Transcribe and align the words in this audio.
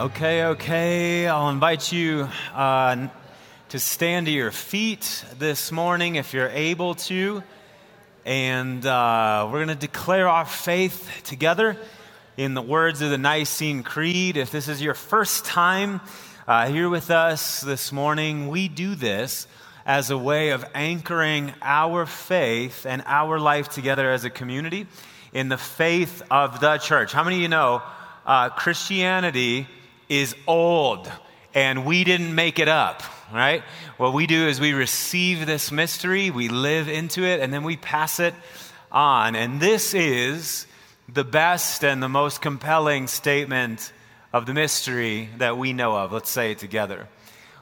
Okay, 0.00 0.44
okay. 0.44 1.26
I'll 1.26 1.50
invite 1.50 1.92
you 1.92 2.26
uh, 2.54 3.08
to 3.68 3.78
stand 3.78 4.24
to 4.28 4.32
your 4.32 4.50
feet 4.50 5.26
this 5.38 5.70
morning 5.70 6.14
if 6.14 6.32
you're 6.32 6.48
able 6.48 6.94
to. 6.94 7.42
And 8.24 8.86
uh, 8.86 9.46
we're 9.52 9.62
going 9.62 9.68
to 9.68 9.74
declare 9.74 10.26
our 10.26 10.46
faith 10.46 11.20
together 11.24 11.76
in 12.38 12.54
the 12.54 12.62
words 12.62 13.02
of 13.02 13.10
the 13.10 13.18
Nicene 13.18 13.82
Creed. 13.82 14.38
If 14.38 14.50
this 14.50 14.68
is 14.68 14.80
your 14.80 14.94
first 14.94 15.44
time 15.44 16.00
uh, 16.48 16.70
here 16.70 16.88
with 16.88 17.10
us 17.10 17.60
this 17.60 17.92
morning, 17.92 18.48
we 18.48 18.68
do 18.68 18.94
this 18.94 19.46
as 19.84 20.08
a 20.08 20.16
way 20.16 20.48
of 20.48 20.64
anchoring 20.74 21.52
our 21.60 22.06
faith 22.06 22.86
and 22.86 23.02
our 23.04 23.38
life 23.38 23.68
together 23.68 24.10
as 24.10 24.24
a 24.24 24.30
community 24.30 24.86
in 25.34 25.50
the 25.50 25.58
faith 25.58 26.22
of 26.30 26.58
the 26.60 26.78
church. 26.78 27.12
How 27.12 27.22
many 27.22 27.36
of 27.36 27.42
you 27.42 27.48
know 27.48 27.82
uh, 28.24 28.48
Christianity 28.48 29.68
is 30.10 30.34
old 30.46 31.10
and 31.54 31.86
we 31.86 32.04
didn't 32.04 32.34
make 32.34 32.58
it 32.58 32.68
up, 32.68 33.02
right? 33.32 33.62
What 33.96 34.12
we 34.12 34.26
do 34.26 34.48
is 34.48 34.60
we 34.60 34.72
receive 34.72 35.46
this 35.46 35.72
mystery, 35.72 36.30
we 36.30 36.48
live 36.48 36.88
into 36.88 37.24
it, 37.24 37.40
and 37.40 37.52
then 37.52 37.62
we 37.62 37.76
pass 37.76 38.20
it 38.20 38.34
on. 38.92 39.34
And 39.34 39.60
this 39.60 39.94
is 39.94 40.66
the 41.08 41.24
best 41.24 41.84
and 41.84 42.02
the 42.02 42.08
most 42.08 42.42
compelling 42.42 43.06
statement 43.06 43.92
of 44.32 44.46
the 44.46 44.54
mystery 44.54 45.28
that 45.38 45.56
we 45.56 45.72
know 45.72 45.96
of. 45.96 46.12
Let's 46.12 46.30
say 46.30 46.52
it 46.52 46.58
together. 46.58 47.08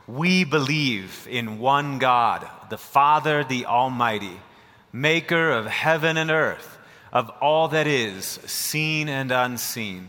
We 0.07 0.45
believe 0.45 1.27
in 1.31 1.59
one 1.59 1.99
God, 1.99 2.49
the 2.71 2.79
Father, 2.79 3.45
the 3.45 3.67
Almighty, 3.67 4.41
maker 4.91 5.51
of 5.51 5.67
heaven 5.67 6.17
and 6.17 6.31
earth, 6.31 6.79
of 7.13 7.31
all 7.41 7.69
that 7.69 7.87
is, 7.87 8.25
seen 8.25 9.09
and 9.09 9.31
unseen. 9.31 10.09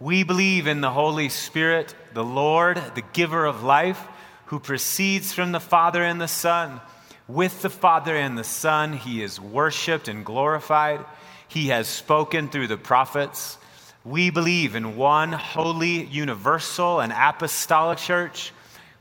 We 0.00 0.22
believe 0.22 0.68
in 0.68 0.80
the 0.80 0.92
Holy 0.92 1.28
Spirit, 1.28 1.92
the 2.14 2.22
Lord, 2.22 2.80
the 2.94 3.02
giver 3.12 3.44
of 3.44 3.64
life, 3.64 4.00
who 4.46 4.60
proceeds 4.60 5.32
from 5.32 5.50
the 5.50 5.58
Father 5.58 6.04
and 6.04 6.20
the 6.20 6.28
Son. 6.28 6.80
With 7.26 7.62
the 7.62 7.70
Father 7.70 8.14
and 8.14 8.38
the 8.38 8.44
Son, 8.44 8.92
he 8.92 9.24
is 9.24 9.40
worshiped 9.40 10.06
and 10.06 10.24
glorified. 10.24 11.04
He 11.48 11.68
has 11.68 11.88
spoken 11.88 12.48
through 12.48 12.68
the 12.68 12.76
prophets. 12.76 13.58
We 14.04 14.30
believe 14.30 14.76
in 14.76 14.96
one 14.96 15.32
holy, 15.32 16.04
universal, 16.04 17.00
and 17.00 17.12
apostolic 17.12 17.98
church. 17.98 18.52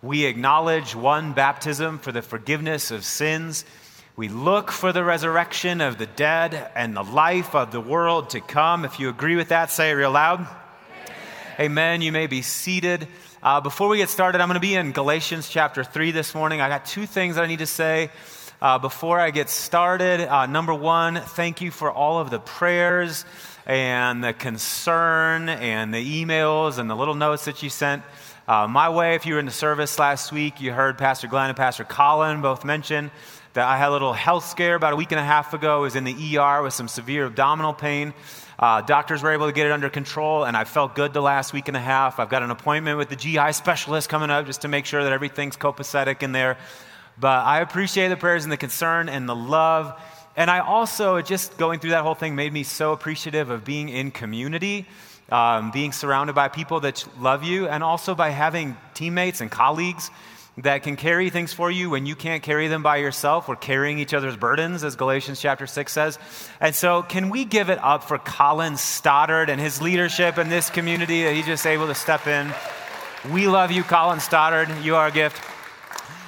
We 0.02 0.25
acknowledge 0.25 0.96
one 0.96 1.34
baptism 1.34 2.00
for 2.00 2.12
the 2.12 2.24
forgiveness 2.24 2.90
of 2.90 3.06
sins. 3.06 3.66
We 4.16 4.30
look 4.30 4.72
for 4.72 4.91
the 4.91 5.03
resurrection 5.03 5.80
of 5.80 6.00
the 6.00 6.07
dead 6.07 6.72
and 6.75 6.97
the 6.97 7.03
life 7.03 7.53
of 7.53 7.72
the 7.72 7.81
world 7.81 8.31
to 8.31 8.41
come. 8.41 8.84
If 8.84 9.00
you 9.00 9.09
agree 9.09 9.36
with 9.36 9.50
that, 9.50 9.69
say 9.69 9.91
it 9.91 9.94
real 9.94 10.12
loud. 10.12 10.47
Amen. 11.59 12.03
You 12.03 12.12
may 12.12 12.28
be 12.28 12.44
seated. 12.44 13.07
Uh, 13.41 13.62
before 13.62 13.88
we 13.88 13.97
get 13.97 14.09
started, 14.09 14.41
I'm 14.41 14.47
going 14.47 14.57
to 14.57 14.59
be 14.59 14.75
in 14.75 14.91
Galatians 14.91 15.50
chapter 15.50 15.84
3 15.84 16.12
this 16.12 16.35
morning. 16.35 16.62
I 16.62 16.69
got 16.69 16.85
two 16.85 17.07
things 17.07 17.35
that 17.35 17.45
I 17.45 17.47
need 17.47 17.57
to 17.59 17.66
say 17.66 18.12
uh, 18.62 18.78
before 18.78 19.19
I 19.19 19.31
get 19.31 19.50
started. 19.50 20.22
Uh, 20.22 20.45
number 20.45 20.72
one, 20.72 21.16
thank 21.16 21.59
you 21.59 21.72
for 21.72 21.91
all 21.91 22.19
of 22.19 22.29
the 22.29 22.38
prayers 22.38 23.25
and 23.66 24.23
the 24.23 24.34
concern 24.34 25.50
and 25.50 25.91
the 25.91 26.23
emails 26.23 26.78
and 26.78 26.88
the 26.88 26.95
little 26.95 27.16
notes 27.16 27.45
that 27.45 27.63
you 27.63 27.72
sent. 27.72 28.03
Uh, 28.47 28.68
my 28.68 28.89
way, 28.89 29.16
if 29.16 29.25
you 29.25 29.34
were 29.34 29.39
in 29.39 29.47
the 29.47 29.51
service 29.51 29.97
last 29.97 30.31
week, 30.31 30.62
you 30.62 30.72
heard 30.72 30.95
Pastor 31.00 31.28
Glenn 31.28 31.50
and 31.50 31.57
Pastor 31.57 31.85
Colin 31.85 32.44
both 32.44 32.66
mention 32.66 33.09
that 33.53 33.68
I 33.68 33.78
had 33.78 33.89
a 33.89 33.94
little 33.94 34.13
health 34.13 34.45
scare 34.45 34.75
about 34.75 34.94
a 34.94 34.95
week 34.95 35.12
and 35.12 35.19
a 35.19 35.25
half 35.25 35.56
ago. 35.56 35.78
I 35.78 35.79
was 35.79 35.95
in 35.95 36.03
the 36.03 36.38
ER 36.38 36.62
with 36.62 36.75
some 36.75 36.88
severe 36.88 37.25
abdominal 37.25 37.74
pain. 37.74 38.13
Uh, 38.59 38.81
doctors 38.81 39.22
were 39.22 39.31
able 39.31 39.45
to 39.45 39.53
get 39.53 39.68
it 39.68 39.72
under 39.72 39.90
control, 39.90 40.44
and 40.44 40.57
I 40.57 40.63
felt 40.63 40.95
good 40.95 41.13
the 41.13 41.22
last 41.22 41.53
week 41.53 41.68
and 41.68 41.78
a 41.78 41.81
half. 41.81 42.19
I've 42.19 42.29
got 42.29 42.41
an 42.41 42.50
appointment 42.50 42.97
with 42.97 43.09
the 43.09 43.16
GI 43.16 43.53
specialist 43.53 44.09
coming 44.09 44.31
up 44.31 44.47
just 44.47 44.62
to 44.62 44.68
make 44.68 44.85
sure 44.85 45.03
that 45.03 45.13
everything's 45.13 45.56
copacetic 45.56 46.23
in 46.23 46.31
there. 46.31 46.57
But 47.19 47.45
I 47.45 47.62
appreciate 47.62 48.07
the 48.07 48.18
prayers 48.18 48.44
and 48.44 48.51
the 48.51 48.57
concern 48.57 49.09
and 49.09 49.29
the 49.29 49.35
love. 49.35 50.01
And 50.35 50.50
I 50.50 50.59
also, 50.59 51.22
just 51.22 51.57
going 51.57 51.79
through 51.79 51.91
that 51.91 52.01
whole 52.01 52.16
thing, 52.16 52.35
made 52.35 52.51
me 52.51 52.63
so 52.63 52.94
appreciative 52.94 53.51
of 53.51 53.63
being 53.63 53.90
in 53.90 54.09
community, 54.09 54.88
um, 55.31 55.69
being 55.69 55.91
surrounded 55.91 56.34
by 56.34 56.47
people 56.47 56.79
that 56.79 57.06
love 57.19 57.44
you, 57.44 57.68
and 57.68 57.84
also 57.84 58.16
by 58.16 58.29
having 58.29 58.75
teammates 58.95 59.39
and 59.39 59.51
colleagues 59.51 60.09
that 60.59 60.81
can 60.81 60.95
carry 60.95 61.29
things 61.29 61.53
for 61.53 61.69
you 61.69 61.91
when 61.91 62.06
you 62.06 62.16
can't 62.16 62.41
carry 62.41 62.68
them 62.68 62.81
by 62.81 62.97
yourself. 62.97 63.47
We're 63.47 63.56
carrying 63.56 64.00
each 64.00 64.13
other's 64.13 64.35
burdens, 64.35 64.84
as 64.84 64.95
Galatians 64.95 65.40
chapter 65.40 65.68
6 65.68 65.91
says. 65.91 66.18
And 66.59 66.73
so, 66.73 67.03
can 67.03 67.29
we 67.29 67.45
give 67.45 67.69
it 67.69 67.78
up 67.79 68.03
for 68.03 68.18
Colin 68.18 68.78
Stoddard 68.78 69.50
and 69.50 69.62
his 69.62 69.81
leadership 69.81 70.40
in 70.40 70.50
this 70.50 70.69
community 70.69 71.23
that 71.23 71.34
he's 71.35 71.45
just 71.45 71.66
able 71.66 71.88
to 71.88 71.95
step 71.95 72.25
in? 72.25 72.51
We 73.31 73.47
love 73.47 73.72
you, 73.72 73.84
Colin 73.84 74.19
Stoddard. 74.19 74.69
You 74.84 74.95
are 74.95 75.07
a 75.07 75.12
gift. 75.12 75.44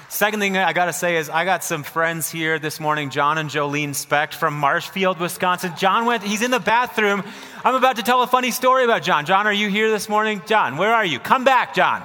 Second 0.09 0.40
thing 0.40 0.57
I 0.57 0.73
got 0.73 0.85
to 0.85 0.94
say 0.94 1.17
is 1.17 1.29
I 1.29 1.46
got 1.46 1.63
some 1.63 1.84
friends 1.84 2.29
here 2.29 2.59
this 2.59 2.79
morning, 2.79 3.11
John 3.11 3.38
and 3.38 3.50
Jolene 3.50 3.94
Specht 3.94 4.34
from 4.34 4.56
Marshfield, 4.56 5.19
Wisconsin. 5.19 5.73
John 5.78 6.06
went, 6.06 6.23
he's 6.23 6.41
in 6.41 6.50
the 6.51 6.59
bathroom. 6.59 7.23
I'm 7.63 7.75
about 7.75 7.97
to 7.97 8.03
tell 8.03 8.23
a 8.23 8.28
funny 8.28 8.50
story 8.51 8.84
about 8.84 9.03
John. 9.03 9.25
John, 9.25 9.46
are 9.46 9.53
you 9.53 9.69
here 9.69 9.90
this 9.91 10.09
morning? 10.09 10.41
John, 10.47 10.78
where 10.78 10.94
are 10.94 11.06
you? 11.06 11.19
Come 11.19 11.44
back, 11.44 11.75
John. 11.75 12.03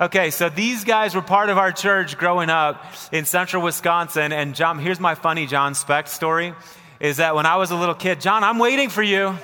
Okay, 0.00 0.30
so 0.30 0.48
these 0.48 0.84
guys 0.84 1.16
were 1.16 1.22
part 1.22 1.50
of 1.50 1.58
our 1.58 1.72
church 1.72 2.16
growing 2.16 2.50
up 2.50 2.84
in 3.10 3.24
central 3.24 3.64
Wisconsin. 3.64 4.30
And 4.32 4.54
John, 4.54 4.78
here's 4.78 5.00
my 5.00 5.16
funny 5.16 5.48
John 5.48 5.74
Specht 5.74 6.08
story 6.08 6.54
is 7.00 7.16
that 7.16 7.34
when 7.34 7.46
I 7.46 7.56
was 7.56 7.72
a 7.72 7.76
little 7.76 7.96
kid, 7.96 8.20
John, 8.20 8.44
I'm 8.44 8.60
waiting 8.60 8.90
for 8.90 9.02
you. 9.02 9.36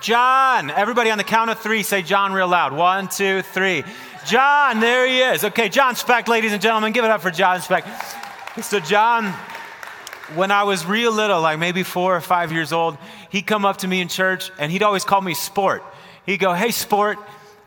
John, 0.00 0.70
everybody 0.70 1.12
on 1.12 1.18
the 1.18 1.24
count 1.24 1.50
of 1.50 1.60
three, 1.60 1.84
say 1.84 2.02
John 2.02 2.32
real 2.32 2.48
loud. 2.48 2.72
One, 2.72 3.06
two, 3.06 3.42
three. 3.42 3.84
John, 4.26 4.80
there 4.80 5.06
he 5.06 5.20
is. 5.20 5.44
Okay, 5.44 5.68
John 5.68 5.94
Specht, 5.94 6.26
ladies 6.26 6.52
and 6.52 6.60
gentlemen, 6.60 6.92
give 6.92 7.04
it 7.04 7.10
up 7.12 7.20
for 7.20 7.30
John 7.30 7.60
Specht. 7.60 7.86
So, 8.62 8.80
John, 8.80 9.32
when 10.34 10.50
I 10.50 10.64
was 10.64 10.84
real 10.84 11.12
little, 11.12 11.40
like 11.40 11.60
maybe 11.60 11.84
four 11.84 12.16
or 12.16 12.20
five 12.20 12.50
years 12.50 12.72
old, 12.72 12.98
he'd 13.30 13.46
come 13.46 13.64
up 13.64 13.76
to 13.78 13.88
me 13.88 14.00
in 14.00 14.08
church 14.08 14.50
and 14.58 14.72
he'd 14.72 14.82
always 14.82 15.04
call 15.04 15.20
me 15.20 15.34
Sport. 15.34 15.84
He'd 16.26 16.38
go, 16.38 16.54
Hey, 16.54 16.72
Sport, 16.72 17.18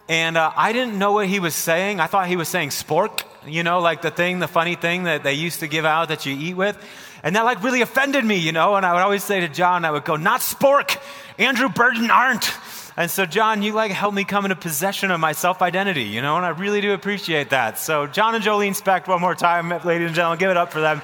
and 0.09 0.37
uh, 0.37 0.51
I 0.55 0.73
didn't 0.73 0.99
know 0.99 1.13
what 1.13 1.27
he 1.27 1.39
was 1.39 1.55
saying. 1.55 1.99
I 1.99 2.07
thought 2.07 2.27
he 2.27 2.35
was 2.35 2.49
saying 2.49 2.69
spork, 2.69 3.23
you 3.47 3.63
know, 3.63 3.79
like 3.79 4.01
the 4.01 4.11
thing, 4.11 4.39
the 4.39 4.47
funny 4.47 4.75
thing 4.75 5.03
that 5.03 5.23
they 5.23 5.33
used 5.33 5.61
to 5.61 5.67
give 5.67 5.85
out 5.85 6.09
that 6.09 6.25
you 6.25 6.35
eat 6.35 6.55
with. 6.55 6.77
And 7.23 7.37
that 7.37 7.45
like 7.45 7.63
really 7.63 7.81
offended 7.81 8.25
me, 8.25 8.37
you 8.37 8.51
know. 8.51 8.75
And 8.75 8.85
I 8.85 8.93
would 8.93 9.01
always 9.01 9.23
say 9.23 9.39
to 9.39 9.47
John, 9.47 9.85
I 9.85 9.91
would 9.91 10.03
go, 10.03 10.17
not 10.17 10.41
spork, 10.41 11.01
Andrew 11.37 11.69
Burton 11.69 12.11
aren't. 12.11 12.51
And 12.95 13.09
so, 13.09 13.25
John, 13.25 13.63
you 13.63 13.73
like 13.73 13.91
helped 13.91 14.15
me 14.15 14.23
come 14.23 14.45
into 14.45 14.55
possession 14.55 15.09
of 15.09 15.19
my 15.19 15.31
self 15.31 15.61
identity, 15.61 16.03
you 16.03 16.21
know, 16.21 16.35
and 16.37 16.45
I 16.45 16.49
really 16.49 16.81
do 16.81 16.93
appreciate 16.93 17.49
that. 17.49 17.79
So, 17.79 18.05
John 18.05 18.35
and 18.35 18.43
Jolene 18.43 18.75
Specht, 18.75 19.07
one 19.07 19.19
more 19.19 19.33
time, 19.33 19.69
ladies 19.83 20.07
and 20.07 20.15
gentlemen, 20.15 20.37
give 20.37 20.51
it 20.51 20.57
up 20.57 20.71
for 20.71 20.81
them. 20.81 21.01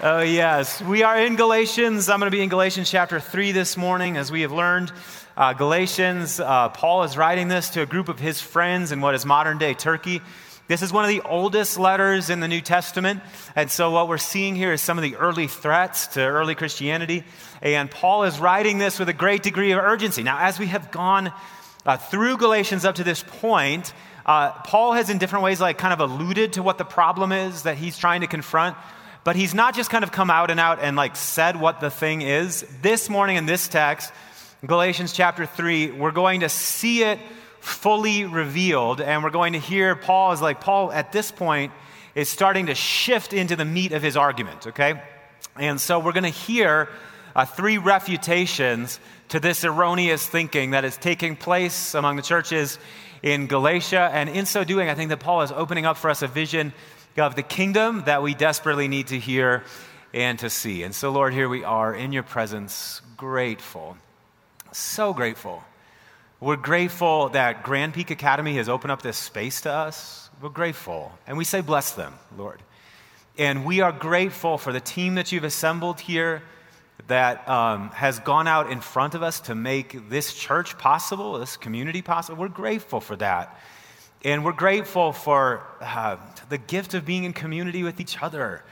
Oh, 0.00 0.20
yes. 0.20 0.82
We 0.82 1.04
are 1.04 1.18
in 1.18 1.36
Galatians. 1.36 2.08
I'm 2.08 2.18
going 2.18 2.30
to 2.30 2.36
be 2.36 2.42
in 2.42 2.48
Galatians 2.48 2.90
chapter 2.90 3.20
3 3.20 3.52
this 3.52 3.76
morning, 3.76 4.16
as 4.16 4.30
we 4.30 4.42
have 4.42 4.50
learned 4.50 4.92
uh, 5.36 5.52
Galatians, 5.52 6.40
uh, 6.40 6.68
Paul 6.70 7.04
is 7.04 7.16
writing 7.16 7.48
this 7.48 7.70
to 7.70 7.82
a 7.82 7.86
group 7.86 8.08
of 8.08 8.18
his 8.18 8.40
friends 8.40 8.90
in 8.92 9.00
what 9.00 9.14
is 9.14 9.24
modern 9.24 9.58
day 9.58 9.72
Turkey. 9.72 10.20
This 10.66 10.82
is 10.82 10.92
one 10.92 11.04
of 11.04 11.10
the 11.10 11.20
oldest 11.20 11.78
letters 11.78 12.28
in 12.28 12.40
the 12.40 12.48
New 12.48 12.60
Testament. 12.60 13.20
And 13.54 13.70
so, 13.70 13.92
what 13.92 14.08
we're 14.08 14.18
seeing 14.18 14.56
here 14.56 14.72
is 14.72 14.80
some 14.80 14.98
of 14.98 15.02
the 15.02 15.16
early 15.16 15.46
threats 15.46 16.08
to 16.08 16.20
early 16.20 16.54
Christianity. 16.54 17.24
And 17.62 17.90
Paul 17.90 18.24
is 18.24 18.40
writing 18.40 18.78
this 18.78 18.98
with 18.98 19.08
a 19.08 19.12
great 19.12 19.42
degree 19.42 19.72
of 19.72 19.78
urgency. 19.78 20.22
Now, 20.22 20.38
as 20.40 20.58
we 20.58 20.66
have 20.66 20.90
gone 20.90 21.32
uh, 21.86 21.96
through 21.98 22.38
Galatians 22.38 22.84
up 22.84 22.96
to 22.96 23.04
this 23.04 23.22
point, 23.22 23.92
Uh, 24.26 24.52
Paul 24.64 24.94
has, 24.94 25.10
in 25.10 25.18
different 25.18 25.44
ways, 25.44 25.60
like 25.60 25.76
kind 25.76 25.92
of 25.92 26.00
alluded 26.00 26.54
to 26.54 26.62
what 26.62 26.78
the 26.78 26.84
problem 26.84 27.30
is 27.30 27.64
that 27.64 27.76
he's 27.76 27.98
trying 27.98 28.22
to 28.22 28.26
confront, 28.26 28.74
but 29.24 29.36
he's 29.36 29.54
not 29.54 29.74
just 29.74 29.90
kind 29.90 30.04
of 30.04 30.12
come 30.12 30.30
out 30.30 30.50
and 30.50 30.60
out 30.60 30.78
and 30.80 30.96
like 30.96 31.16
said 31.16 31.58
what 31.58 31.80
the 31.80 31.90
thing 31.90 32.20
is. 32.20 32.64
This 32.82 33.08
morning 33.08 33.36
in 33.36 33.46
this 33.46 33.66
text, 33.68 34.12
Galatians 34.64 35.12
chapter 35.12 35.46
3, 35.46 35.92
we're 35.92 36.10
going 36.10 36.40
to 36.40 36.48
see 36.50 37.02
it 37.02 37.18
fully 37.60 38.26
revealed, 38.26 39.00
and 39.00 39.24
we're 39.24 39.30
going 39.30 39.54
to 39.54 39.58
hear 39.58 39.96
Paul 39.96 40.32
is 40.32 40.42
like, 40.42 40.60
Paul 40.60 40.92
at 40.92 41.12
this 41.12 41.32
point 41.32 41.72
is 42.14 42.28
starting 42.28 42.66
to 42.66 42.74
shift 42.74 43.32
into 43.32 43.56
the 43.56 43.64
meat 43.64 43.92
of 43.92 44.02
his 44.02 44.16
argument, 44.16 44.66
okay? 44.68 45.02
And 45.56 45.80
so 45.80 45.98
we're 45.98 46.12
going 46.12 46.24
to 46.24 46.28
hear 46.28 46.90
uh, 47.34 47.46
three 47.46 47.78
refutations 47.78 49.00
to 49.30 49.40
this 49.40 49.64
erroneous 49.64 50.26
thinking 50.26 50.72
that 50.72 50.84
is 50.84 50.96
taking 50.98 51.36
place 51.36 51.94
among 51.94 52.16
the 52.16 52.22
churches 52.22 52.78
in 53.22 53.46
Galatia. 53.46 54.10
And 54.12 54.28
in 54.28 54.44
so 54.46 54.64
doing, 54.64 54.90
I 54.90 54.94
think 54.94 55.08
that 55.08 55.20
Paul 55.20 55.42
is 55.42 55.50
opening 55.50 55.86
up 55.86 55.96
for 55.96 56.10
us 56.10 56.22
a 56.22 56.26
vision 56.28 56.72
of 57.16 57.36
the 57.36 57.42
kingdom 57.42 58.02
that 58.06 58.22
we 58.22 58.34
desperately 58.34 58.88
need 58.88 59.08
to 59.08 59.18
hear 59.18 59.64
and 60.12 60.38
to 60.38 60.50
see. 60.50 60.82
And 60.82 60.94
so, 60.94 61.10
Lord, 61.10 61.32
here 61.32 61.48
we 61.48 61.64
are 61.64 61.94
in 61.94 62.12
your 62.12 62.22
presence, 62.22 63.02
grateful, 63.16 63.96
so 64.72 65.12
grateful. 65.12 65.62
We're 66.40 66.56
grateful 66.56 67.30
that 67.30 67.62
Grand 67.62 67.94
Peak 67.94 68.10
Academy 68.10 68.56
has 68.56 68.68
opened 68.68 68.92
up 68.92 69.02
this 69.02 69.16
space 69.16 69.62
to 69.62 69.72
us. 69.72 70.28
We're 70.40 70.50
grateful. 70.50 71.12
And 71.26 71.38
we 71.38 71.44
say, 71.44 71.60
bless 71.60 71.92
them, 71.92 72.14
Lord. 72.36 72.60
And 73.38 73.64
we 73.64 73.80
are 73.80 73.92
grateful 73.92 74.58
for 74.58 74.72
the 74.72 74.80
team 74.80 75.14
that 75.14 75.32
you've 75.32 75.44
assembled 75.44 76.00
here 76.00 76.42
that 77.08 77.48
um, 77.48 77.90
has 77.90 78.18
gone 78.20 78.46
out 78.46 78.70
in 78.70 78.80
front 78.80 79.14
of 79.14 79.22
us 79.22 79.40
to 79.40 79.54
make 79.54 80.08
this 80.08 80.32
church 80.32 80.78
possible, 80.78 81.38
this 81.38 81.56
community 81.56 82.02
possible. 82.02 82.38
We're 82.38 82.48
grateful 82.48 83.00
for 83.00 83.16
that. 83.16 83.58
And 84.24 84.42
we're 84.42 84.52
grateful 84.52 85.12
for 85.12 85.62
uh, 85.82 86.16
the 86.48 86.56
gift 86.56 86.94
of 86.94 87.04
being 87.04 87.24
in 87.24 87.34
community 87.34 87.82
with 87.82 88.00
each 88.00 88.22
other. 88.22 88.64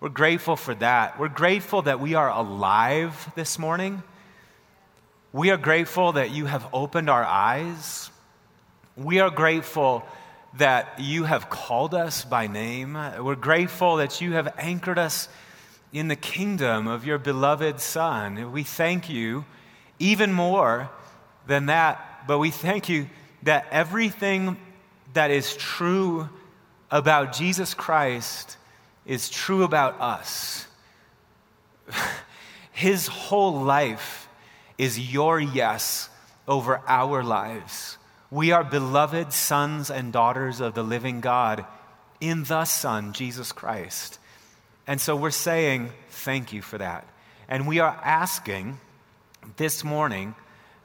We're 0.00 0.08
grateful 0.08 0.56
for 0.56 0.74
that. 0.74 1.20
We're 1.20 1.28
grateful 1.28 1.82
that 1.82 2.00
we 2.00 2.14
are 2.14 2.28
alive 2.28 3.30
this 3.36 3.56
morning. 3.56 4.02
We 5.32 5.50
are 5.50 5.56
grateful 5.56 6.12
that 6.12 6.32
you 6.32 6.46
have 6.46 6.66
opened 6.72 7.08
our 7.08 7.22
eyes. 7.22 8.10
We 8.96 9.20
are 9.20 9.30
grateful 9.30 10.04
that 10.58 10.98
you 10.98 11.22
have 11.22 11.50
called 11.50 11.94
us 11.94 12.24
by 12.24 12.48
name. 12.48 12.94
We're 13.20 13.36
grateful 13.36 13.96
that 13.96 14.20
you 14.20 14.32
have 14.32 14.52
anchored 14.58 14.98
us 14.98 15.28
in 15.92 16.08
the 16.08 16.16
kingdom 16.16 16.88
of 16.88 17.06
your 17.06 17.18
beloved 17.18 17.78
Son. 17.78 18.50
We 18.50 18.64
thank 18.64 19.08
you 19.08 19.44
even 20.00 20.32
more 20.32 20.90
than 21.46 21.66
that, 21.66 22.24
but 22.26 22.38
we 22.38 22.50
thank 22.50 22.88
you 22.88 23.08
that 23.44 23.68
everything 23.70 24.56
that 25.16 25.30
is 25.30 25.56
true 25.56 26.28
about 26.90 27.32
Jesus 27.32 27.72
Christ 27.72 28.58
is 29.06 29.30
true 29.30 29.62
about 29.62 29.98
us. 29.98 30.66
His 32.72 33.06
whole 33.06 33.62
life 33.62 34.28
is 34.76 35.12
your 35.12 35.40
yes 35.40 36.10
over 36.46 36.82
our 36.86 37.24
lives. 37.24 37.96
We 38.30 38.52
are 38.52 38.62
beloved 38.62 39.32
sons 39.32 39.90
and 39.90 40.12
daughters 40.12 40.60
of 40.60 40.74
the 40.74 40.82
living 40.82 41.22
God 41.22 41.64
in 42.20 42.44
the 42.44 42.66
Son, 42.66 43.14
Jesus 43.14 43.52
Christ. 43.52 44.18
And 44.86 45.00
so 45.00 45.16
we're 45.16 45.30
saying 45.30 45.92
thank 46.10 46.52
you 46.52 46.60
for 46.60 46.76
that. 46.76 47.08
And 47.48 47.66
we 47.66 47.78
are 47.78 47.98
asking 48.04 48.78
this 49.56 49.82
morning 49.82 50.34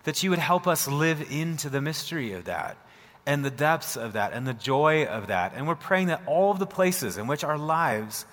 that 0.04 0.24
you 0.24 0.30
would 0.30 0.40
help 0.40 0.68
us 0.68 0.88
live 0.88 1.30
into 1.32 1.70
the 1.70 1.82
mystery 1.82 2.32
of 2.32 2.46
that 2.46 2.78
and 3.26 3.46
the 3.46 3.52
depths 3.52 3.98
of 3.98 4.14
that 4.14 4.34
and 4.34 4.48
the 4.48 4.54
joy 4.54 5.06
of 5.06 5.28
that. 5.28 5.54
And 5.56 5.68
we're 5.68 5.76
praying 5.76 6.08
that 6.08 6.24
all 6.26 6.52
of 6.52 6.60
the 6.60 6.66
places 6.66 7.18
in 7.18 7.28
which 7.28 7.44
our 7.44 7.58
lives 7.58 8.26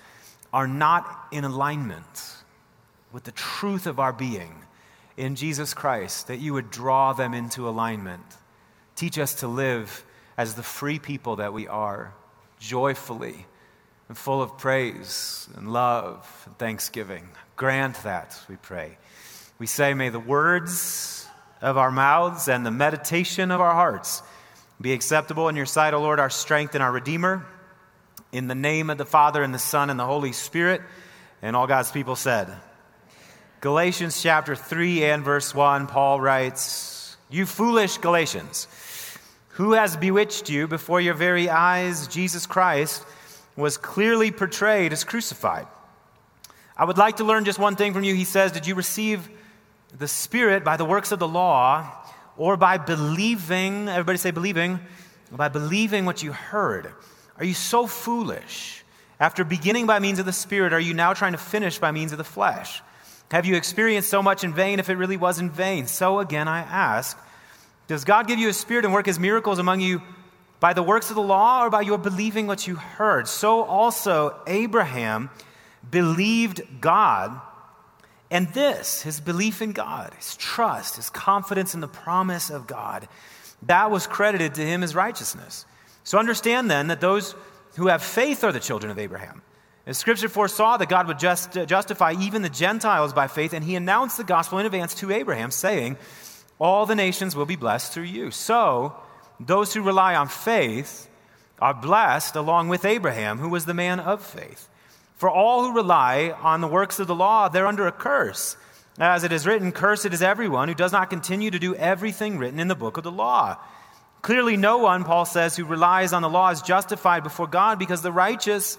are 0.51 0.67
not 0.67 1.27
in 1.31 1.43
alignment 1.43 2.35
with 3.11 3.23
the 3.23 3.31
truth 3.31 3.87
of 3.87 3.99
our 3.99 4.13
being 4.13 4.53
in 5.17 5.35
Jesus 5.35 5.73
Christ, 5.73 6.27
that 6.27 6.39
you 6.39 6.53
would 6.53 6.71
draw 6.71 7.13
them 7.13 7.33
into 7.33 7.67
alignment. 7.67 8.23
Teach 8.95 9.19
us 9.19 9.35
to 9.35 9.47
live 9.47 10.03
as 10.37 10.55
the 10.55 10.63
free 10.63 10.97
people 10.97 11.37
that 11.37 11.53
we 11.53 11.67
are, 11.67 12.13
joyfully 12.59 13.45
and 14.07 14.17
full 14.17 14.41
of 14.41 14.57
praise 14.57 15.47
and 15.55 15.71
love 15.71 16.43
and 16.45 16.57
thanksgiving. 16.57 17.29
Grant 17.55 18.01
that, 18.03 18.39
we 18.49 18.55
pray. 18.55 18.97
We 19.59 19.67
say, 19.67 19.93
may 19.93 20.09
the 20.09 20.19
words 20.19 21.27
of 21.61 21.77
our 21.77 21.91
mouths 21.91 22.47
and 22.47 22.65
the 22.65 22.71
meditation 22.71 23.51
of 23.51 23.61
our 23.61 23.73
hearts 23.73 24.23
be 24.81 24.93
acceptable 24.93 25.49
in 25.49 25.55
your 25.55 25.65
sight, 25.65 25.93
O 25.93 26.01
Lord, 26.01 26.19
our 26.19 26.29
strength 26.29 26.75
and 26.75 26.83
our 26.83 26.91
Redeemer. 26.91 27.45
In 28.31 28.47
the 28.47 28.55
name 28.55 28.89
of 28.89 28.97
the 28.97 29.05
Father, 29.05 29.43
and 29.43 29.53
the 29.53 29.59
Son, 29.59 29.89
and 29.89 29.99
the 29.99 30.05
Holy 30.05 30.31
Spirit. 30.31 30.81
And 31.41 31.55
all 31.55 31.67
God's 31.67 31.91
people 31.91 32.15
said. 32.15 32.53
Galatians 33.61 34.21
chapter 34.21 34.55
3 34.55 35.03
and 35.03 35.23
verse 35.23 35.53
1, 35.53 35.87
Paul 35.87 36.21
writes, 36.21 37.17
You 37.29 37.45
foolish 37.45 37.97
Galatians, 37.97 38.67
who 39.49 39.73
has 39.73 39.97
bewitched 39.97 40.49
you 40.49 40.67
before 40.67 41.01
your 41.01 41.13
very 41.13 41.49
eyes, 41.49 42.07
Jesus 42.07 42.45
Christ? 42.45 43.03
was 43.59 43.77
clearly 43.77 44.31
portrayed 44.31 44.93
as 44.93 45.03
crucified. 45.03 45.67
I 46.75 46.85
would 46.85 46.97
like 46.97 47.17
to 47.17 47.25
learn 47.25 47.43
just 47.45 47.59
one 47.59 47.75
thing 47.75 47.93
from 47.93 48.03
you. 48.03 48.15
He 48.15 48.23
says, 48.23 48.51
Did 48.51 48.65
you 48.65 48.73
receive 48.73 49.29
the 49.97 50.07
Spirit 50.07 50.63
by 50.63 50.77
the 50.77 50.85
works 50.85 51.11
of 51.11 51.19
the 51.19 51.27
law 51.27 51.98
or 52.39 52.57
by 52.57 52.79
believing? 52.79 53.87
Everybody 53.87 54.17
say 54.17 54.31
believing. 54.31 54.79
By 55.31 55.49
believing 55.49 56.05
what 56.05 56.23
you 56.23 56.31
heard. 56.31 56.91
Are 57.37 57.45
you 57.45 57.53
so 57.53 57.85
foolish? 57.85 58.83
After 59.19 59.43
beginning 59.43 59.85
by 59.85 59.99
means 59.99 60.17
of 60.17 60.25
the 60.25 60.33
Spirit, 60.33 60.73
are 60.73 60.79
you 60.79 60.95
now 60.95 61.13
trying 61.13 61.33
to 61.33 61.37
finish 61.37 61.77
by 61.77 61.91
means 61.91 62.11
of 62.11 62.17
the 62.17 62.23
flesh? 62.23 62.81
Have 63.29 63.45
you 63.45 63.55
experienced 63.55 64.09
so 64.09 64.23
much 64.23 64.43
in 64.43 64.55
vain 64.55 64.79
if 64.79 64.89
it 64.89 64.95
really 64.95 65.17
was 65.17 65.39
in 65.39 65.51
vain? 65.51 65.85
So 65.85 66.17
again, 66.17 66.47
I 66.47 66.61
ask, 66.61 67.15
does 67.87 68.03
God 68.03 68.27
give 68.27 68.39
you 68.39 68.49
a 68.49 68.53
spirit 68.53 68.85
and 68.85 68.93
work 68.93 69.05
his 69.05 69.19
miracles 69.19 69.59
among 69.59 69.81
you 69.81 70.01
by 70.59 70.73
the 70.73 70.83
works 70.83 71.09
of 71.09 71.15
the 71.15 71.21
law 71.21 71.63
or 71.63 71.69
by 71.69 71.81
your 71.81 71.97
believing 71.97 72.47
what 72.47 72.67
you 72.67 72.75
heard. 72.75 73.27
So 73.27 73.63
also 73.63 74.35
Abraham 74.47 75.29
believed 75.89 76.61
God. 76.81 77.39
And 78.31 78.53
this, 78.53 79.01
his 79.01 79.19
belief 79.19 79.61
in 79.61 79.71
God, 79.71 80.13
his 80.15 80.35
trust, 80.35 80.97
his 80.97 81.09
confidence 81.09 81.73
in 81.73 81.81
the 81.81 81.87
promise 81.87 82.49
of 82.49 82.67
God, 82.67 83.07
that 83.63 83.91
was 83.91 84.07
credited 84.07 84.55
to 84.55 84.61
him 84.61 84.83
as 84.83 84.95
righteousness. 84.95 85.65
So 86.03 86.17
understand 86.17 86.69
then 86.69 86.87
that 86.87 87.01
those 87.01 87.35
who 87.75 87.87
have 87.87 88.03
faith 88.03 88.43
are 88.43 88.51
the 88.51 88.59
children 88.59 88.91
of 88.91 88.99
Abraham. 88.99 89.41
As 89.85 89.97
Scripture 89.97 90.29
foresaw 90.29 90.77
that 90.77 90.89
God 90.89 91.07
would 91.07 91.17
just, 91.17 91.57
uh, 91.57 91.65
justify 91.65 92.13
even 92.19 92.43
the 92.43 92.49
Gentiles 92.49 93.11
by 93.11 93.27
faith, 93.27 93.53
and 93.53 93.65
he 93.65 93.75
announced 93.75 94.17
the 94.17 94.23
gospel 94.23 94.59
in 94.59 94.65
advance 94.67 94.93
to 94.95 95.11
Abraham, 95.11 95.49
saying, 95.49 95.97
All 96.59 96.85
the 96.85 96.95
nations 96.95 97.35
will 97.35 97.47
be 97.47 97.55
blessed 97.55 97.91
through 97.91 98.03
you. 98.03 98.29
So, 98.29 98.95
those 99.39 99.73
who 99.73 99.81
rely 99.81 100.13
on 100.13 100.27
faith 100.27 101.09
are 101.59 101.73
blessed 101.73 102.35
along 102.35 102.69
with 102.69 102.85
Abraham, 102.85 103.39
who 103.39 103.49
was 103.49 103.65
the 103.65 103.73
man 103.73 103.99
of 103.99 104.23
faith. 104.23 104.68
For 105.19 105.29
all 105.29 105.65
who 105.65 105.75
rely 105.75 106.33
on 106.41 106.61
the 106.61 106.67
works 106.67 106.97
of 106.97 107.07
the 107.07 107.13
law, 107.13 107.49
they're 107.49 107.67
under 107.67 107.85
a 107.87 107.91
curse. 107.91 108.55
As 108.97 109.25
it 109.25 109.33
is 109.33 109.45
written, 109.45 109.73
Cursed 109.73 110.05
is 110.05 110.21
everyone 110.21 110.69
who 110.69 110.73
does 110.73 110.93
not 110.93 111.09
continue 111.09 111.51
to 111.51 111.59
do 111.59 111.75
everything 111.75 112.37
written 112.37 112.57
in 112.57 112.69
the 112.69 112.75
book 112.75 112.95
of 112.95 113.03
the 113.03 113.11
law. 113.11 113.57
Clearly, 114.21 114.55
no 114.55 114.77
one, 114.77 115.03
Paul 115.03 115.25
says, 115.25 115.57
who 115.57 115.65
relies 115.65 116.13
on 116.13 116.21
the 116.21 116.29
law 116.29 116.51
is 116.51 116.61
justified 116.61 117.23
before 117.23 117.47
God 117.47 117.77
because 117.77 118.01
the 118.01 118.13
righteous 118.13 118.77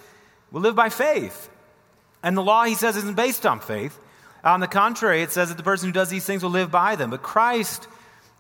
will 0.50 0.62
live 0.62 0.74
by 0.74 0.88
faith. 0.88 1.50
And 2.22 2.34
the 2.34 2.42
law, 2.42 2.64
he 2.64 2.74
says, 2.74 2.96
isn't 2.96 3.16
based 3.16 3.44
on 3.44 3.60
faith. 3.60 3.98
On 4.42 4.60
the 4.60 4.66
contrary, 4.66 5.20
it 5.20 5.32
says 5.32 5.50
that 5.50 5.58
the 5.58 5.62
person 5.62 5.90
who 5.90 5.92
does 5.92 6.08
these 6.08 6.24
things 6.24 6.42
will 6.42 6.50
live 6.50 6.70
by 6.70 6.96
them. 6.96 7.10
But 7.10 7.22
Christ 7.22 7.86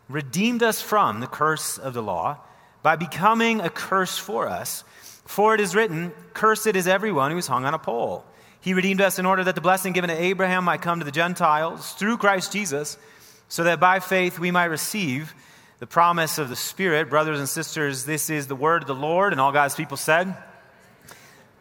redeemed 0.08 0.62
us 0.62 0.80
from 0.80 1.20
the 1.20 1.26
curse 1.26 1.76
of 1.76 1.92
the 1.92 2.02
law 2.02 2.38
by 2.82 2.96
becoming 2.96 3.60
a 3.60 3.68
curse 3.68 4.16
for 4.16 4.48
us. 4.48 4.84
For 5.30 5.54
it 5.54 5.60
is 5.60 5.76
written, 5.76 6.10
Cursed 6.34 6.74
is 6.74 6.88
everyone 6.88 7.30
who 7.30 7.38
is 7.38 7.46
hung 7.46 7.64
on 7.64 7.72
a 7.72 7.78
pole. 7.78 8.24
He 8.60 8.74
redeemed 8.74 9.00
us 9.00 9.20
in 9.20 9.26
order 9.26 9.44
that 9.44 9.54
the 9.54 9.60
blessing 9.60 9.92
given 9.92 10.10
to 10.10 10.20
Abraham 10.20 10.64
might 10.64 10.82
come 10.82 10.98
to 10.98 11.04
the 11.04 11.12
Gentiles 11.12 11.92
through 11.92 12.16
Christ 12.16 12.52
Jesus, 12.52 12.98
so 13.48 13.62
that 13.62 13.78
by 13.78 14.00
faith 14.00 14.40
we 14.40 14.50
might 14.50 14.64
receive 14.64 15.32
the 15.78 15.86
promise 15.86 16.38
of 16.38 16.48
the 16.48 16.56
Spirit. 16.56 17.08
Brothers 17.08 17.38
and 17.38 17.48
sisters, 17.48 18.06
this 18.06 18.28
is 18.28 18.48
the 18.48 18.56
word 18.56 18.82
of 18.82 18.88
the 18.88 18.94
Lord, 18.96 19.32
and 19.32 19.40
all 19.40 19.52
God's 19.52 19.76
people 19.76 19.96
said, 19.96 20.34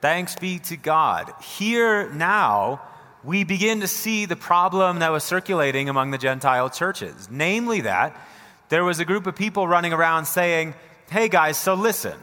Thanks 0.02 0.36
be 0.36 0.58
to 0.58 0.76
God. 0.76 1.32
Here 1.40 2.10
now, 2.10 2.82
we 3.24 3.44
begin 3.44 3.82
to 3.82 3.88
see 3.88 4.26
the 4.26 4.36
problem 4.36 4.98
that 5.00 5.12
was 5.12 5.24
circulating 5.24 5.90
among 5.90 6.10
the 6.10 6.18
Gentile 6.18 6.72
churches, 6.72 7.28
namely 7.30 7.82
that 7.82 8.20
there 8.70 8.84
was 8.84 9.00
a 9.00 9.06
group 9.06 9.28
of 9.28 9.36
people 9.36 9.68
running 9.68 9.94
around 9.94 10.26
saying, 10.26 10.74
Hey 11.12 11.30
guys, 11.30 11.56
so 11.56 11.76
listen, 11.76 12.18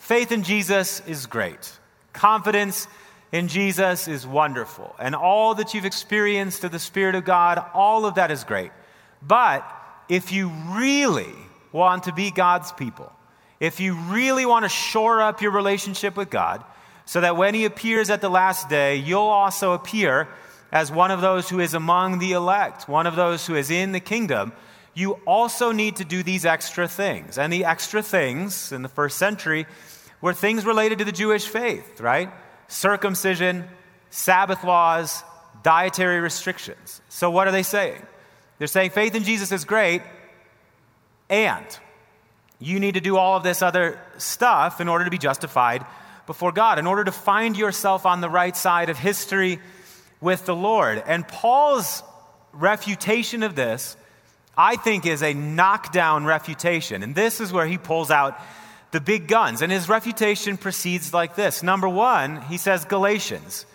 faith 0.00 0.32
in 0.32 0.42
Jesus 0.42 1.00
is 1.06 1.26
great. 1.26 1.78
Confidence 2.12 2.88
in 3.30 3.46
Jesus 3.46 4.08
is 4.08 4.26
wonderful. 4.26 4.96
And 4.98 5.14
all 5.14 5.54
that 5.54 5.72
you've 5.72 5.84
experienced 5.84 6.64
of 6.64 6.72
the 6.72 6.80
Spirit 6.80 7.14
of 7.14 7.24
God, 7.24 7.64
all 7.72 8.04
of 8.04 8.16
that 8.16 8.32
is 8.32 8.42
great. 8.42 8.72
But 9.22 9.64
if 10.08 10.32
you 10.32 10.48
really 10.70 11.32
want 11.70 12.04
to 12.04 12.12
be 12.12 12.32
God's 12.32 12.72
people, 12.72 13.12
if 13.60 13.78
you 13.78 13.94
really 13.94 14.44
want 14.46 14.64
to 14.64 14.68
shore 14.68 15.22
up 15.22 15.40
your 15.40 15.52
relationship 15.52 16.16
with 16.16 16.30
God, 16.30 16.64
so 17.04 17.20
that 17.20 17.36
when 17.36 17.54
He 17.54 17.64
appears 17.64 18.10
at 18.10 18.20
the 18.20 18.28
last 18.28 18.68
day, 18.68 18.96
you'll 18.96 19.20
also 19.20 19.72
appear 19.72 20.28
as 20.72 20.90
one 20.90 21.10
of 21.10 21.20
those 21.20 21.48
who 21.48 21.60
is 21.60 21.74
among 21.74 22.18
the 22.18 22.32
elect, 22.32 22.88
one 22.88 23.06
of 23.06 23.16
those 23.16 23.46
who 23.46 23.54
is 23.54 23.70
in 23.70 23.92
the 23.92 24.00
kingdom, 24.00 24.52
you 24.94 25.12
also 25.26 25.72
need 25.72 25.96
to 25.96 26.04
do 26.04 26.22
these 26.22 26.44
extra 26.44 26.88
things. 26.88 27.38
And 27.38 27.52
the 27.52 27.64
extra 27.64 28.02
things 28.02 28.72
in 28.72 28.82
the 28.82 28.88
first 28.88 29.18
century 29.18 29.66
were 30.20 30.34
things 30.34 30.64
related 30.64 30.98
to 30.98 31.04
the 31.04 31.12
Jewish 31.12 31.46
faith, 31.46 32.00
right? 32.00 32.30
Circumcision, 32.68 33.68
Sabbath 34.10 34.64
laws, 34.64 35.22
dietary 35.62 36.20
restrictions. 36.20 37.00
So, 37.08 37.30
what 37.30 37.48
are 37.48 37.52
they 37.52 37.62
saying? 37.62 38.02
They're 38.58 38.66
saying 38.66 38.90
faith 38.90 39.14
in 39.14 39.24
Jesus 39.24 39.52
is 39.52 39.64
great, 39.64 40.02
and 41.28 41.66
you 42.58 42.78
need 42.78 42.94
to 42.94 43.00
do 43.00 43.16
all 43.16 43.36
of 43.36 43.42
this 43.42 43.62
other 43.62 43.98
stuff 44.18 44.80
in 44.80 44.88
order 44.88 45.04
to 45.04 45.10
be 45.10 45.18
justified 45.18 45.84
before 46.26 46.52
God, 46.52 46.78
in 46.78 46.86
order 46.86 47.04
to 47.04 47.12
find 47.12 47.56
yourself 47.56 48.04
on 48.04 48.20
the 48.20 48.28
right 48.28 48.56
side 48.56 48.90
of 48.90 48.98
history 48.98 49.58
with 50.20 50.44
the 50.44 50.54
Lord. 50.54 51.02
And 51.06 51.26
Paul's 51.26 52.02
refutation 52.52 53.42
of 53.42 53.54
this, 53.54 53.96
I 54.56 54.76
think, 54.76 55.06
is 55.06 55.22
a 55.22 55.32
knockdown 55.32 56.26
refutation. 56.26 57.02
And 57.02 57.14
this 57.14 57.40
is 57.40 57.52
where 57.52 57.66
he 57.66 57.78
pulls 57.78 58.10
out 58.10 58.38
the 58.90 59.00
big 59.00 59.28
guns. 59.28 59.62
And 59.62 59.70
his 59.70 59.88
refutation 59.88 60.56
proceeds 60.56 61.14
like 61.14 61.36
this 61.36 61.62
Number 61.62 61.88
one, 61.88 62.42
he 62.42 62.56
says, 62.56 62.84
Galatians. 62.84 63.66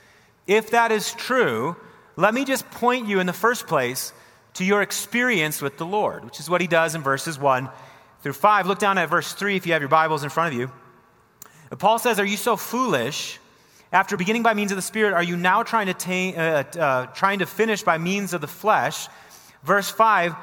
If 0.48 0.72
that 0.72 0.92
is 0.92 1.12
true, 1.14 1.76
let 2.16 2.34
me 2.34 2.46
just 2.46 2.70
point 2.72 3.08
you 3.08 3.20
in 3.20 3.28
the 3.28 3.34
first 3.34 3.68
place 3.68 4.14
to 4.56 4.64
your 4.64 4.82
experience 4.82 5.62
with 5.62 5.78
the 5.78 5.86
Lord, 5.86 6.24
which 6.24 6.40
is 6.40 6.50
what 6.50 6.62
he 6.62 6.68
does 6.68 6.96
in 6.96 7.02
verses 7.02 7.38
1 7.40 7.70
through 8.22 8.34
5. 8.34 8.68
Look 8.68 8.80
down 8.80 8.98
at 8.98 9.10
verse 9.10 9.34
3 9.34 9.56
if 9.56 9.66
you 9.66 9.74
have 9.74 9.82
your 9.82 9.90
Bibles 9.90 10.24
in 10.24 10.30
front 10.30 10.54
of 10.54 10.60
you. 10.60 10.72
Paul 11.78 12.00
says, 12.00 12.20
Are 12.20 12.26
you 12.26 12.38
so 12.38 12.56
foolish? 12.56 13.40
After 13.92 14.18
beginning 14.18 14.44
by 14.44 14.54
means 14.54 14.72
of 14.72 14.76
the 14.76 14.82
Spirit, 14.82 15.14
are 15.14 15.24
you 15.24 15.38
now 15.38 15.64
trying 15.64 15.94
to, 15.94 16.36
uh, 16.36 16.64
uh, 16.80 17.06
trying 17.08 17.40
to 17.40 17.46
finish 17.46 17.82
by 17.84 17.98
means 17.98 18.34
of 18.34 18.42
the 18.42 18.48
flesh? 18.48 19.08
Verse 19.64 19.90
5 19.90 20.36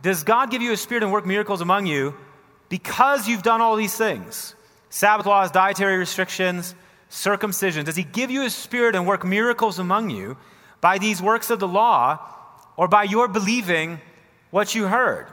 Does 0.00 0.24
God 0.24 0.50
give 0.50 0.62
you 0.62 0.72
a 0.72 0.76
spirit 0.76 1.02
and 1.02 1.12
work 1.12 1.26
miracles 1.26 1.60
among 1.60 1.86
you 1.86 2.14
because 2.68 3.28
you've 3.28 3.42
done 3.42 3.60
all 3.60 3.76
these 3.76 3.96
things? 3.96 4.54
Sabbath 4.90 5.26
laws, 5.26 5.50
dietary 5.50 5.96
restrictions, 5.98 6.74
circumcision. 7.08 7.84
Does 7.84 7.96
He 7.96 8.04
give 8.04 8.30
you 8.30 8.44
a 8.44 8.50
spirit 8.50 8.94
and 8.94 9.06
work 9.06 9.24
miracles 9.24 9.78
among 9.78 10.10
you 10.10 10.36
by 10.80 10.98
these 10.98 11.22
works 11.22 11.50
of 11.50 11.60
the 11.60 11.68
law 11.68 12.18
or 12.76 12.88
by 12.88 13.04
your 13.04 13.28
believing 13.28 14.00
what 14.50 14.74
you 14.74 14.86
heard? 14.86 15.26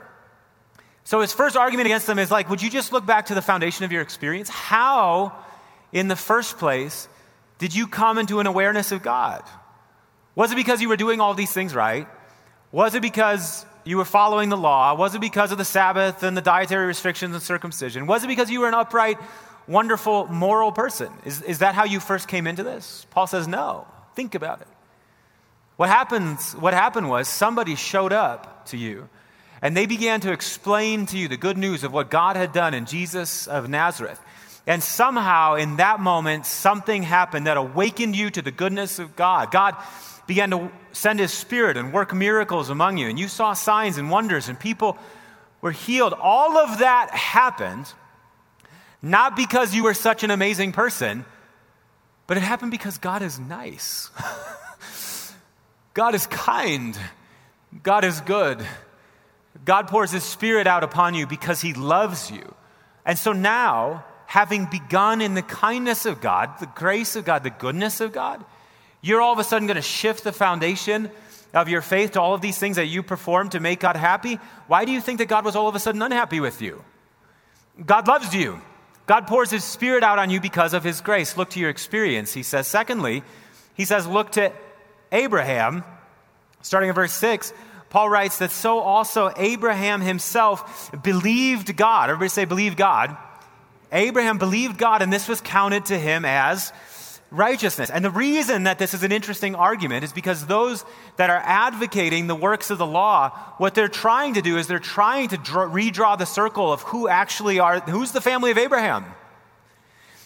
So 1.04 1.20
his 1.20 1.34
first 1.34 1.56
argument 1.56 1.86
against 1.86 2.06
them 2.06 2.18
is 2.18 2.30
like, 2.30 2.48
would 2.48 2.62
you 2.62 2.70
just 2.70 2.92
look 2.92 3.04
back 3.04 3.26
to 3.26 3.34
the 3.34 3.42
foundation 3.42 3.84
of 3.84 3.92
your 3.92 4.00
experience? 4.00 4.48
How, 4.48 5.34
in 5.92 6.08
the 6.08 6.16
first 6.16 6.56
place, 6.56 7.08
did 7.58 7.74
you 7.74 7.86
come 7.86 8.16
into 8.16 8.40
an 8.40 8.46
awareness 8.46 8.90
of 8.90 9.02
God? 9.02 9.42
Was 10.34 10.50
it 10.50 10.56
because 10.56 10.80
you 10.80 10.88
were 10.88 10.96
doing 10.96 11.20
all 11.20 11.34
these 11.34 11.52
things 11.52 11.74
right? 11.74 12.08
Was 12.72 12.94
it 12.94 13.02
because 13.02 13.66
you 13.84 13.96
were 13.96 14.04
following 14.04 14.48
the 14.48 14.56
law? 14.56 14.94
Was 14.94 15.14
it 15.14 15.20
because 15.20 15.52
of 15.52 15.58
the 15.58 15.64
Sabbath 15.64 16.22
and 16.22 16.36
the 16.36 16.42
dietary 16.42 16.86
restrictions 16.86 17.34
and 17.34 17.42
circumcision? 17.42 18.06
Was 18.06 18.24
it 18.24 18.28
because 18.28 18.50
you 18.50 18.60
were 18.60 18.68
an 18.68 18.74
upright, 18.74 19.18
wonderful, 19.68 20.26
moral 20.26 20.72
person? 20.72 21.12
Is, 21.24 21.42
is 21.42 21.58
that 21.58 21.74
how 21.74 21.84
you 21.84 22.00
first 22.00 22.28
came 22.28 22.46
into 22.46 22.62
this? 22.62 23.06
Paul 23.10 23.26
says, 23.26 23.46
no. 23.46 23.86
Think 24.14 24.34
about 24.34 24.60
it. 24.60 24.68
What, 25.76 25.88
happens, 25.88 26.52
what 26.52 26.72
happened 26.72 27.08
was 27.08 27.28
somebody 27.28 27.74
showed 27.74 28.12
up 28.12 28.66
to 28.66 28.76
you 28.76 29.08
and 29.60 29.76
they 29.76 29.86
began 29.86 30.20
to 30.20 30.30
explain 30.30 31.06
to 31.06 31.16
you 31.16 31.26
the 31.26 31.38
good 31.38 31.56
news 31.56 31.84
of 31.84 31.92
what 31.92 32.10
God 32.10 32.36
had 32.36 32.52
done 32.52 32.74
in 32.74 32.84
Jesus 32.84 33.46
of 33.46 33.68
Nazareth. 33.68 34.20
And 34.66 34.82
somehow, 34.82 35.54
in 35.54 35.76
that 35.76 36.00
moment, 36.00 36.46
something 36.46 37.02
happened 37.02 37.46
that 37.46 37.56
awakened 37.56 38.14
you 38.14 38.30
to 38.30 38.42
the 38.42 38.50
goodness 38.50 38.98
of 38.98 39.16
God. 39.16 39.50
God 39.50 39.74
began 40.26 40.50
to 40.50 40.70
send 40.92 41.20
His 41.20 41.32
Spirit 41.32 41.76
and 41.76 41.92
work 41.92 42.14
miracles 42.14 42.70
among 42.70 42.98
you, 42.98 43.08
and 43.08 43.18
you 43.18 43.28
saw 43.28 43.52
signs 43.52 43.98
and 43.98 44.10
wonders, 44.10 44.48
and 44.48 44.58
people 44.58 44.96
were 45.60 45.72
healed. 45.72 46.14
All 46.14 46.56
of 46.58 46.78
that 46.78 47.10
happened 47.10 47.92
not 49.04 49.36
because 49.36 49.74
you 49.74 49.84
were 49.84 49.92
such 49.92 50.24
an 50.24 50.30
amazing 50.30 50.72
person, 50.72 51.26
but 52.26 52.38
it 52.38 52.42
happened 52.42 52.70
because 52.70 52.96
God 52.96 53.20
is 53.20 53.38
nice. 53.38 54.10
God 55.94 56.14
is 56.14 56.26
kind. 56.26 56.98
God 57.82 58.04
is 58.04 58.22
good. 58.22 58.64
God 59.64 59.88
pours 59.88 60.10
His 60.10 60.24
Spirit 60.24 60.66
out 60.66 60.82
upon 60.82 61.14
you 61.14 61.26
because 61.26 61.60
He 61.60 61.74
loves 61.74 62.30
you. 62.30 62.54
And 63.04 63.18
so 63.18 63.34
now, 63.34 64.04
having 64.26 64.66
begun 64.66 65.20
in 65.20 65.34
the 65.34 65.42
kindness 65.42 66.06
of 66.06 66.22
God, 66.22 66.58
the 66.58 66.66
grace 66.66 67.14
of 67.14 67.26
God, 67.26 67.42
the 67.42 67.50
goodness 67.50 68.00
of 68.00 68.12
God, 68.12 68.42
you're 69.04 69.20
all 69.20 69.34
of 69.34 69.38
a 69.38 69.44
sudden 69.44 69.68
going 69.68 69.76
to 69.76 69.82
shift 69.82 70.24
the 70.24 70.32
foundation 70.32 71.10
of 71.52 71.68
your 71.68 71.82
faith 71.82 72.12
to 72.12 72.20
all 72.22 72.32
of 72.32 72.40
these 72.40 72.56
things 72.56 72.76
that 72.76 72.86
you 72.86 73.02
perform 73.02 73.50
to 73.50 73.60
make 73.60 73.80
God 73.80 73.96
happy. 73.96 74.36
Why 74.66 74.86
do 74.86 74.92
you 74.92 75.00
think 75.00 75.18
that 75.18 75.28
God 75.28 75.44
was 75.44 75.54
all 75.54 75.68
of 75.68 75.74
a 75.74 75.78
sudden 75.78 76.00
unhappy 76.00 76.40
with 76.40 76.62
you? 76.62 76.82
God 77.84 78.08
loves 78.08 78.34
you. 78.34 78.62
God 79.06 79.26
pours 79.26 79.50
his 79.50 79.62
spirit 79.62 80.02
out 80.02 80.18
on 80.18 80.30
you 80.30 80.40
because 80.40 80.72
of 80.72 80.82
his 80.82 81.02
grace. 81.02 81.36
Look 81.36 81.50
to 81.50 81.60
your 81.60 81.68
experience, 81.68 82.32
he 82.32 82.42
says. 82.42 82.66
Secondly, 82.66 83.22
he 83.74 83.84
says, 83.84 84.06
look 84.06 84.32
to 84.32 84.50
Abraham. 85.12 85.84
Starting 86.62 86.88
in 86.88 86.94
verse 86.94 87.12
6, 87.12 87.52
Paul 87.90 88.08
writes 88.08 88.38
that 88.38 88.52
so 88.52 88.78
also 88.78 89.30
Abraham 89.36 90.00
himself 90.00 90.90
believed 91.02 91.76
God. 91.76 92.08
Everybody 92.08 92.30
say, 92.30 92.46
believe 92.46 92.74
God. 92.74 93.14
Abraham 93.92 94.38
believed 94.38 94.78
God, 94.78 95.02
and 95.02 95.12
this 95.12 95.28
was 95.28 95.42
counted 95.42 95.84
to 95.86 95.98
him 95.98 96.24
as 96.24 96.72
righteousness. 97.34 97.90
And 97.90 98.04
the 98.04 98.10
reason 98.10 98.64
that 98.64 98.78
this 98.78 98.94
is 98.94 99.02
an 99.02 99.12
interesting 99.12 99.54
argument 99.54 100.04
is 100.04 100.12
because 100.12 100.46
those 100.46 100.84
that 101.16 101.30
are 101.30 101.42
advocating 101.44 102.26
the 102.26 102.34
works 102.34 102.70
of 102.70 102.78
the 102.78 102.86
law, 102.86 103.30
what 103.58 103.74
they're 103.74 103.88
trying 103.88 104.34
to 104.34 104.42
do 104.42 104.56
is 104.56 104.66
they're 104.66 104.78
trying 104.78 105.28
to 105.28 105.36
draw, 105.36 105.68
redraw 105.68 106.16
the 106.16 106.26
circle 106.26 106.72
of 106.72 106.82
who 106.82 107.08
actually 107.08 107.58
are, 107.58 107.80
who's 107.80 108.12
the 108.12 108.20
family 108.20 108.50
of 108.50 108.58
Abraham? 108.58 109.04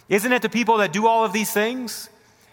Isn't 0.09 0.33
it 0.33 0.43
the 0.43 0.49
people 0.49 0.79
that 0.79 0.93
do 0.93 1.07
all 1.07 1.25
of 1.25 1.33
these 1.33 1.53
things? 1.53 2.09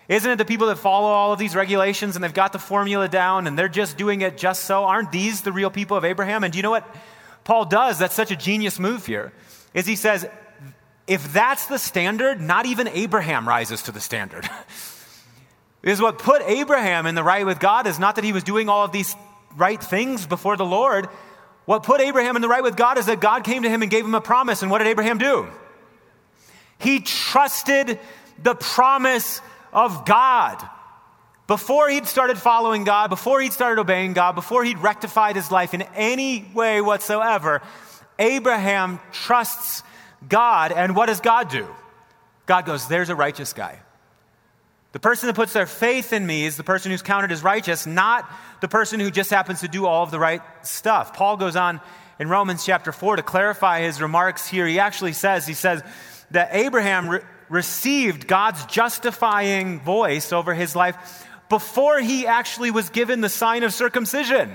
Isn't 0.08 0.30
it 0.30 0.38
the 0.38 0.46
people 0.46 0.68
that 0.68 0.78
follow 0.78 1.08
all 1.08 1.34
of 1.34 1.40
these 1.40 1.56
regulations 1.56 2.16
and 2.16 2.24
they've 2.24 2.34
got 2.34 2.54
the 2.54 2.60
formula 2.60 3.08
down 3.08 3.48
and 3.48 3.58
they're 3.58 3.68
just 3.68 3.98
doing 3.98 4.22
it 4.22 4.38
just 4.38 4.66
so? 4.66 4.84
Aren't 4.84 5.12
these 5.12 5.42
the 5.42 5.52
real 5.52 5.70
people 5.72 5.98
of 5.98 6.06
Abraham? 6.06 6.44
And 6.44 6.54
do 6.54 6.58
you 6.58 6.64
know 6.64 6.72
what 6.72 6.88
Paul 7.44 7.66
does? 7.66 7.98
That's 7.98 8.14
such 8.14 8.32
a 8.32 8.36
genius 8.36 8.80
move 8.80 9.06
here. 9.06 9.34
Is 9.74 9.86
he 9.86 9.96
says, 9.96 10.28
if 11.08 11.32
that's 11.34 11.68
the 11.68 11.78
standard, 11.78 12.42
not 12.42 12.66
even 12.66 12.88
Abraham 12.88 13.48
rises 13.48 13.84
to 13.84 13.92
the 13.92 14.02
standard. 14.02 14.50
is 15.84 16.02
what 16.02 16.18
put 16.18 16.42
Abraham 16.42 17.06
in 17.06 17.14
the 17.14 17.24
right 17.24 17.46
with 17.46 17.60
God 17.60 17.86
is 17.86 18.00
not 18.00 18.16
that 18.16 18.24
he 18.24 18.34
was 18.34 18.44
doing 18.44 18.70
all 18.70 18.84
of 18.84 18.92
these 18.92 19.16
right 19.56 19.82
things 19.82 20.26
before 20.26 20.58
the 20.58 20.66
Lord. 20.66 21.08
What 21.66 21.84
put 21.84 22.02
Abraham 22.02 22.36
in 22.36 22.42
the 22.42 22.50
right 22.50 22.64
with 22.64 22.76
God 22.76 22.98
is 22.98 23.06
that 23.06 23.20
God 23.20 23.44
came 23.44 23.64
to 23.64 23.70
him 23.70 23.84
and 23.84 23.92
gave 23.92 24.04
him 24.04 24.16
a 24.16 24.22
promise. 24.22 24.64
And 24.64 24.72
what 24.72 24.80
did 24.80 24.88
Abraham 24.88 25.20
do? 25.20 25.48
He 26.80 27.00
trusted 27.00 28.00
the 28.42 28.56
promise 28.56 29.42
of 29.72 30.06
God. 30.06 30.68
Before 31.48 31.88
he'd 31.88 32.08
started 32.08 32.40
following 32.40 32.84
God, 32.84 33.12
before 33.12 33.40
he'd 33.40 33.54
started 33.54 33.80
obeying 33.80 34.14
God, 34.14 34.34
before 34.34 34.64
he'd 34.64 34.80
rectified 34.80 35.36
his 35.36 35.52
life 35.52 35.76
in 35.76 35.84
any 35.94 36.50
way 36.56 36.82
whatsoever, 36.82 37.62
Abraham 38.18 39.00
trusts 39.12 39.84
God, 40.28 40.72
and 40.72 40.96
what 40.96 41.08
does 41.08 41.22
God 41.22 41.50
do? 41.50 41.68
God 42.46 42.66
goes, 42.66 42.88
There's 42.88 43.10
a 43.10 43.16
righteous 43.16 43.54
guy. 43.54 43.80
The 44.92 45.00
person 45.00 45.28
that 45.28 45.36
puts 45.36 45.52
their 45.52 45.66
faith 45.66 46.14
in 46.14 46.26
me 46.26 46.46
is 46.46 46.56
the 46.56 46.64
person 46.64 46.90
who's 46.90 47.02
counted 47.02 47.32
as 47.32 47.44
righteous, 47.44 47.86
not 47.86 48.30
the 48.62 48.70
person 48.70 49.00
who 49.00 49.12
just 49.12 49.30
happens 49.30 49.60
to 49.60 49.68
do 49.68 49.86
all 49.86 50.04
of 50.04 50.12
the 50.12 50.20
right 50.20 50.42
stuff. 50.62 51.14
Paul 51.14 51.36
goes 51.36 51.58
on 51.58 51.82
in 52.18 52.30
Romans 52.30 52.66
chapter 52.66 52.94
4 52.94 53.18
to 53.18 53.22
clarify 53.22 53.82
his 53.82 54.02
remarks 54.02 54.48
here. 54.48 54.66
He 54.66 54.80
actually 54.80 55.12
says, 55.12 55.46
He 55.46 55.54
says 55.54 55.84
that 56.32 56.50
Abraham 56.54 57.10
re- 57.10 57.20
received 57.50 58.28
God's 58.28 58.66
justifying 58.68 59.82
voice 59.82 60.32
over 60.32 60.54
his 60.54 60.76
life 60.76 61.28
before 61.50 62.00
he 62.00 62.26
actually 62.26 62.72
was 62.72 62.90
given 62.90 63.22
the 63.22 63.30
sign 63.30 63.64
of 63.64 63.74
circumcision. 63.74 64.52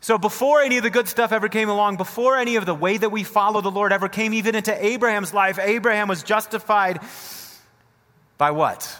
So, 0.00 0.16
before 0.16 0.62
any 0.62 0.76
of 0.76 0.84
the 0.84 0.90
good 0.90 1.08
stuff 1.08 1.32
ever 1.32 1.48
came 1.48 1.68
along, 1.68 1.96
before 1.96 2.36
any 2.36 2.56
of 2.56 2.66
the 2.66 2.74
way 2.74 2.96
that 2.96 3.10
we 3.10 3.24
follow 3.24 3.60
the 3.60 3.70
Lord 3.70 3.92
ever 3.92 4.08
came 4.08 4.32
even 4.32 4.54
into 4.54 4.84
Abraham's 4.84 5.34
life, 5.34 5.58
Abraham 5.58 6.08
was 6.08 6.22
justified 6.22 7.00
by 8.38 8.52
what? 8.52 8.96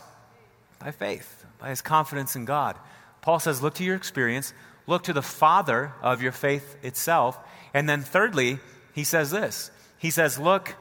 By 0.81 0.90
faith, 0.90 1.45
by 1.59 1.71
his 1.71 1.83
confidence 1.83 2.35
in 2.35 2.45
God. 2.45 2.76
Paul 3.21 3.38
says, 3.38 3.62
look 3.62 3.75
to 3.75 3.85
your 3.85 3.95
experience, 3.95 4.52
look 4.87 5.05
to 5.05 5.12
the 5.12 5.23
father 5.23 5.93
of 6.02 6.21
your 6.21 6.33
faith 6.33 6.76
itself. 6.83 7.38
And 7.73 7.88
then, 7.88 8.02
thirdly, 8.02 8.59
he 8.93 9.05
says 9.05 9.31
this 9.31 9.71
He 9.99 10.11
says, 10.11 10.38
look 10.38 10.75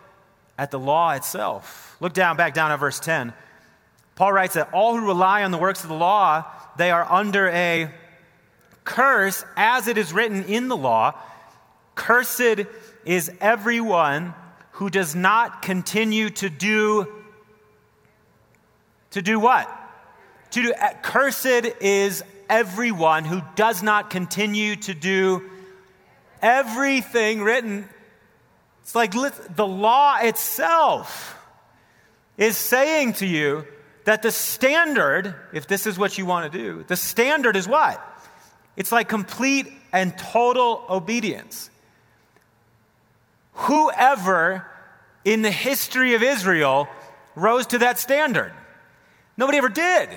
at 0.57 0.71
the 0.71 0.79
law 0.79 1.11
itself. 1.11 1.95
Look 1.99 2.13
down, 2.13 2.37
back 2.37 2.55
down 2.55 2.71
at 2.71 2.79
verse 2.79 2.99
10. 2.99 3.33
Paul 4.15 4.33
writes 4.33 4.55
that 4.55 4.73
all 4.73 4.97
who 4.97 5.05
rely 5.05 5.43
on 5.43 5.51
the 5.51 5.59
works 5.59 5.83
of 5.83 5.89
the 5.89 5.95
law, 5.95 6.45
they 6.75 6.89
are 6.89 7.05
under 7.07 7.49
a 7.49 7.91
curse, 8.87 9.43
as 9.57 9.87
it 9.87 9.97
is 9.97 10.13
written 10.13 10.45
in 10.45 10.69
the 10.69 10.77
law 10.77 11.13
Cursed 11.93 12.65
is 13.05 13.31
everyone 13.41 14.33
who 14.73 14.89
does 14.89 15.15
not 15.15 15.61
continue 15.61 16.29
to 16.29 16.49
do 16.49 17.07
to 19.11 19.21
do 19.21 19.39
what? 19.39 19.67
To 20.51 20.61
do 20.61 20.73
eh, 20.77 20.93
cursed 21.01 21.65
is 21.81 22.23
everyone 22.49 23.25
who 23.25 23.41
does 23.55 23.81
not 23.81 24.09
continue 24.09 24.75
to 24.75 24.93
do 24.93 25.49
everything 26.41 27.41
written. 27.41 27.89
It's 28.83 28.93
like 28.93 29.13
the 29.13 29.67
law 29.67 30.17
itself 30.21 31.35
is 32.37 32.57
saying 32.57 33.13
to 33.13 33.25
you 33.25 33.65
that 34.05 34.21
the 34.21 34.31
standard, 34.31 35.33
if 35.51 35.67
this 35.67 35.87
is 35.87 35.97
what 35.97 36.17
you 36.17 36.25
want 36.25 36.51
to 36.51 36.57
do, 36.57 36.85
the 36.87 36.95
standard 36.95 37.55
is 37.55 37.67
what? 37.67 37.99
It's 38.77 38.91
like 38.91 39.09
complete 39.09 39.67
and 39.91 40.17
total 40.17 40.85
obedience. 40.89 41.69
Whoever 43.53 44.65
in 45.25 45.41
the 45.41 45.51
history 45.51 46.13
of 46.13 46.21
Israel 46.21 46.87
rose 47.35 47.67
to 47.67 47.79
that 47.79 47.99
standard? 47.99 48.53
Nobody 49.35 49.57
ever 49.57 49.69
did. 49.69 50.09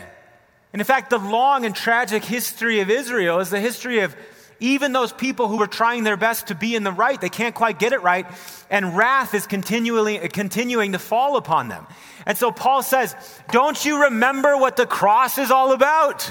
And 0.72 0.80
in 0.80 0.84
fact, 0.84 1.10
the 1.10 1.18
long 1.18 1.64
and 1.64 1.74
tragic 1.74 2.24
history 2.24 2.80
of 2.80 2.90
Israel 2.90 3.40
is 3.40 3.50
the 3.50 3.60
history 3.60 4.00
of 4.00 4.14
even 4.60 4.92
those 4.92 5.10
people 5.10 5.48
who 5.48 5.56
were 5.56 5.66
trying 5.66 6.04
their 6.04 6.18
best 6.18 6.48
to 6.48 6.54
be 6.54 6.76
in 6.76 6.84
the 6.84 6.92
right, 6.92 7.18
they 7.18 7.30
can't 7.30 7.54
quite 7.54 7.78
get 7.78 7.94
it 7.94 8.02
right, 8.02 8.26
and 8.68 8.94
wrath 8.94 9.32
is 9.32 9.46
continually 9.46 10.18
continuing 10.28 10.92
to 10.92 10.98
fall 10.98 11.36
upon 11.38 11.68
them. 11.68 11.86
And 12.26 12.36
so 12.36 12.52
Paul 12.52 12.82
says, 12.82 13.16
Don't 13.50 13.82
you 13.82 14.04
remember 14.04 14.58
what 14.58 14.76
the 14.76 14.86
cross 14.86 15.38
is 15.38 15.50
all 15.50 15.72
about? 15.72 16.30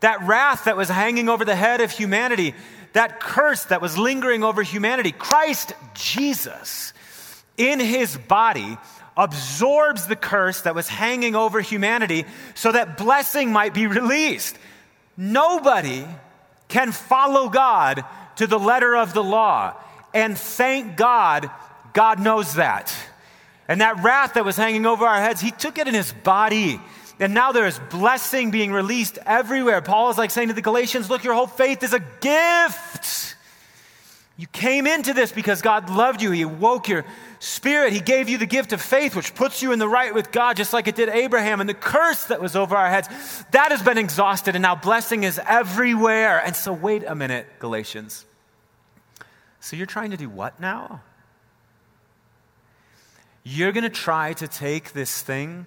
That 0.00 0.22
wrath 0.22 0.64
that 0.64 0.76
was 0.76 0.88
hanging 0.88 1.28
over 1.28 1.44
the 1.44 1.56
head 1.56 1.80
of 1.80 1.90
humanity, 1.90 2.54
that 2.92 3.20
curse 3.20 3.64
that 3.66 3.82
was 3.82 3.98
lingering 3.98 4.44
over 4.44 4.62
humanity, 4.62 5.12
Christ 5.12 5.72
Jesus 5.94 6.92
in 7.56 7.80
his 7.80 8.16
body 8.16 8.78
absorbs 9.16 10.06
the 10.06 10.16
curse 10.16 10.62
that 10.62 10.76
was 10.76 10.88
hanging 10.88 11.34
over 11.34 11.60
humanity 11.60 12.24
so 12.54 12.70
that 12.70 12.96
blessing 12.96 13.52
might 13.52 13.74
be 13.74 13.88
released. 13.88 14.56
Nobody 15.16 16.06
can 16.68 16.92
follow 16.92 17.48
God 17.48 18.04
to 18.36 18.46
the 18.46 18.58
letter 18.58 18.96
of 18.96 19.12
the 19.12 19.24
law. 19.24 19.74
And 20.14 20.38
thank 20.38 20.96
God, 20.96 21.50
God 21.92 22.20
knows 22.20 22.54
that. 22.54 22.94
And 23.66 23.80
that 23.80 24.02
wrath 24.02 24.34
that 24.34 24.44
was 24.44 24.56
hanging 24.56 24.86
over 24.86 25.04
our 25.04 25.20
heads, 25.20 25.40
He 25.40 25.50
took 25.50 25.76
it 25.78 25.88
in 25.88 25.94
His 25.94 26.12
body. 26.12 26.80
And 27.20 27.34
now 27.34 27.52
there 27.52 27.66
is 27.66 27.80
blessing 27.90 28.50
being 28.50 28.72
released 28.72 29.18
everywhere. 29.26 29.80
Paul 29.80 30.10
is 30.10 30.18
like 30.18 30.30
saying 30.30 30.48
to 30.48 30.54
the 30.54 30.62
Galatians, 30.62 31.10
Look, 31.10 31.24
your 31.24 31.34
whole 31.34 31.48
faith 31.48 31.82
is 31.82 31.92
a 31.92 32.00
gift. 32.20 33.34
You 34.36 34.46
came 34.46 34.86
into 34.86 35.14
this 35.14 35.32
because 35.32 35.62
God 35.62 35.90
loved 35.90 36.22
you. 36.22 36.30
He 36.30 36.44
woke 36.44 36.88
your 36.88 37.04
spirit. 37.40 37.92
He 37.92 37.98
gave 37.98 38.28
you 38.28 38.38
the 38.38 38.46
gift 38.46 38.72
of 38.72 38.80
faith, 38.80 39.16
which 39.16 39.34
puts 39.34 39.62
you 39.62 39.72
in 39.72 39.80
the 39.80 39.88
right 39.88 40.14
with 40.14 40.30
God, 40.30 40.56
just 40.56 40.72
like 40.72 40.86
it 40.86 40.94
did 40.94 41.08
Abraham. 41.08 41.60
And 41.60 41.68
the 41.68 41.74
curse 41.74 42.26
that 42.26 42.40
was 42.40 42.54
over 42.54 42.76
our 42.76 42.88
heads, 42.88 43.08
that 43.50 43.72
has 43.72 43.82
been 43.82 43.98
exhausted. 43.98 44.54
And 44.54 44.62
now 44.62 44.76
blessing 44.76 45.24
is 45.24 45.40
everywhere. 45.44 46.40
And 46.44 46.54
so, 46.54 46.72
wait 46.72 47.02
a 47.04 47.16
minute, 47.16 47.48
Galatians. 47.58 48.24
So, 49.58 49.74
you're 49.74 49.86
trying 49.86 50.12
to 50.12 50.16
do 50.16 50.28
what 50.28 50.60
now? 50.60 51.02
You're 53.42 53.72
going 53.72 53.82
to 53.82 53.90
try 53.90 54.34
to 54.34 54.46
take 54.46 54.92
this 54.92 55.20
thing 55.20 55.66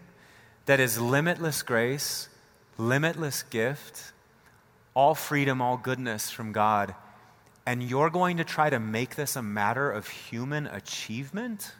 that 0.65 0.79
is 0.79 0.99
limitless 0.99 1.63
grace, 1.63 2.29
limitless 2.77 3.43
gift, 3.43 4.11
all 4.93 5.15
freedom, 5.15 5.61
all 5.61 5.77
goodness 5.77 6.29
from 6.29 6.51
God 6.51 6.95
and 7.65 7.83
you're 7.83 8.09
going 8.09 8.37
to 8.37 8.43
try 8.43 8.69
to 8.69 8.79
make 8.79 9.15
this 9.15 9.35
a 9.35 9.41
matter 9.41 9.91
of 9.91 10.07
human 10.07 10.67
achievement? 10.67 11.73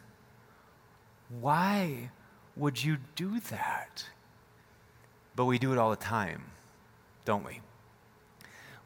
Why 1.40 2.10
would 2.56 2.82
you 2.82 2.98
do 3.16 3.40
that? 3.40 4.06
But 5.34 5.46
we 5.46 5.58
do 5.58 5.72
it 5.72 5.78
all 5.78 5.90
the 5.90 5.96
time, 5.96 6.44
don't 7.24 7.44
we? 7.44 7.60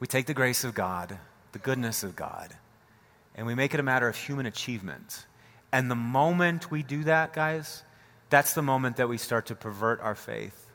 We 0.00 0.06
take 0.06 0.26
the 0.26 0.34
grace 0.34 0.64
of 0.64 0.74
God, 0.74 1.18
the 1.52 1.58
goodness 1.58 2.02
of 2.02 2.16
God, 2.16 2.54
and 3.34 3.46
we 3.46 3.54
make 3.54 3.74
it 3.74 3.80
a 3.80 3.82
matter 3.82 4.08
of 4.08 4.16
human 4.16 4.46
achievement. 4.46 5.26
And 5.72 5.90
the 5.90 5.96
moment 5.96 6.70
we 6.70 6.82
do 6.82 7.04
that, 7.04 7.32
guys, 7.32 7.82
that's 8.30 8.54
the 8.54 8.62
moment 8.62 8.96
that 8.96 9.08
we 9.08 9.18
start 9.18 9.46
to 9.46 9.54
pervert 9.54 10.00
our 10.00 10.14
faith. 10.14 10.66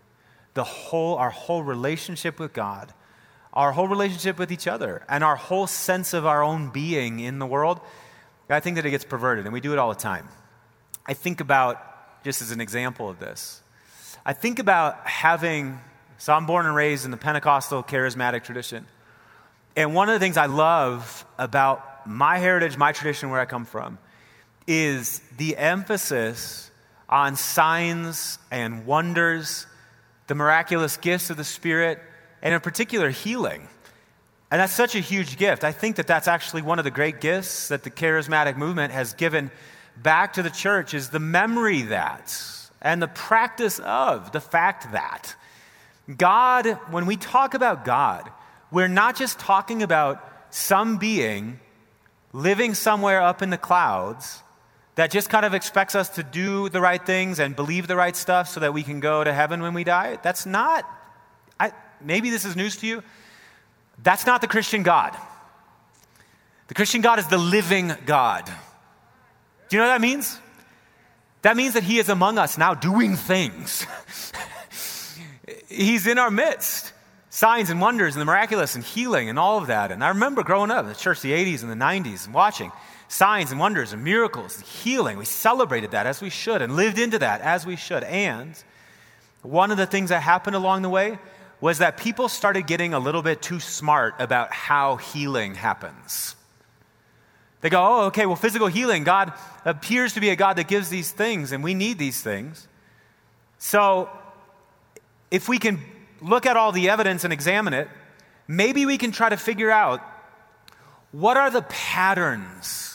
The 0.54 0.64
whole, 0.64 1.16
our 1.16 1.30
whole 1.30 1.64
relationship 1.64 2.40
with 2.40 2.54
God 2.54 2.94
our 3.54 3.72
whole 3.72 3.88
relationship 3.88 4.40
with 4.40 4.52
each 4.52 4.68
other, 4.68 5.04
and 5.10 5.24
our 5.24 5.36
whole 5.36 5.68
sense 5.68 6.14
of 6.14 6.26
our 6.26 6.42
own 6.42 6.70
being 6.70 7.20
in 7.20 7.40
the 7.40 7.46
world, 7.46 7.82
I 8.50 8.60
think 8.60 8.76
that 8.78 8.86
it 8.86 8.92
gets 8.92 9.06
perverted, 9.06 9.46
and 9.46 9.54
we 9.54 9.62
do 9.62 9.74
it 9.74 9.80
all 9.80 9.90
the 9.90 10.00
time. 10.00 10.28
I 11.06 11.14
think 11.14 11.42
about, 11.42 12.24
just 12.24 12.42
as 12.42 12.52
an 12.52 12.62
example 12.62 13.10
of 13.10 13.20
this, 13.20 13.62
I 14.26 14.34
think 14.34 14.60
about 14.60 15.06
having, 15.08 15.80
so 16.18 16.34
I'm 16.34 16.46
born 16.46 16.66
and 16.66 16.76
raised 16.76 17.06
in 17.06 17.12
the 17.12 17.18
Pentecostal 17.18 17.84
charismatic 17.84 18.44
tradition. 18.44 18.86
And 19.76 19.96
one 19.96 20.10
of 20.10 20.14
the 20.14 20.20
things 20.20 20.38
I 20.38 20.46
love 20.46 21.26
about 21.38 22.08
my 22.08 22.38
heritage, 22.38 22.78
my 22.78 22.92
tradition, 22.92 23.30
where 23.30 23.40
I 23.40 23.46
come 23.46 23.66
from, 23.66 23.98
is 24.68 25.22
the 25.38 25.58
emphasis 25.58 26.71
on 27.12 27.36
signs 27.36 28.39
and 28.50 28.86
wonders, 28.86 29.67
the 30.28 30.36
miraculous 30.36 30.97
gifts 30.97 31.30
of 31.30 31.38
the 31.38 31.43
Spirit, 31.43 32.00
and 32.41 32.54
in 32.54 32.62
particular, 32.62 33.10
healing. 33.10 33.67
And 34.50 34.60
that's 34.60 34.74
such 34.74 34.95
a 34.95 35.00
huge 35.00 35.38
gift. 35.38 35.63
I 35.63 35.71
think 35.71 35.97
that 35.97 36.08
that's 36.08 36.28
actually 36.28 36.62
one 36.62 36.80
of 36.80 36.86
the 36.86 36.91
great 36.91 37.21
gifts 37.21 37.67
that 37.67 37.84
the 37.84 37.91
charismatic 37.91 38.58
movement 38.58 38.93
has 38.93 39.13
given 39.13 39.52
back 39.97 40.34
to 40.34 40.43
the 40.43 40.50
church 40.50 40.93
is 40.93 41.10
the 41.10 41.19
memory 41.19 41.84
that 41.84 42.34
and 42.82 43.02
the 43.02 43.08
practice 43.08 43.80
of 43.80 44.32
the 44.32 44.41
fact 44.41 44.91
that 44.93 45.36
God, 46.17 46.65
when 46.89 47.06
we 47.06 47.15
talk 47.15 47.54
about 47.54 47.86
God, 47.86 48.30
we're 48.71 48.88
not 48.88 49.15
just 49.15 49.39
talking 49.39 49.84
about 49.84 50.28
some 50.50 50.97
being 50.97 51.60
living 52.34 52.74
somewhere 52.74 53.21
up 53.21 53.41
in 53.41 53.50
the 53.50 53.58
clouds 53.58 54.41
that 54.96 55.12
just 55.12 55.30
kind 55.30 55.46
of 55.46 55.54
expects 55.54 55.96
us 55.96 56.10
to 56.10 56.24
do 56.24 56.70
the 56.70 56.82
right 56.82 57.04
things 57.06 57.40
and 57.40 57.56
believe 57.56 57.88
the 57.88 57.96
right 57.96 58.16
stuff 58.16 58.50
so 58.50 58.60
that 58.60 58.74
we 58.74 58.84
can 58.84 59.00
go 59.00 59.24
to 59.24 59.34
heaven 59.34 59.62
when 59.62 59.74
we 59.74 59.84
die. 59.84 60.18
That's 60.22 60.46
not 60.46 60.86
maybe 62.04 62.30
this 62.30 62.46
is 62.46 62.56
news 62.56 62.78
to 62.78 62.88
you. 62.88 63.04
That's 64.04 64.26
not 64.26 64.42
the 64.42 64.48
Christian 64.48 64.84
God. 64.84 65.16
The 66.68 66.74
Christian 66.74 67.02
God 67.02 67.20
is 67.20 67.28
the 67.28 67.38
living 67.38 67.94
God. 68.06 68.46
Do 69.70 69.76
you 69.76 69.82
know 69.82 69.88
what 69.88 69.96
that 69.96 70.02
means? 70.02 70.40
That 71.42 71.58
means 71.58 71.74
that 71.74 71.84
He 71.84 71.98
is 72.00 72.10
among 72.10 72.38
us 72.38 72.58
now 72.58 72.74
doing 72.74 73.16
things. 73.16 73.86
He's 75.68 76.08
in 76.08 76.18
our 76.18 76.32
midst. 76.32 76.94
Signs 77.30 77.70
and 77.70 77.80
wonders 77.80 78.16
and 78.16 78.22
the 78.22 78.26
miraculous 78.26 78.76
and 78.76 78.84
healing 78.84 79.30
and 79.30 79.40
all 79.40 79.58
of 79.58 79.68
that. 79.68 79.92
And 79.92 80.04
I 80.04 80.10
remember 80.10 80.44
growing 80.44 80.70
up 80.70 80.84
in 80.84 80.90
the 80.90 80.96
church, 80.96 81.22
the 81.22 81.32
80s 81.32 81.64
and 81.64 81.72
the 81.72 81.76
90s, 81.76 82.26
and 82.26 82.34
watching 82.34 82.72
signs 83.12 83.52
and 83.52 83.60
wonders 83.60 83.91
and 83.91 84.04
miracles 84.06 84.56
and 84.56 84.65
healing. 84.65 85.17
We 85.17 85.26
celebrated 85.26 85.91
that 85.91 86.08
as 86.08 86.21
we 86.21 86.30
should 86.30 86.62
and 86.62 86.78
lived 86.78 86.97
into 86.97 87.19
that 87.19 87.41
as 87.41 87.65
we 87.65 87.76
should. 87.76 88.04
And 88.06 88.56
one 89.41 89.69
of 89.69 89.78
the 89.78 89.86
things 89.86 90.10
that 90.10 90.21
happened 90.21 90.56
along 90.56 90.82
the 90.82 90.89
way 90.89 91.19
was 91.60 91.80
that 91.80 91.97
people 91.97 92.30
started 92.30 92.67
getting 92.67 92.93
a 92.93 93.00
little 93.00 93.21
bit 93.21 93.41
too 93.41 93.60
smart 93.60 94.15
about 94.19 94.54
how 94.54 94.95
healing 94.95 95.56
happens. 95.56 96.38
They 97.60 97.69
go, 97.69 97.84
oh, 97.84 98.06
okay, 98.06 98.26
well, 98.26 98.38
physical 98.38 98.67
healing, 98.67 99.04
God 99.04 99.34
appears 99.65 100.13
to 100.13 100.21
be 100.21 100.30
a 100.30 100.36
God 100.38 100.56
that 100.56 100.67
gives 100.67 100.89
these 100.89 101.12
things, 101.12 101.52
and 101.52 101.63
we 101.63 101.74
need 101.74 102.00
these 102.00 102.21
things. 102.21 102.67
So, 103.60 104.10
if 105.30 105.47
we 105.47 105.60
can 105.60 105.80
look 106.21 106.47
at 106.47 106.58
all 106.58 106.71
the 106.71 106.89
evidence 106.89 107.24
and 107.24 107.32
examine 107.32 107.74
it, 107.74 107.89
maybe 108.47 108.88
we 108.88 108.97
can 108.97 109.12
try 109.12 109.30
to 109.30 109.38
figure 109.38 109.69
out 109.69 110.02
what 111.12 111.38
are 111.38 111.52
the 111.52 111.62
patterns 111.62 112.91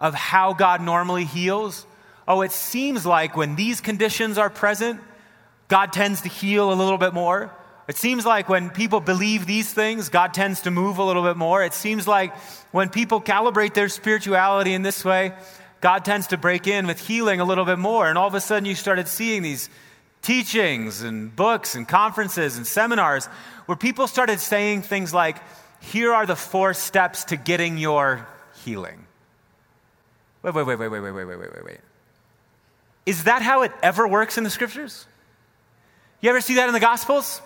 of 0.00 0.14
how 0.14 0.54
God 0.54 0.80
normally 0.80 1.24
heals. 1.24 1.86
Oh, 2.26 2.40
it 2.42 2.52
seems 2.52 3.04
like 3.04 3.36
when 3.36 3.54
these 3.54 3.80
conditions 3.80 4.38
are 4.38 4.50
present, 4.50 5.00
God 5.68 5.92
tends 5.92 6.22
to 6.22 6.28
heal 6.28 6.72
a 6.72 6.74
little 6.74 6.98
bit 6.98 7.14
more. 7.14 7.52
It 7.86 7.96
seems 7.96 8.24
like 8.24 8.48
when 8.48 8.70
people 8.70 9.00
believe 9.00 9.46
these 9.46 9.72
things, 9.72 10.08
God 10.08 10.32
tends 10.32 10.62
to 10.62 10.70
move 10.70 10.98
a 10.98 11.04
little 11.04 11.22
bit 11.22 11.36
more. 11.36 11.62
It 11.64 11.74
seems 11.74 12.06
like 12.06 12.34
when 12.72 12.88
people 12.88 13.20
calibrate 13.20 13.74
their 13.74 13.88
spirituality 13.88 14.74
in 14.74 14.82
this 14.82 15.04
way, 15.04 15.32
God 15.80 16.04
tends 16.04 16.28
to 16.28 16.36
break 16.36 16.66
in 16.66 16.86
with 16.86 17.04
healing 17.04 17.40
a 17.40 17.44
little 17.44 17.64
bit 17.64 17.78
more. 17.78 18.08
And 18.08 18.16
all 18.16 18.28
of 18.28 18.34
a 18.34 18.40
sudden, 18.40 18.64
you 18.64 18.74
started 18.74 19.08
seeing 19.08 19.42
these 19.42 19.68
teachings 20.22 21.02
and 21.02 21.34
books 21.34 21.74
and 21.74 21.88
conferences 21.88 22.56
and 22.56 22.66
seminars 22.66 23.26
where 23.66 23.76
people 23.76 24.06
started 24.06 24.38
saying 24.40 24.82
things 24.82 25.12
like, 25.12 25.38
Here 25.80 26.12
are 26.12 26.26
the 26.26 26.36
four 26.36 26.74
steps 26.74 27.24
to 27.24 27.36
getting 27.36 27.78
your 27.78 28.26
healing. 28.64 29.06
Wait, 30.42 30.54
wait, 30.54 30.66
wait, 30.66 30.76
wait, 30.76 30.88
wait, 30.88 31.00
wait, 31.00 31.12
wait, 31.12 31.24
wait, 31.26 31.38
wait, 31.38 31.64
wait. 31.64 31.80
Is 33.06 33.24
that 33.24 33.42
how 33.42 33.62
it 33.62 33.72
ever 33.82 34.06
works 34.06 34.38
in 34.38 34.44
the 34.44 34.50
scriptures? 34.50 35.06
You 36.20 36.30
ever 36.30 36.40
see 36.40 36.56
that 36.56 36.68
in 36.68 36.74
the 36.74 36.80
Gospels? 36.80 37.40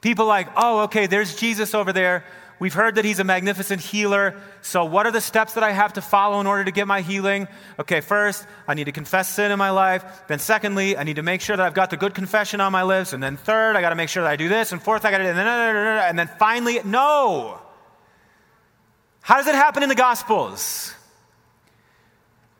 People 0.00 0.26
like, 0.26 0.48
oh, 0.56 0.80
okay, 0.84 1.06
there's 1.06 1.36
Jesus 1.36 1.74
over 1.74 1.92
there. 1.92 2.24
We've 2.58 2.74
heard 2.74 2.96
that 2.96 3.06
he's 3.06 3.18
a 3.18 3.24
magnificent 3.24 3.80
healer. 3.80 4.38
So, 4.60 4.84
what 4.84 5.06
are 5.06 5.12
the 5.12 5.20
steps 5.20 5.54
that 5.54 5.64
I 5.64 5.72
have 5.72 5.94
to 5.94 6.02
follow 6.02 6.40
in 6.40 6.46
order 6.46 6.64
to 6.64 6.70
get 6.70 6.86
my 6.86 7.00
healing? 7.00 7.48
Okay, 7.78 8.02
first, 8.02 8.46
I 8.68 8.74
need 8.74 8.84
to 8.84 8.92
confess 8.92 9.30
sin 9.30 9.50
in 9.50 9.58
my 9.58 9.70
life. 9.70 10.04
Then, 10.28 10.38
secondly, 10.38 10.94
I 10.94 11.04
need 11.04 11.16
to 11.16 11.22
make 11.22 11.40
sure 11.40 11.56
that 11.56 11.64
I've 11.64 11.74
got 11.74 11.88
the 11.88 11.96
good 11.96 12.14
confession 12.14 12.60
on 12.60 12.70
my 12.70 12.82
lips. 12.82 13.14
And 13.14 13.22
then, 13.22 13.38
third, 13.38 13.76
I 13.76 13.80
got 13.80 13.90
to 13.90 13.94
make 13.94 14.10
sure 14.10 14.22
that 14.24 14.30
I 14.30 14.36
do 14.36 14.50
this. 14.50 14.72
And 14.72 14.82
fourth, 14.82 15.06
I 15.06 15.10
got 15.10 15.18
to. 15.18 15.28
And 15.28 15.38
then, 15.38 15.46
and 15.46 16.18
then 16.18 16.28
finally, 16.38 16.80
no. 16.84 17.59
How 19.30 19.36
does 19.36 19.46
it 19.46 19.54
happen 19.54 19.84
in 19.84 19.88
the 19.88 19.94
Gospels? 19.94 20.92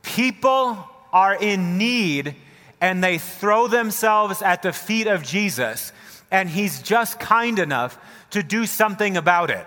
People 0.03 0.79
are 1.13 1.35
in 1.35 1.79
need 1.79 2.37
and 2.81 3.03
they 3.03 3.19
throw 3.19 3.67
themselves 3.67 4.41
at 4.41 4.63
the 4.63 4.73
feet 4.73 5.09
of 5.09 5.25
Jesus, 5.25 5.91
and 6.31 6.49
he's 6.49 6.81
just 6.81 7.19
kind 7.19 7.59
enough 7.59 7.99
to 8.31 8.45
do 8.45 8.67
something 8.67 9.17
about 9.17 9.51
it. 9.51 9.67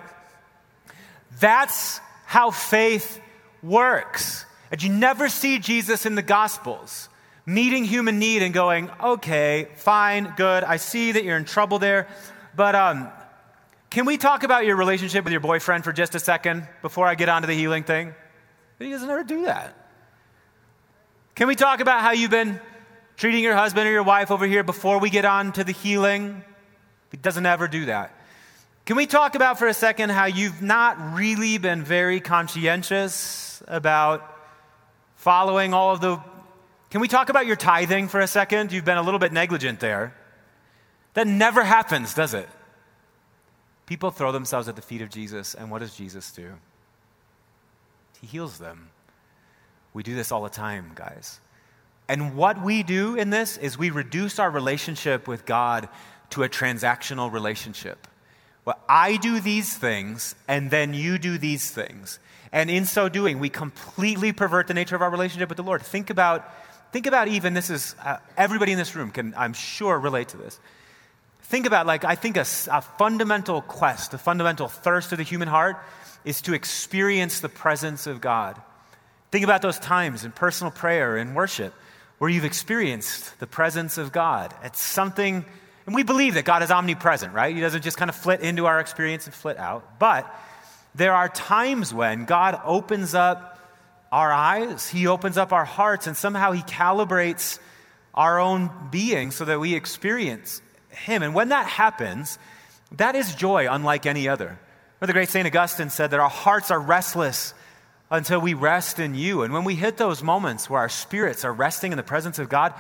That's 1.42 2.00
how 2.26 2.52
faith 2.52 3.20
works. 3.62 4.46
And 4.72 4.82
you 4.82 4.90
never 4.90 5.28
see 5.28 5.60
Jesus 5.60 6.06
in 6.06 6.16
the 6.16 6.22
Gospels 6.22 7.10
meeting 7.46 7.84
human 7.84 8.18
need 8.18 8.44
and 8.44 8.54
going, 8.54 8.90
okay, 9.04 9.68
fine, 9.76 10.34
good, 10.38 10.64
I 10.64 10.78
see 10.78 11.12
that 11.12 11.26
you're 11.26 11.36
in 11.36 11.44
trouble 11.44 11.80
there, 11.80 12.08
but 12.56 12.76
um, 12.76 13.10
can 13.94 14.08
we 14.08 14.18
talk 14.18 14.42
about 14.42 14.66
your 14.66 14.76
relationship 14.76 15.24
with 15.24 15.32
your 15.32 15.40
boyfriend 15.40 15.84
for 15.84 15.94
just 15.94 16.16
a 16.16 16.20
second 16.20 16.68
before 16.82 17.06
I 17.06 17.14
get 17.14 17.30
on 17.30 17.44
to 17.44 17.48
the 17.48 17.54
healing 17.54 17.84
thing? 17.84 18.16
But 18.80 18.88
he 18.88 18.92
doesn't 18.92 19.08
ever 19.08 19.24
do 19.24 19.46
that. 19.46 19.78
Can 21.36 21.48
we 21.48 21.54
talk 21.54 21.80
about 21.80 22.02
how 22.02 22.12
you've 22.12 22.32
been 22.32 22.60
treating 23.18 23.44
your 23.44 23.56
husband 23.56 23.88
or 23.88 23.92
your 23.92 24.02
wife 24.02 24.32
over 24.32 24.48
here 24.48 24.64
before 24.64 25.00
we 25.00 25.12
get 25.12 25.26
on 25.26 25.52
to 25.52 25.64
the 25.64 25.74
healing? 25.74 26.44
He 27.12 27.18
doesn't 27.18 27.46
ever 27.46 27.68
do 27.68 27.86
that. 27.86 28.18
Can 28.88 28.98
we 28.98 29.06
talk 29.06 29.36
about 29.36 29.60
for 29.60 29.68
a 29.68 29.76
second 29.76 30.10
how 30.10 30.26
you've 30.26 30.64
not 30.64 31.14
really 31.14 31.60
been 31.60 31.84
very 31.84 32.20
conscientious 32.20 33.62
about 33.68 34.28
following 35.18 35.76
all 35.76 35.94
of 35.94 36.02
the. 36.02 36.20
Can 36.90 37.00
we 37.00 37.08
talk 37.08 37.30
about 37.30 37.46
your 37.46 37.58
tithing 37.58 38.08
for 38.08 38.22
a 38.22 38.28
second? 38.28 38.72
You've 38.72 38.86
been 38.86 38.98
a 38.98 39.04
little 39.04 39.20
bit 39.20 39.32
negligent 39.32 39.80
there. 39.80 40.16
That 41.14 41.28
never 41.28 41.64
happens, 41.64 42.16
does 42.16 42.34
it? 42.34 42.50
People 43.86 44.12
throw 44.12 44.32
themselves 44.32 44.68
at 44.68 44.76
the 44.76 44.82
feet 44.82 45.02
of 45.02 45.10
Jesus, 45.10 45.54
and 45.54 45.70
what 45.70 45.80
does 45.80 45.96
Jesus 45.96 46.32
do? 46.32 46.54
He 48.22 48.28
heals 48.28 48.58
them. 48.58 48.90
We 49.94 50.04
do 50.04 50.16
this 50.16 50.32
all 50.32 50.44
the 50.44 50.50
time, 50.50 50.92
guys. 50.96 51.40
And 52.08 52.36
what 52.36 52.62
we 52.62 52.84
do 52.84 53.16
in 53.16 53.30
this 53.30 53.58
is 53.58 53.78
we 53.78 53.90
reduce 53.90 54.40
our 54.40 54.50
relationship 54.50 55.28
with 55.28 55.46
God 55.46 55.90
to 56.32 56.44
a 56.44 56.50
transactional 56.50 57.32
relationship. 57.32 58.08
Well, 58.66 58.80
I 58.88 59.18
do 59.18 59.40
these 59.40 59.76
things, 59.76 60.36
and 60.48 60.72
then 60.72 60.94
you 60.94 61.18
do 61.18 61.38
these 61.38 61.70
things. 61.70 62.20
And 62.52 62.70
in 62.70 62.86
so 62.86 63.10
doing, 63.10 63.40
we 63.40 63.50
completely 63.50 64.32
pervert 64.32 64.68
the 64.68 64.74
nature 64.74 64.96
of 64.96 65.02
our 65.02 65.10
relationship 65.10 65.50
with 65.50 65.58
the 65.58 65.64
Lord. 65.64 65.82
Think 65.82 66.10
about, 66.10 66.50
think 66.92 67.08
about 67.08 67.28
even 67.28 67.54
this 67.54 67.70
is, 67.70 67.96
uh, 68.04 68.18
everybody 68.38 68.72
in 68.72 68.78
this 68.78 68.96
room 68.96 69.12
can, 69.12 69.34
I'm 69.36 69.54
sure, 69.54 70.00
relate 70.00 70.30
to 70.30 70.38
this. 70.38 70.60
Think 71.44 71.66
about, 71.66 71.86
like, 71.86 72.04
I 72.04 72.16
think 72.16 72.38
a, 72.38 72.46
a 72.72 72.82
fundamental 72.82 73.62
quest, 73.62 74.14
a 74.14 74.18
fundamental 74.18 74.68
thirst 74.68 75.12
of 75.12 75.18
the 75.18 75.24
human 75.24 75.48
heart 75.48 75.78
is 76.26 76.42
to 76.44 76.54
experience 76.54 77.40
the 77.40 77.50
presence 77.50 78.08
of 78.08 78.22
God. 78.22 78.60
Think 79.32 79.44
about 79.44 79.62
those 79.62 79.80
times 79.80 80.26
in 80.26 80.32
personal 80.32 80.72
prayer 80.72 81.18
and 81.18 81.36
worship 81.36 81.74
where 82.18 82.30
you've 82.30 82.46
experienced 82.46 83.40
the 83.40 83.48
presence 83.48 83.98
of 83.98 84.12
God. 84.12 84.54
It's 84.64 84.82
something 84.82 85.46
and 85.86 85.96
we 85.96 86.04
believe 86.04 86.36
that 86.36 86.46
God 86.46 86.64
is 86.64 86.72
omnipresent, 86.72 87.34
right? 87.34 87.54
He 87.54 87.62
doesn't 87.62 87.82
just 87.82 87.98
kind 87.98 88.10
of 88.10 88.16
flit 88.16 88.42
into 88.42 88.66
our 88.66 88.80
experience 88.80 89.26
and 89.26 89.34
flit 89.34 89.58
out. 89.58 90.00
But 90.00 90.34
there 90.96 91.14
are 91.14 91.28
times 91.28 91.94
when 91.94 92.26
God 92.26 92.60
opens 92.64 93.14
up 93.14 93.60
our 94.12 94.32
eyes, 94.32 94.88
He 94.88 95.08
opens 95.08 95.38
up 95.38 95.52
our 95.52 95.66
hearts, 95.66 96.08
and 96.08 96.16
somehow 96.16 96.52
He 96.52 96.62
calibrates 96.62 97.60
our 98.14 98.40
own 98.40 98.70
being 98.92 99.32
so 99.32 99.44
that 99.46 99.60
we 99.60 99.74
experience 99.74 100.62
Him. 100.94 101.24
And 101.24 101.34
when 101.34 101.50
that 101.50 101.68
happens, 101.68 102.40
that 102.94 103.16
is 103.16 103.36
joy 103.36 103.68
unlike 103.70 104.06
any 104.06 104.28
other. 104.28 104.60
Or 105.02 105.08
the 105.08 105.14
great 105.14 105.30
St. 105.30 105.46
Augustine 105.46 105.90
said 105.90 106.12
that 106.12 106.20
our 106.20 106.30
hearts 106.30 106.72
are 106.72 106.80
restless 106.80 107.54
until 108.10 108.40
we 108.40 108.54
rest 108.54 109.00
in 109.00 109.16
you. 109.16 109.42
And 109.42 109.54
when 109.54 109.64
we 109.64 109.76
hit 109.76 109.98
those 109.98 110.22
moments 110.22 110.70
where 110.70 110.80
our 110.80 110.90
spirits 110.90 111.44
are 111.44 111.52
resting 111.52 111.92
in 111.92 111.98
the 111.98 112.04
presence 112.04 112.40
of 112.40 112.48
God, 112.48 112.74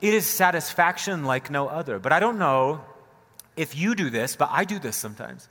it 0.00 0.14
is 0.14 0.26
satisfaction 0.26 1.24
like 1.24 1.50
no 1.50 1.68
other. 1.68 1.98
But 1.98 2.12
I 2.12 2.20
don't 2.20 2.38
know 2.38 2.84
if 3.56 3.76
you 3.76 3.94
do 3.94 4.10
this, 4.10 4.36
but 4.36 4.48
I 4.52 4.64
do 4.64 4.78
this 4.78 4.96
sometimes. 4.96 5.48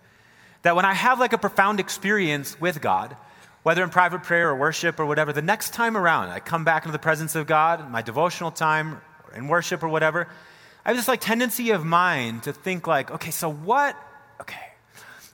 That 0.62 0.76
when 0.76 0.86
I 0.86 0.94
have 0.94 1.20
like 1.20 1.34
a 1.34 1.38
profound 1.38 1.80
experience 1.80 2.60
with 2.60 2.82
God, 2.82 3.16
whether 3.64 3.84
in 3.84 3.90
private 3.90 4.24
prayer 4.24 4.50
or 4.50 4.56
worship 4.56 5.00
or 5.00 5.06
whatever, 5.06 5.34
the 5.34 5.42
next 5.42 5.74
time 5.74 5.98
around, 5.98 6.30
I 6.30 6.40
come 6.40 6.64
back 6.64 6.86
into 6.86 6.92
the 6.92 7.00
presence 7.00 7.36
of 7.36 7.48
God, 7.48 7.90
my 7.92 8.02
devotional 8.02 8.52
time, 8.52 9.02
in 9.36 9.48
worship 9.48 9.84
or 9.84 9.90
whatever, 9.90 10.28
I 10.86 10.90
have 10.90 10.98
this 10.98 11.08
like 11.08 11.22
tendency 11.22 11.72
of 11.72 11.84
mind 11.84 12.44
to 12.44 12.54
think 12.54 12.86
like, 12.86 13.10
okay, 13.12 13.32
so 13.32 13.50
what, 13.50 13.96
okay, 14.42 14.68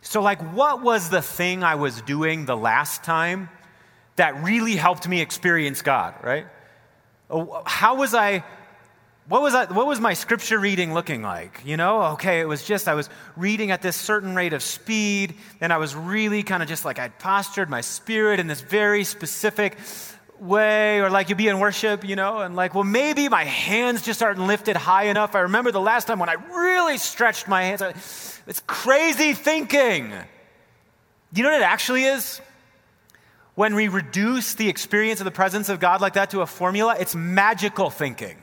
so 0.02 0.22
like 0.22 0.42
what 0.54 0.82
was 0.82 1.10
the 1.10 1.22
thing 1.22 1.64
I 1.64 1.76
was 1.76 2.02
doing 2.02 2.46
the 2.46 2.56
last 2.56 3.04
time 3.04 3.50
that 4.16 4.44
really 4.44 4.76
helped 4.76 5.08
me 5.08 5.20
experience 5.20 5.82
God, 5.82 6.16
right? 6.24 6.46
Oh, 7.30 7.64
how 7.66 7.96
was 7.96 8.14
I 8.14 8.44
what 9.28 9.42
was, 9.42 9.54
I, 9.54 9.66
what 9.72 9.88
was 9.88 10.02
my 10.02 10.14
scripture 10.14 10.60
reading 10.60 10.94
looking 10.94 11.22
like? 11.22 11.62
You 11.64 11.78
know, 11.78 12.04
okay, 12.14 12.42
it 12.42 12.48
was 12.50 12.66
just, 12.66 12.90
I 12.90 12.96
was 12.96 13.10
reading 13.38 13.72
at 13.72 13.82
this 13.82 13.96
certain 13.96 14.36
rate 14.36 14.52
of 14.52 14.62
speed, 14.62 15.36
and 15.62 15.72
I 15.72 15.78
was 15.78 15.96
really 15.96 16.44
kind 16.44 16.62
of 16.62 16.68
just 16.68 16.84
like, 16.84 17.00
I'd 17.00 17.18
postured 17.18 17.70
my 17.70 17.80
spirit 17.80 18.42
in 18.42 18.48
this 18.48 18.60
very 18.60 19.06
specific 19.06 19.78
way, 20.42 21.00
or 21.00 21.10
like 21.10 21.30
you'd 21.30 21.38
be 21.38 21.48
in 21.48 21.60
worship, 21.60 22.04
you 22.04 22.16
know, 22.16 22.40
and 22.40 22.56
like, 22.56 22.74
well, 22.74 22.84
maybe 22.84 23.30
my 23.30 23.46
hands 23.46 24.02
just 24.02 24.24
aren't 24.24 24.40
lifted 24.40 24.76
high 24.76 25.06
enough. 25.06 25.36
I 25.36 25.42
remember 25.42 25.72
the 25.72 25.80
last 25.80 26.06
time 26.06 26.18
when 26.20 26.30
I 26.30 26.36
really 26.52 26.98
stretched 26.98 27.48
my 27.48 27.64
hands. 27.64 28.42
It's 28.48 28.64
crazy 28.66 29.34
thinking. 29.34 30.12
You 31.32 31.44
know 31.44 31.52
what 31.52 31.62
it 31.62 31.66
actually 31.66 32.06
is? 32.06 32.42
When 33.54 33.76
we 33.76 33.88
reduce 33.88 34.56
the 34.56 34.68
experience 34.68 35.20
of 35.20 35.26
the 35.26 35.32
presence 35.32 35.70
of 35.70 35.80
God 35.80 36.02
like 36.02 36.14
that 36.14 36.32
to 36.32 36.42
a 36.42 36.48
formula, 36.48 36.96
it's 37.00 37.14
magical 37.14 37.90
thinking. 37.90 38.42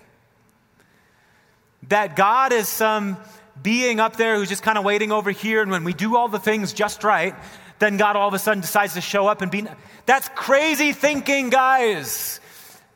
That 1.88 2.14
God 2.14 2.52
is 2.52 2.68
some 2.68 3.16
being 3.60 3.98
up 3.98 4.16
there 4.16 4.36
who's 4.36 4.48
just 4.48 4.62
kind 4.62 4.78
of 4.78 4.84
waiting 4.84 5.10
over 5.10 5.32
here, 5.32 5.62
and 5.62 5.70
when 5.70 5.82
we 5.82 5.92
do 5.92 6.16
all 6.16 6.28
the 6.28 6.38
things 6.38 6.72
just 6.72 7.02
right, 7.02 7.34
then 7.78 7.96
God 7.96 8.16
all 8.16 8.28
of 8.28 8.34
a 8.34 8.38
sudden 8.38 8.60
decides 8.60 8.94
to 8.94 9.00
show 9.00 9.26
up 9.26 9.42
and 9.42 9.50
be. 9.50 9.66
That's 10.06 10.28
crazy 10.34 10.92
thinking, 10.92 11.50
guys. 11.50 12.40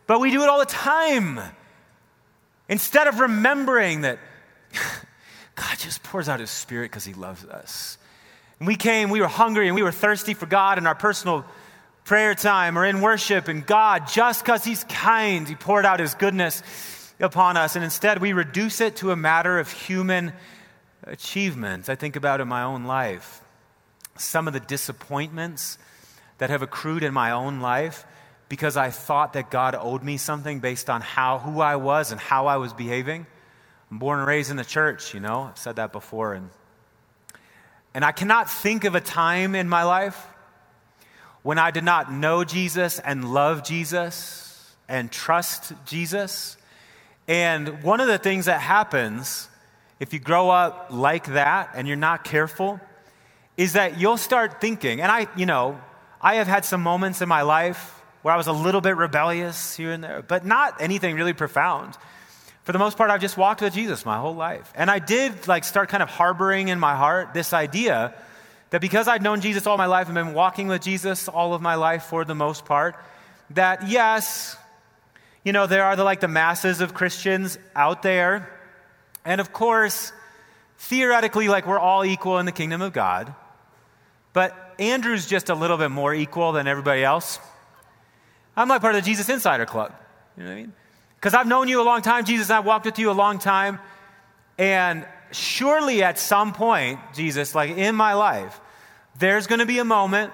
But 0.07 0.21
we 0.21 0.31
do 0.31 0.43
it 0.43 0.49
all 0.49 0.59
the 0.59 0.67
time. 0.67 1.41
Instead 2.69 3.07
of 3.07 3.21
remembering 3.21 4.03
that 4.03 4.19
God 5.55 5.79
just 5.79 6.03
pours 6.03 6.29
out 6.29 6.41
his 6.41 6.51
spirit 6.51 6.91
because 6.91 7.05
he 7.05 7.15
loves 7.15 7.45
us. 7.45 7.99
And 8.59 8.67
we 8.67 8.77
came, 8.77 9.11
we 9.11 9.21
were 9.21 9.29
hungry 9.29 9.69
and 9.69 9.75
we 9.75 9.83
were 9.83 9.93
thirsty 9.93 10.35
for 10.35 10.47
God 10.47 10.79
in 10.79 10.87
our 10.87 10.95
personal 10.95 11.45
prayer 12.05 12.35
time 12.35 12.77
or 12.77 12.85
in 12.85 13.01
worship, 13.01 13.49
and 13.49 13.65
God, 13.65 14.09
just 14.09 14.45
because 14.45 14.65
he's 14.65 14.85
kind, 14.85 15.49
he 15.49 15.55
poured 15.55 15.87
out 15.87 16.01
his 16.01 16.15
goodness 16.15 16.63
upon 17.21 17.57
us, 17.57 17.77
and 17.77 17.85
instead 17.85 18.21
we 18.21 18.33
reduce 18.33 18.81
it 18.81 18.97
to 18.97 19.13
a 19.13 19.17
matter 19.17 19.59
of 19.59 19.71
human 19.71 20.33
achievements. 21.05 21.89
I 21.89 21.95
think 21.95 22.17
about 22.17 22.41
it 22.41 22.43
in 22.43 22.49
my 22.49 22.63
own 22.65 22.85
life 22.85 23.42
some 24.17 24.47
of 24.47 24.53
the 24.53 24.61
disappointments 24.61 25.79
that 26.39 26.51
have 26.51 26.63
accrued 26.63 27.03
in 27.03 27.15
my 27.15 27.31
own 27.31 27.61
life 27.61 28.05
because 28.49 28.77
I 28.77 28.91
thought 28.91 29.33
that 29.33 29.51
God 29.51 29.75
owed 29.75 30.03
me 30.03 30.17
something 30.17 30.61
based 30.61 30.91
on 30.91 31.01
how 31.01 31.39
who 31.39 31.61
I 31.61 31.77
was 31.77 32.13
and 32.13 32.21
how 32.21 32.47
I 32.47 32.57
was 32.57 32.73
behaving. 32.73 33.27
I'm 33.91 33.99
born 33.99 34.19
and 34.19 34.29
raised 34.29 34.51
in 34.51 34.57
the 34.57 34.65
church, 34.65 35.15
you 35.15 35.21
know. 35.21 35.45
I've 35.45 35.59
said 35.59 35.77
that 35.77 35.93
before 35.93 36.35
and 36.35 36.51
and 37.95 38.05
I 38.05 38.13
cannot 38.13 38.51
think 38.51 38.85
of 38.85 38.95
a 38.95 39.01
time 39.01 39.55
in 39.55 39.69
my 39.69 39.85
life 39.85 40.27
when 41.43 41.59
I 41.59 41.71
did 41.71 41.85
not 41.85 42.13
know 42.13 42.43
Jesus 42.45 42.99
and 42.99 43.33
love 43.33 43.65
Jesus 43.65 44.75
and 44.89 45.11
trust 45.11 45.73
Jesus 45.85 46.57
and 47.29 47.83
one 47.83 48.01
of 48.01 48.09
the 48.09 48.19
things 48.19 48.47
that 48.47 48.61
happens 48.61 49.49
if 50.01 50.13
you 50.13 50.19
grow 50.19 50.51
up 50.51 50.89
like 50.91 51.27
that 51.27 51.71
and 51.75 51.87
you're 51.87 51.97
not 51.97 52.25
careful 52.25 52.81
is 53.57 53.75
that 53.75 54.01
you'll 54.01 54.17
start 54.17 54.61
thinking, 54.61 55.01
and 55.01 55.11
I, 55.11 55.27
you 55.37 55.47
know, 55.47 55.81
I 56.21 56.37
have 56.37 56.47
had 56.47 56.65
some 56.65 56.83
moments 56.83 57.21
in 57.21 57.29
my 57.29 57.43
life 57.43 58.01
where 58.23 58.33
I 58.33 58.37
was 58.37 58.47
a 58.47 58.53
little 58.53 58.81
bit 58.81 58.97
rebellious 58.97 59.77
here 59.77 59.93
and 59.93 60.03
there, 60.03 60.23
but 60.23 60.47
not 60.47 60.81
anything 60.81 61.17
really 61.17 61.33
profound. 61.33 61.97
For 62.63 62.73
the 62.73 62.79
most 62.79 62.97
part, 62.97 63.11
I've 63.11 63.21
just 63.21 63.37
walked 63.37 63.61
with 63.61 63.75
Jesus 63.75 64.07
my 64.07 64.19
whole 64.19 64.35
life. 64.35 64.73
And 64.77 64.89
I 64.89 65.01
did 65.01 65.49
like 65.49 65.65
start 65.65 65.89
kind 65.89 66.03
of 66.03 66.09
harboring 66.09 66.69
in 66.69 66.79
my 66.79 66.95
heart 66.95 67.35
this 67.35 67.53
idea 67.53 68.15
that 68.71 68.81
because 68.81 69.09
I'd 69.09 69.23
known 69.23 69.41
Jesus 69.41 69.67
all 69.67 69.77
my 69.77 69.87
life 69.87 70.07
and 70.07 70.15
been 70.15 70.33
walking 70.33 70.69
with 70.69 70.81
Jesus 70.81 71.29
all 71.29 71.55
of 71.55 71.61
my 71.61 71.75
life 71.75 72.05
for 72.05 72.25
the 72.25 72.37
most 72.37 72.65
part, 72.65 72.97
that 73.51 73.89
yes, 73.89 74.57
you 75.45 75.53
know, 75.53 75.67
there 75.67 75.85
are 75.85 75.97
the, 75.97 76.05
like 76.05 76.21
the 76.21 76.29
masses 76.29 76.81
of 76.81 76.95
Christians 76.95 77.59
out 77.75 78.03
there. 78.03 78.49
And 79.25 79.41
of 79.41 79.53
course, 79.53 80.13
theoretically, 80.79 81.49
like 81.49 81.67
we're 81.67 81.81
all 81.81 82.05
equal 82.05 82.39
in 82.39 82.47
the 82.47 82.53
kingdom 82.53 82.81
of 82.81 82.93
God. 82.93 83.35
But 84.33 84.75
Andrew's 84.79 85.27
just 85.27 85.51
a 85.51 85.55
little 85.55 85.77
bit 85.77 85.91
more 85.91 86.15
equal 86.15 86.53
than 86.53 86.67
everybody 86.67 87.05
else. 87.05 87.39
I'm 88.57 88.69
like 88.69 88.81
part 88.81 88.95
of 88.95 89.03
the 89.03 89.09
Jesus 89.09 89.29
Insider 89.29 89.67
Club. 89.67 89.93
You 90.37 90.45
know 90.45 90.49
what 90.49 90.55
I 90.55 90.61
mean? 90.61 90.73
Because 91.17 91.35
I've 91.35 91.47
known 91.47 91.69
you 91.69 91.81
a 91.81 91.85
long 91.85 92.03
time, 92.03 92.25
Jesus, 92.25 92.51
I've 92.51 92.65
walked 92.65 92.85
with 92.85 92.99
you 92.99 93.11
a 93.11 93.13
long 93.13 93.39
time. 93.39 93.79
And 94.59 95.07
surely 95.31 96.03
at 96.03 96.19
some 96.19 96.53
point, 96.53 97.01
Jesus, 97.15 97.55
like 97.55 97.77
in 97.77 97.95
my 97.95 98.15
life, 98.15 98.61
there's 99.19 99.47
going 99.47 99.61
to 99.61 99.67
be 99.67 99.79
a 99.79 99.85
moment 99.85 100.33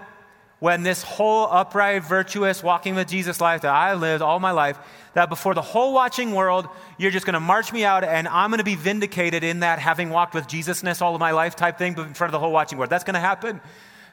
when 0.61 0.83
this 0.83 1.03
whole 1.03 1.47
upright, 1.51 2.05
virtuous, 2.05 2.63
walking 2.63 2.97
with 2.97 3.07
Jesus 3.07 3.41
life 3.41 3.61
that 3.61 3.73
I've 3.73 4.01
lived 4.01 4.23
all 4.23 4.41
my 4.41 4.51
life, 4.51 4.79
that 5.15 5.29
before 5.29 5.55
the 5.55 5.63
whole 5.63 5.93
watching 5.93 6.33
world, 6.35 6.69
you're 6.97 7.13
just 7.13 7.27
going 7.27 7.35
to 7.35 7.41
march 7.41 7.73
me 7.73 7.85
out 7.85 8.03
and 8.03 8.27
I'm 8.27 8.51
going 8.51 8.59
to 8.59 8.65
be 8.65 8.75
vindicated 8.75 9.45
in 9.45 9.61
that 9.61 9.79
having 9.79 10.11
walked 10.11 10.35
with 10.35 10.49
Jesusness 10.49 11.01
all 11.01 11.15
of 11.15 11.21
my 11.21 11.31
life 11.31 11.55
type 11.55 11.79
thing, 11.79 11.95
but 11.95 12.07
in 12.07 12.15
front 12.15 12.29
of 12.29 12.33
the 12.33 12.41
whole 12.41 12.53
watching 12.53 12.79
world. 12.79 12.91
That's 12.91 13.05
going 13.05 13.15
to 13.15 13.21
happen. 13.21 13.61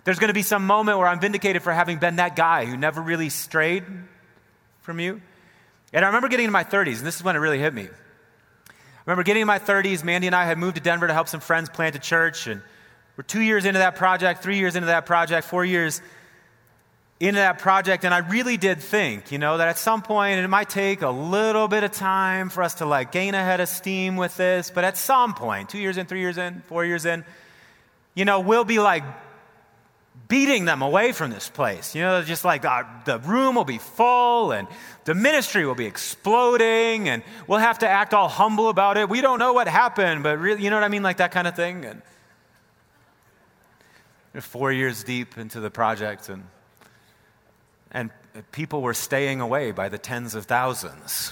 There's 0.06 0.20
going 0.20 0.30
to 0.30 0.36
be 0.36 0.44
some 0.44 0.66
moment 0.68 1.00
where 1.00 1.08
I'm 1.08 1.20
vindicated 1.20 1.64
for 1.64 1.74
having 1.74 1.98
been 1.98 2.18
that 2.18 2.36
guy 2.36 2.66
who 2.66 2.78
never 2.78 3.02
really 3.02 3.30
strayed 3.30 3.84
from 4.82 5.00
you. 5.00 5.20
And 5.92 6.06
I 6.06 6.10
remember 6.10 6.28
getting 6.28 6.46
in 6.46 6.52
my 6.52 6.64
30s, 6.64 7.00
and 7.00 7.08
this 7.08 7.16
is 7.16 7.24
when 7.24 7.36
it 7.36 7.40
really 7.40 7.58
hit 7.58 7.74
me. 7.74 7.88
I 7.88 8.72
remember 9.08 9.24
getting 9.24 9.42
in 9.42 9.48
my 9.48 9.60
30s, 9.60 10.04
Mandy 10.04 10.28
and 10.28 10.36
I 10.36 10.46
had 10.46 10.60
moved 10.60 10.76
to 10.76 10.82
Denver 10.82 11.08
to 11.08 11.14
help 11.14 11.28
some 11.28 11.40
friends 11.40 11.70
plant 11.70 11.96
a 11.96 12.00
church, 12.00 12.46
and 12.46 12.62
we're 13.18 13.24
two 13.24 13.42
years 13.42 13.66
into 13.66 13.80
that 13.80 13.96
project, 13.96 14.44
three 14.44 14.60
years 14.60 14.76
into 14.76 14.88
that 14.88 15.08
project, 15.08 15.48
four 15.48 15.66
years 15.66 16.02
into 17.20 17.40
that 17.40 17.58
project, 17.58 18.04
and 18.04 18.14
I 18.14 18.20
really 18.20 18.58
did 18.58 18.80
think, 18.82 19.32
you 19.32 19.40
know, 19.40 19.58
that 19.58 19.70
at 19.70 19.78
some 19.80 20.02
point 20.04 20.40
it 20.40 20.48
might 20.50 20.70
take 20.70 21.02
a 21.02 21.10
little 21.10 21.68
bit 21.68 21.84
of 21.84 21.92
time 21.92 22.50
for 22.50 22.62
us 22.62 22.76
to 22.76 22.86
like 22.86 23.12
gain 23.12 23.34
a 23.34 23.44
head 23.44 23.60
of 23.60 23.70
steam 23.70 24.18
with 24.18 24.38
this, 24.38 24.70
but 24.70 24.84
at 24.84 24.98
some 24.98 25.34
point, 25.34 25.70
two 25.70 25.80
years 25.80 25.98
in, 25.98 26.06
three 26.06 26.20
years 26.20 26.38
in, 26.38 26.62
four 26.68 26.86
years 26.86 27.06
in, 27.06 27.24
you 28.14 28.26
know, 28.26 28.42
we'll 28.42 28.66
be 28.66 28.80
like 28.80 29.04
beating 30.28 30.66
them 30.66 30.82
away 30.82 31.12
from 31.12 31.32
this 31.32 31.50
place. 31.50 31.96
You 31.96 32.02
know, 32.02 32.22
just 32.24 32.46
like 32.46 32.66
uh, 32.66 32.84
the 33.06 33.20
room 33.20 33.56
will 33.56 33.66
be 33.66 33.78
full 33.78 34.52
and 34.52 34.68
the 35.04 35.14
ministry 35.14 35.66
will 35.66 35.76
be 35.76 35.86
exploding 35.86 37.10
and 37.10 37.24
we'll 37.48 37.60
have 37.60 37.80
to 37.80 37.88
act 37.88 38.14
all 38.14 38.28
humble 38.28 38.70
about 38.70 38.98
it. 38.98 39.10
We 39.10 39.22
don't 39.22 39.40
know 39.40 39.54
what 39.54 39.68
happened, 39.68 40.24
but 40.24 40.40
really, 40.40 40.64
you 40.64 40.70
know 40.70 40.78
what 40.78 40.84
I 40.84 40.90
mean? 40.90 41.04
Like 41.04 41.18
that 41.18 41.32
kind 41.32 41.48
of 41.48 41.56
thing. 41.56 41.86
And 41.86 42.02
four 44.44 44.72
years 44.72 45.04
deep 45.04 45.38
into 45.38 45.60
the 45.60 45.72
project 45.72 46.30
and 46.30 46.44
and 47.92 48.12
people 48.52 48.82
were 48.82 48.94
staying 48.94 49.40
away 49.40 49.72
by 49.72 49.88
the 49.88 49.98
tens 49.98 50.36
of 50.36 50.46
thousands. 50.46 51.32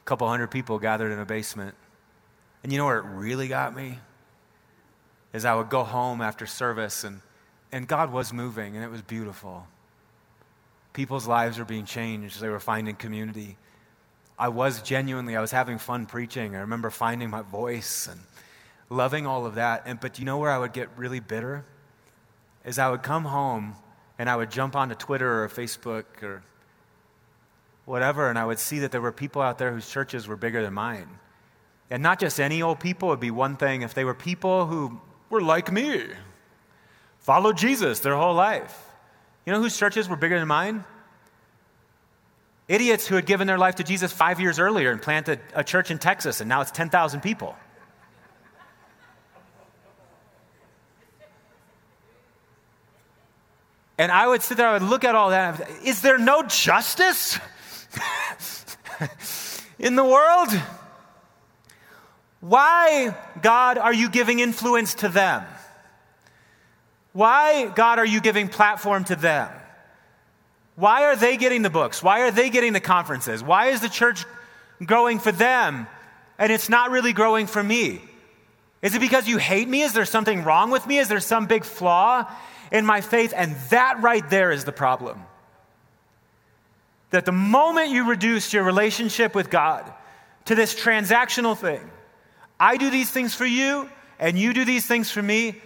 a 0.00 0.04
couple 0.04 0.26
hundred 0.28 0.48
people 0.48 0.80
gathered 0.80 1.12
in 1.12 1.20
a 1.20 1.24
basement. 1.24 1.76
And 2.64 2.72
you 2.72 2.78
know 2.78 2.86
where 2.86 2.98
it 2.98 3.04
really 3.04 3.46
got 3.46 3.76
me? 3.76 4.00
Is 5.32 5.44
I 5.44 5.54
would 5.54 5.70
go 5.70 5.82
home 5.82 6.20
after 6.20 6.46
service 6.46 7.04
and, 7.04 7.20
and 7.70 7.88
God 7.88 8.12
was 8.12 8.32
moving 8.32 8.76
and 8.76 8.84
it 8.84 8.90
was 8.90 9.02
beautiful. 9.02 9.66
People's 10.92 11.26
lives 11.26 11.58
were 11.58 11.64
being 11.64 11.86
changed, 11.86 12.40
they 12.40 12.48
were 12.48 12.60
finding 12.60 12.96
community. 12.96 13.56
I 14.38 14.48
was 14.48 14.82
genuinely, 14.82 15.36
I 15.36 15.40
was 15.40 15.52
having 15.52 15.78
fun 15.78 16.06
preaching. 16.06 16.56
I 16.56 16.60
remember 16.60 16.90
finding 16.90 17.30
my 17.30 17.42
voice 17.42 18.08
and 18.10 18.20
loving 18.90 19.26
all 19.26 19.46
of 19.46 19.54
that. 19.54 19.82
And, 19.86 20.00
but 20.00 20.18
you 20.18 20.24
know 20.24 20.38
where 20.38 20.50
I 20.50 20.58
would 20.58 20.72
get 20.72 20.88
really 20.96 21.20
bitter? 21.20 21.64
is 22.64 22.78
I 22.78 22.90
would 22.90 23.02
come 23.02 23.24
home 23.24 23.74
and 24.18 24.28
I 24.28 24.36
would 24.36 24.50
jump 24.50 24.76
onto 24.76 24.94
Twitter 24.94 25.44
or 25.44 25.48
Facebook 25.48 26.04
or 26.22 26.42
whatever, 27.84 28.28
and 28.28 28.38
I 28.38 28.44
would 28.44 28.58
see 28.58 28.78
that 28.80 28.92
there 28.92 29.00
were 29.00 29.12
people 29.12 29.42
out 29.42 29.58
there 29.58 29.72
whose 29.72 29.90
churches 29.90 30.28
were 30.28 30.36
bigger 30.36 30.62
than 30.62 30.74
mine. 30.74 31.08
And 31.90 32.02
not 32.02 32.20
just 32.20 32.38
any 32.38 32.62
old 32.62 32.78
people, 32.78 33.08
it 33.08 33.12
would 33.12 33.20
be 33.20 33.30
one 33.30 33.56
thing 33.56 33.82
if 33.82 33.94
they 33.94 34.04
were 34.04 34.14
people 34.14 34.66
who 34.66 35.00
were 35.32 35.40
like 35.40 35.72
me, 35.72 36.04
followed 37.20 37.56
Jesus 37.56 38.00
their 38.00 38.14
whole 38.14 38.34
life. 38.34 38.86
You 39.46 39.52
know 39.54 39.62
whose 39.62 39.76
churches 39.76 40.06
were 40.06 40.14
bigger 40.14 40.38
than 40.38 40.46
mine? 40.46 40.84
Idiots 42.68 43.06
who 43.06 43.14
had 43.14 43.24
given 43.24 43.46
their 43.46 43.56
life 43.56 43.76
to 43.76 43.82
Jesus 43.82 44.12
five 44.12 44.40
years 44.40 44.58
earlier 44.58 44.92
and 44.92 45.00
planted 45.00 45.40
a 45.54 45.64
church 45.64 45.90
in 45.90 45.98
Texas, 45.98 46.42
and 46.42 46.48
now 46.50 46.60
it's 46.60 46.70
10,000 46.70 47.22
people. 47.22 47.56
And 53.96 54.12
I 54.12 54.26
would 54.26 54.42
sit 54.42 54.58
there, 54.58 54.68
I 54.68 54.74
would 54.74 54.82
look 54.82 55.04
at 55.04 55.14
all 55.14 55.30
that. 55.30 55.66
Is 55.82 56.02
there 56.02 56.18
no 56.18 56.42
justice 56.42 57.38
in 59.78 59.96
the 59.96 60.04
world? 60.04 60.50
Why, 62.42 63.16
God, 63.40 63.78
are 63.78 63.94
you 63.94 64.10
giving 64.10 64.40
influence 64.40 64.92
to 64.96 65.08
them? 65.08 65.44
Why, 67.14 67.72
God, 67.74 67.98
are 67.98 68.04
you 68.04 68.20
giving 68.20 68.48
platform 68.48 69.04
to 69.04 69.16
them? 69.16 69.48
Why 70.76 71.04
are 71.04 71.16
they 71.16 71.38
getting 71.38 71.62
the 71.62 71.70
books? 71.70 72.02
Why 72.02 72.20
are 72.20 72.30
they 72.30 72.50
getting 72.50 72.74
the 72.74 72.80
conferences? 72.80 73.42
Why 73.42 73.68
is 73.68 73.80
the 73.80 73.88
church 73.88 74.26
growing 74.84 75.18
for 75.18 75.32
them 75.32 75.86
and 76.38 76.52
it's 76.52 76.68
not 76.68 76.90
really 76.90 77.14
growing 77.14 77.46
for 77.46 77.62
me? 77.62 78.02
Is 78.82 78.94
it 78.94 79.00
because 79.00 79.26
you 79.26 79.38
hate 79.38 79.68
me? 79.68 79.80
Is 79.80 79.94
there 79.94 80.04
something 80.04 80.44
wrong 80.44 80.70
with 80.70 80.86
me? 80.86 80.98
Is 80.98 81.08
there 81.08 81.20
some 81.20 81.46
big 81.46 81.64
flaw? 81.64 82.26
in 82.72 82.86
my 82.86 83.02
faith. 83.02 83.32
And 83.36 83.54
that 83.68 84.02
right 84.02 84.28
there 84.28 84.50
is 84.50 84.64
the 84.64 84.72
problem. 84.72 85.22
That 87.10 87.26
the 87.26 87.32
moment 87.32 87.90
you 87.90 88.08
reduce 88.08 88.52
your 88.52 88.64
relationship 88.64 89.34
with 89.34 89.50
God 89.50 89.92
to 90.46 90.54
this 90.56 90.74
transactional 90.74 91.56
thing, 91.56 91.88
I 92.62 92.76
do 92.76 92.90
these 92.90 93.10
things 93.10 93.34
for 93.34 93.44
you 93.44 93.90
and 94.20 94.38
you 94.38 94.54
do 94.54 94.64
these 94.64 94.86
things 94.86 95.10
for 95.10 95.20
me, 95.20 95.60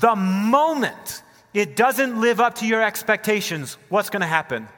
the 0.00 0.16
moment 0.16 1.22
it 1.54 1.76
doesn't 1.76 2.20
live 2.20 2.40
up 2.40 2.56
to 2.56 2.66
your 2.66 2.82
expectations, 2.82 3.78
what's 3.88 4.10
going 4.10 4.22
to 4.22 4.26
happen? 4.26 4.68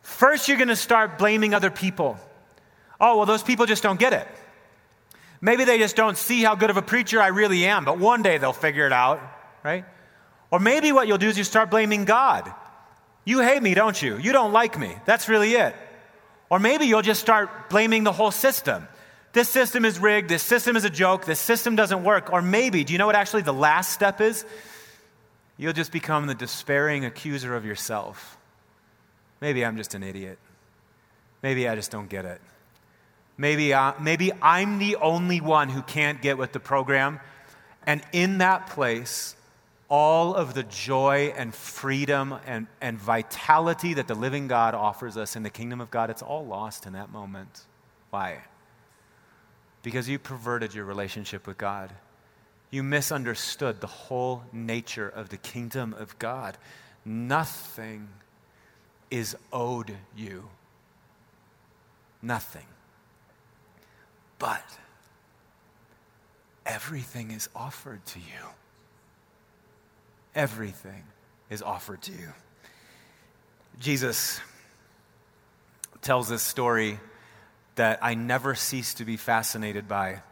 First, 0.00 0.48
you're 0.48 0.56
going 0.56 0.68
to 0.68 0.76
start 0.76 1.18
blaming 1.18 1.54
other 1.54 1.70
people. 1.70 2.18
Oh, 3.00 3.18
well, 3.18 3.26
those 3.26 3.42
people 3.42 3.66
just 3.66 3.82
don't 3.82 4.00
get 4.00 4.12
it. 4.12 4.26
Maybe 5.40 5.64
they 5.64 5.78
just 5.78 5.96
don't 5.96 6.16
see 6.16 6.42
how 6.42 6.54
good 6.54 6.70
of 6.70 6.76
a 6.76 6.82
preacher 6.82 7.20
I 7.20 7.28
really 7.28 7.66
am, 7.66 7.84
but 7.84 7.98
one 7.98 8.22
day 8.22 8.38
they'll 8.38 8.52
figure 8.52 8.86
it 8.86 8.92
out 8.92 9.20
right? 9.62 9.84
Or 10.50 10.58
maybe 10.58 10.92
what 10.92 11.08
you'll 11.08 11.18
do 11.18 11.28
is 11.28 11.38
you 11.38 11.44
start 11.44 11.70
blaming 11.70 12.04
God. 12.04 12.52
You 13.24 13.40
hate 13.40 13.62
me, 13.62 13.74
don't 13.74 14.00
you? 14.00 14.18
You 14.18 14.32
don't 14.32 14.52
like 14.52 14.78
me. 14.78 14.96
That's 15.06 15.28
really 15.28 15.54
it. 15.54 15.74
Or 16.50 16.58
maybe 16.58 16.86
you'll 16.86 17.02
just 17.02 17.20
start 17.20 17.70
blaming 17.70 18.04
the 18.04 18.12
whole 18.12 18.30
system. 18.30 18.86
This 19.32 19.48
system 19.48 19.84
is 19.84 19.98
rigged. 19.98 20.28
This 20.28 20.42
system 20.42 20.76
is 20.76 20.84
a 20.84 20.90
joke. 20.90 21.24
This 21.24 21.40
system 21.40 21.74
doesn't 21.74 22.04
work. 22.04 22.32
Or 22.32 22.42
maybe, 22.42 22.84
do 22.84 22.92
you 22.92 22.98
know 22.98 23.06
what 23.06 23.16
actually 23.16 23.42
the 23.42 23.52
last 23.52 23.92
step 23.92 24.20
is? 24.20 24.44
You'll 25.56 25.72
just 25.72 25.92
become 25.92 26.26
the 26.26 26.34
despairing 26.34 27.04
accuser 27.04 27.54
of 27.54 27.64
yourself. 27.64 28.36
Maybe 29.40 29.64
I'm 29.64 29.76
just 29.76 29.94
an 29.94 30.02
idiot. 30.02 30.38
Maybe 31.42 31.68
I 31.68 31.74
just 31.74 31.90
don't 31.90 32.08
get 32.08 32.24
it. 32.24 32.40
Maybe, 33.38 33.72
uh, 33.72 33.94
maybe 34.00 34.32
I'm 34.42 34.78
the 34.78 34.96
only 34.96 35.40
one 35.40 35.68
who 35.68 35.82
can't 35.82 36.20
get 36.20 36.36
with 36.36 36.52
the 36.52 36.60
program. 36.60 37.18
And 37.86 38.02
in 38.12 38.38
that 38.38 38.68
place, 38.68 39.34
all 39.88 40.34
of 40.34 40.54
the 40.54 40.62
joy 40.62 41.32
and 41.36 41.54
freedom 41.54 42.34
and, 42.46 42.66
and 42.80 42.98
vitality 42.98 43.94
that 43.94 44.08
the 44.08 44.14
living 44.14 44.46
God 44.46 44.74
offers 44.74 45.16
us 45.16 45.36
in 45.36 45.42
the 45.42 45.50
kingdom 45.50 45.80
of 45.80 45.90
God, 45.90 46.10
it's 46.10 46.22
all 46.22 46.46
lost 46.46 46.86
in 46.86 46.92
that 46.92 47.10
moment. 47.10 47.62
Why? 48.10 48.42
Because 49.82 50.08
you 50.08 50.18
perverted 50.18 50.74
your 50.74 50.84
relationship 50.84 51.46
with 51.46 51.58
God. 51.58 51.92
You 52.70 52.82
misunderstood 52.82 53.80
the 53.80 53.86
whole 53.86 54.44
nature 54.52 55.08
of 55.08 55.28
the 55.28 55.36
kingdom 55.36 55.94
of 55.98 56.18
God. 56.18 56.56
Nothing 57.04 58.08
is 59.10 59.36
owed 59.52 59.94
you. 60.16 60.48
Nothing. 62.22 62.66
But 64.38 64.64
everything 66.64 67.30
is 67.30 67.48
offered 67.54 68.04
to 68.06 68.18
you. 68.18 68.48
Everything 70.34 71.04
is 71.50 71.60
offered 71.60 72.00
to 72.02 72.12
you. 72.12 72.32
Jesus 73.78 74.40
tells 76.00 76.28
this 76.28 76.42
story 76.42 76.98
that 77.74 77.98
I 78.02 78.14
never 78.14 78.54
cease 78.54 78.94
to 78.94 79.04
be 79.04 79.16
fascinated 79.16 79.88
by 79.88 80.22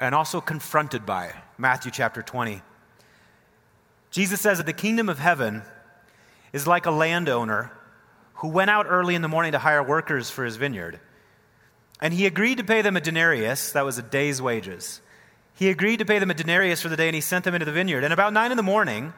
and 0.00 0.14
also 0.14 0.40
confronted 0.40 1.04
by. 1.04 1.34
Matthew 1.58 1.92
chapter 1.92 2.22
20. 2.22 2.62
Jesus 4.10 4.40
says 4.40 4.58
that 4.58 4.66
the 4.66 4.72
kingdom 4.72 5.08
of 5.08 5.18
heaven 5.18 5.62
is 6.52 6.66
like 6.66 6.86
a 6.86 6.90
landowner 6.90 7.70
who 8.36 8.48
went 8.48 8.70
out 8.70 8.86
early 8.88 9.14
in 9.14 9.22
the 9.22 9.28
morning 9.28 9.52
to 9.52 9.58
hire 9.58 9.82
workers 9.82 10.30
for 10.30 10.44
his 10.44 10.56
vineyard. 10.56 10.98
And 12.00 12.14
he 12.14 12.24
agreed 12.24 12.56
to 12.56 12.64
pay 12.64 12.80
them 12.80 12.96
a 12.96 13.00
denarius, 13.00 13.72
that 13.72 13.84
was 13.84 13.98
a 13.98 14.02
day's 14.02 14.40
wages. 14.40 15.02
He 15.54 15.68
agreed 15.68 15.98
to 15.98 16.06
pay 16.06 16.18
them 16.18 16.30
a 16.30 16.34
denarius 16.34 16.80
for 16.80 16.88
the 16.88 16.96
day, 16.96 17.08
and 17.08 17.14
he 17.14 17.20
sent 17.20 17.44
them 17.44 17.54
into 17.54 17.66
the 17.66 17.72
vineyard. 17.72 18.02
And 18.02 18.14
about 18.14 18.32
nine 18.32 18.50
in 18.50 18.56
the 18.56 18.62
morning, 18.62 19.12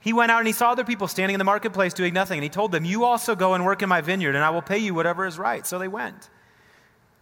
he 0.00 0.12
went 0.12 0.30
out 0.30 0.40
and 0.40 0.46
he 0.46 0.52
saw 0.52 0.70
other 0.70 0.84
people 0.84 1.08
standing 1.08 1.34
in 1.34 1.38
the 1.38 1.44
marketplace 1.44 1.94
doing 1.94 2.12
nothing. 2.12 2.36
And 2.38 2.42
he 2.42 2.50
told 2.50 2.72
them, 2.72 2.84
You 2.84 3.04
also 3.04 3.34
go 3.34 3.54
and 3.54 3.64
work 3.64 3.80
in 3.80 3.88
my 3.88 4.02
vineyard, 4.02 4.34
and 4.34 4.44
I 4.44 4.50
will 4.50 4.60
pay 4.60 4.76
you 4.76 4.92
whatever 4.92 5.24
is 5.24 5.38
right. 5.38 5.66
So 5.66 5.78
they 5.78 5.88
went. 5.88 6.28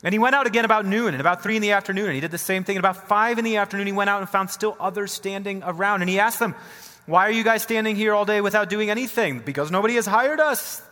And 0.02 0.14
he 0.14 0.18
went 0.18 0.34
out 0.34 0.46
again 0.46 0.64
about 0.64 0.86
noon 0.86 1.08
and 1.08 1.20
about 1.20 1.42
three 1.42 1.56
in 1.56 1.62
the 1.62 1.72
afternoon, 1.72 2.06
and 2.06 2.14
he 2.14 2.20
did 2.20 2.30
the 2.30 2.38
same 2.38 2.64
thing. 2.64 2.76
And 2.76 2.84
about 2.84 3.08
five 3.08 3.38
in 3.38 3.44
the 3.44 3.58
afternoon, 3.58 3.86
he 3.86 3.92
went 3.92 4.08
out 4.08 4.20
and 4.20 4.30
found 4.30 4.50
still 4.50 4.76
others 4.80 5.12
standing 5.12 5.62
around. 5.62 6.00
And 6.00 6.08
he 6.08 6.18
asked 6.18 6.38
them, 6.38 6.54
Why 7.06 7.26
are 7.26 7.30
you 7.30 7.44
guys 7.44 7.62
standing 7.62 7.96
here 7.96 8.14
all 8.14 8.24
day 8.24 8.40
without 8.40 8.70
doing 8.70 8.88
anything? 8.88 9.40
Because 9.40 9.70
nobody 9.70 9.94
has 9.96 10.06
hired 10.06 10.40
us, 10.40 10.82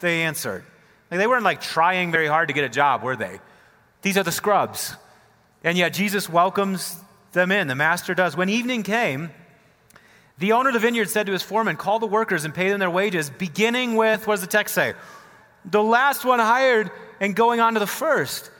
they 0.00 0.22
answered. 0.22 0.64
Like, 1.10 1.18
they 1.18 1.26
weren't 1.26 1.44
like 1.44 1.62
trying 1.62 2.12
very 2.12 2.26
hard 2.26 2.48
to 2.48 2.54
get 2.54 2.64
a 2.64 2.68
job, 2.68 3.02
were 3.02 3.16
they? 3.16 3.40
These 4.02 4.18
are 4.18 4.22
the 4.22 4.32
scrubs. 4.32 4.94
And 5.64 5.78
yet 5.78 5.94
Jesus 5.94 6.28
welcomes 6.28 6.96
them 7.32 7.50
in. 7.50 7.68
The 7.68 7.74
master 7.74 8.14
does. 8.14 8.36
When 8.36 8.50
evening 8.50 8.82
came, 8.82 9.30
the 10.38 10.52
owner 10.52 10.68
of 10.68 10.74
the 10.74 10.80
vineyard 10.80 11.08
said 11.08 11.26
to 11.26 11.32
his 11.32 11.42
foreman, 11.42 11.76
Call 11.76 11.98
the 11.98 12.06
workers 12.06 12.44
and 12.44 12.54
pay 12.54 12.68
them 12.68 12.80
their 12.80 12.90
wages, 12.90 13.30
beginning 13.30 13.96
with, 13.96 14.26
what 14.26 14.34
does 14.34 14.42
the 14.42 14.46
text 14.46 14.74
say? 14.74 14.92
The 15.64 15.82
last 15.82 16.24
one 16.24 16.38
hired 16.38 16.90
and 17.18 17.34
going 17.34 17.60
on 17.60 17.74
to 17.74 17.80
the 17.80 17.86
first. 17.86 18.50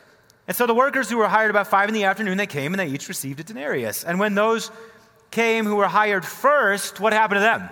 And 0.49 0.57
so 0.57 0.67
the 0.67 0.75
workers 0.75 1.11
who 1.11 1.19
were 1.19 1.29
hired 1.29 1.51
about 1.51 1.69
five 1.69 1.89
in 1.89 1.95
the 1.95 2.05
afternoon, 2.05 2.39
they 2.39 2.47
came 2.47 2.73
and 2.73 2.81
they 2.81 2.89
each 2.89 3.09
received 3.09 3.39
a 3.39 3.45
denarius. 3.45 4.03
And 4.03 4.19
when 4.19 4.35
those 4.35 4.71
came 5.31 5.67
who 5.67 5.77
were 5.77 5.87
hired 5.87 6.25
first, 6.25 6.99
what 6.99 7.13
happened 7.13 7.37
to 7.37 7.41
them? 7.41 7.69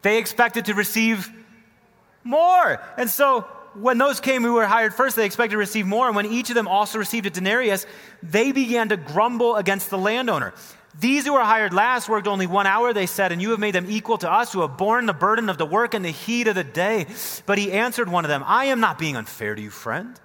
They 0.00 0.16
expected 0.18 0.64
to 0.64 0.74
receive 0.74 1.30
more. 2.24 2.80
And 2.96 3.10
so 3.10 3.42
when 3.74 3.98
those 3.98 4.20
came 4.20 4.42
who 4.42 4.54
were 4.54 4.66
hired 4.66 4.94
first, 4.94 5.16
they 5.16 5.26
expected 5.26 5.52
to 5.52 5.58
receive 5.58 5.86
more. 5.86 6.06
And 6.06 6.16
when 6.16 6.24
each 6.24 6.48
of 6.48 6.54
them 6.54 6.66
also 6.66 6.98
received 6.98 7.26
a 7.26 7.30
denarius, 7.30 7.84
they 8.22 8.52
began 8.52 8.88
to 8.88 8.96
grumble 8.96 9.56
against 9.56 9.90
the 9.90 9.98
landowner. 9.98 10.54
These 10.98 11.26
who 11.26 11.34
were 11.34 11.44
hired 11.44 11.74
last 11.74 12.08
worked 12.08 12.26
only 12.26 12.46
one 12.46 12.66
hour, 12.66 12.94
they 12.94 13.06
said, 13.06 13.32
and 13.32 13.42
you 13.42 13.50
have 13.50 13.60
made 13.60 13.74
them 13.74 13.86
equal 13.88 14.16
to 14.18 14.32
us 14.32 14.52
who 14.52 14.62
have 14.62 14.78
borne 14.78 15.04
the 15.04 15.12
burden 15.12 15.50
of 15.50 15.58
the 15.58 15.66
work 15.66 15.94
in 15.94 16.02
the 16.02 16.10
heat 16.10 16.48
of 16.48 16.54
the 16.54 16.64
day. 16.64 17.06
But 17.44 17.58
he 17.58 17.70
answered 17.70 18.08
one 18.08 18.24
of 18.24 18.30
them, 18.30 18.42
I 18.46 18.66
am 18.66 18.80
not 18.80 18.98
being 18.98 19.14
unfair 19.14 19.54
to 19.54 19.60
you, 19.60 19.70
friend. 19.70 20.18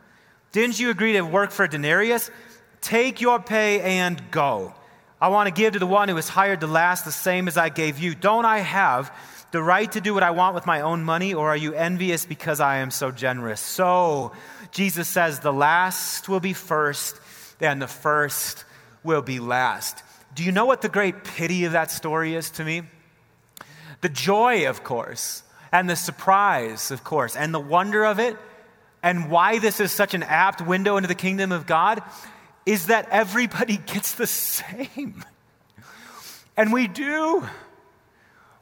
Didn't 0.54 0.80
you 0.80 0.92
agree 0.92 1.14
to 1.14 1.22
work 1.22 1.52
for 1.52 1.66
a 1.66 1.70
denarius? 1.70 2.30
Take 2.80 3.22
your 3.22 3.40
pay 3.40 3.82
and 3.82 4.22
go. 4.30 4.74
I 5.20 5.30
want 5.30 5.48
to 5.48 5.54
give 5.54 5.74
to 5.74 5.80
the 5.80 5.88
one 5.88 6.10
who 6.10 6.18
is 6.18 6.30
hired 6.30 6.60
the 6.60 6.68
last 6.68 7.06
the 7.06 7.12
same 7.12 7.48
as 7.48 7.58
I 7.58 7.70
gave 7.70 7.98
you. 7.98 8.14
Don't 8.14 8.46
I 8.46 8.60
have 8.60 9.12
the 9.52 9.64
right 9.64 9.92
to 9.94 10.00
do 10.00 10.14
what 10.14 10.22
I 10.22 10.30
want 10.30 10.54
with 10.54 10.68
my 10.68 10.82
own 10.82 11.04
money, 11.04 11.34
or 11.34 11.50
are 11.50 11.58
you 11.58 11.74
envious 11.74 12.26
because 12.26 12.60
I 12.60 12.78
am 12.78 12.92
so 12.92 13.10
generous? 13.10 13.62
So, 13.62 14.32
Jesus 14.72 15.08
says, 15.08 15.40
the 15.40 15.54
last 15.54 16.30
will 16.30 16.40
be 16.40 16.54
first, 16.54 17.20
and 17.60 17.82
the 17.82 17.88
first 17.88 18.64
will 19.04 19.22
be 19.22 19.40
last. 19.40 20.04
Do 20.36 20.44
you 20.44 20.52
know 20.52 20.66
what 20.66 20.82
the 20.82 20.90
great 20.90 21.24
pity 21.24 21.66
of 21.66 21.72
that 21.72 21.90
story 21.90 22.36
is 22.36 22.52
to 22.52 22.64
me? 22.64 22.84
The 24.02 24.10
joy, 24.10 24.68
of 24.70 24.84
course, 24.84 25.42
and 25.72 25.90
the 25.90 25.96
surprise, 25.96 26.92
of 26.92 27.04
course, 27.04 27.36
and 27.36 27.54
the 27.54 27.60
wonder 27.60 28.04
of 28.06 28.20
it 28.20 28.38
and 29.04 29.30
why 29.30 29.60
this 29.60 29.82
is 29.82 29.92
such 29.92 30.14
an 30.14 30.24
apt 30.24 30.62
window 30.62 30.96
into 30.96 31.08
the 31.08 31.16
kingdom 31.16 31.52
of 31.52 31.68
God 31.68 32.02
is 32.66 32.88
that 32.88 33.10
everybody 33.12 33.78
gets 33.86 34.16
the 34.16 34.26
same. 34.26 35.24
And 36.56 36.72
we 36.72 36.88
do. 36.88 37.46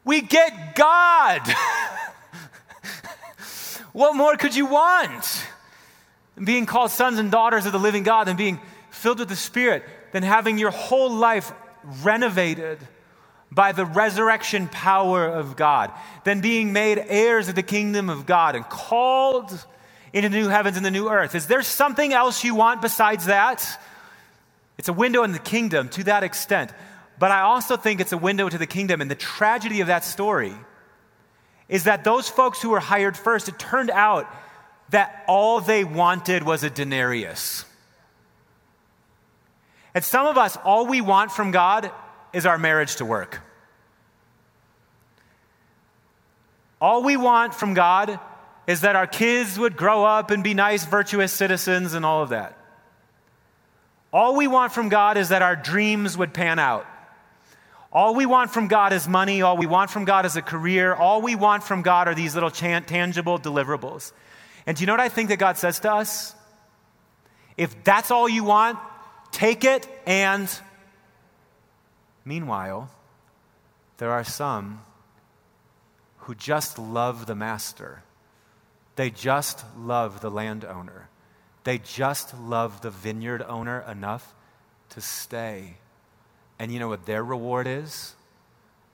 We 0.03 0.21
get 0.21 0.75
God. 0.75 1.41
what 3.93 4.15
more 4.15 4.35
could 4.35 4.55
you 4.55 4.65
want? 4.65 5.45
Being 6.43 6.65
called 6.65 6.89
sons 6.89 7.19
and 7.19 7.29
daughters 7.29 7.67
of 7.67 7.71
the 7.71 7.79
living 7.79 8.01
God 8.01 8.27
and 8.27 8.37
being 8.37 8.59
filled 8.89 9.19
with 9.19 9.29
the 9.29 9.35
Spirit, 9.35 9.83
than 10.11 10.23
having 10.23 10.57
your 10.57 10.71
whole 10.71 11.11
life 11.11 11.51
renovated 12.03 12.79
by 13.51 13.71
the 13.71 13.85
resurrection 13.85 14.67
power 14.67 15.27
of 15.27 15.55
God, 15.55 15.91
than 16.23 16.41
being 16.41 16.73
made 16.73 16.97
heirs 16.97 17.47
of 17.47 17.55
the 17.55 17.63
kingdom 17.63 18.09
of 18.09 18.25
God 18.25 18.55
and 18.55 18.67
called 18.67 19.65
into 20.13 20.29
the 20.29 20.37
new 20.37 20.49
heavens 20.49 20.77
and 20.77 20.85
the 20.85 20.91
new 20.91 21.09
earth. 21.09 21.35
Is 21.35 21.47
there 21.47 21.61
something 21.61 22.13
else 22.13 22.43
you 22.43 22.55
want 22.55 22.81
besides 22.81 23.25
that? 23.25 23.65
It's 24.77 24.89
a 24.89 24.93
window 24.93 25.23
in 25.23 25.31
the 25.31 25.39
kingdom 25.39 25.89
to 25.89 26.03
that 26.05 26.23
extent. 26.23 26.71
But 27.19 27.31
I 27.31 27.41
also 27.41 27.77
think 27.77 28.01
it's 28.01 28.13
a 28.13 28.17
window 28.17 28.49
to 28.49 28.57
the 28.57 28.67
kingdom. 28.67 28.99
And 28.99 29.09
the 29.09 29.15
tragedy 29.15 29.81
of 29.81 29.87
that 29.87 30.03
story 30.03 30.53
is 31.69 31.85
that 31.85 32.03
those 32.03 32.27
folks 32.27 32.61
who 32.61 32.71
were 32.71 32.79
hired 32.79 33.15
first, 33.15 33.47
it 33.47 33.57
turned 33.59 33.91
out 33.91 34.27
that 34.89 35.23
all 35.27 35.61
they 35.61 35.83
wanted 35.83 36.43
was 36.43 36.63
a 36.63 36.69
denarius. 36.69 37.63
And 39.93 40.03
some 40.03 40.25
of 40.25 40.37
us, 40.37 40.57
all 40.57 40.87
we 40.87 40.99
want 40.99 41.31
from 41.31 41.51
God 41.51 41.91
is 42.33 42.45
our 42.45 42.57
marriage 42.57 42.97
to 42.97 43.05
work. 43.05 43.39
All 46.79 47.03
we 47.03 47.15
want 47.15 47.53
from 47.53 47.73
God 47.73 48.19
is 48.71 48.81
that 48.81 48.95
our 48.95 49.05
kids 49.05 49.59
would 49.59 49.75
grow 49.75 50.05
up 50.05 50.31
and 50.31 50.43
be 50.43 50.53
nice, 50.53 50.85
virtuous 50.85 51.33
citizens 51.33 51.93
and 51.93 52.05
all 52.05 52.23
of 52.23 52.29
that. 52.29 52.57
All 54.13 54.37
we 54.37 54.47
want 54.47 54.71
from 54.71 54.87
God 54.87 55.17
is 55.17 55.29
that 55.29 55.41
our 55.41 55.57
dreams 55.57 56.17
would 56.17 56.33
pan 56.33 56.57
out. 56.57 56.85
All 57.91 58.15
we 58.15 58.25
want 58.25 58.51
from 58.51 58.69
God 58.69 58.93
is 58.93 59.09
money. 59.09 59.41
All 59.41 59.57
we 59.57 59.67
want 59.67 59.89
from 59.89 60.05
God 60.05 60.25
is 60.25 60.37
a 60.37 60.41
career. 60.41 60.93
All 60.93 61.21
we 61.21 61.35
want 61.35 61.63
from 61.63 61.81
God 61.81 62.07
are 62.07 62.15
these 62.15 62.33
little 62.33 62.49
tangible 62.49 63.37
deliverables. 63.37 64.13
And 64.65 64.77
do 64.77 64.81
you 64.81 64.87
know 64.87 64.93
what 64.93 65.01
I 65.01 65.09
think 65.09 65.27
that 65.29 65.37
God 65.37 65.57
says 65.57 65.81
to 65.81 65.91
us? 65.91 66.33
If 67.57 67.83
that's 67.83 68.09
all 68.09 68.29
you 68.29 68.45
want, 68.45 68.79
take 69.33 69.65
it 69.65 69.85
and. 70.05 70.49
Meanwhile, 72.23 72.89
there 73.97 74.11
are 74.11 74.23
some 74.23 74.81
who 76.19 76.35
just 76.35 76.79
love 76.79 77.25
the 77.25 77.35
master 77.35 78.03
they 79.01 79.09
just 79.09 79.65
love 79.75 80.21
the 80.21 80.29
landowner. 80.29 81.09
They 81.63 81.79
just 81.79 82.37
love 82.39 82.81
the 82.81 82.91
vineyard 82.91 83.41
owner 83.41 83.83
enough 83.89 84.35
to 84.91 85.01
stay. 85.01 85.77
And 86.59 86.71
you 86.71 86.79
know 86.79 86.87
what 86.87 87.07
their 87.07 87.23
reward 87.23 87.65
is? 87.65 88.13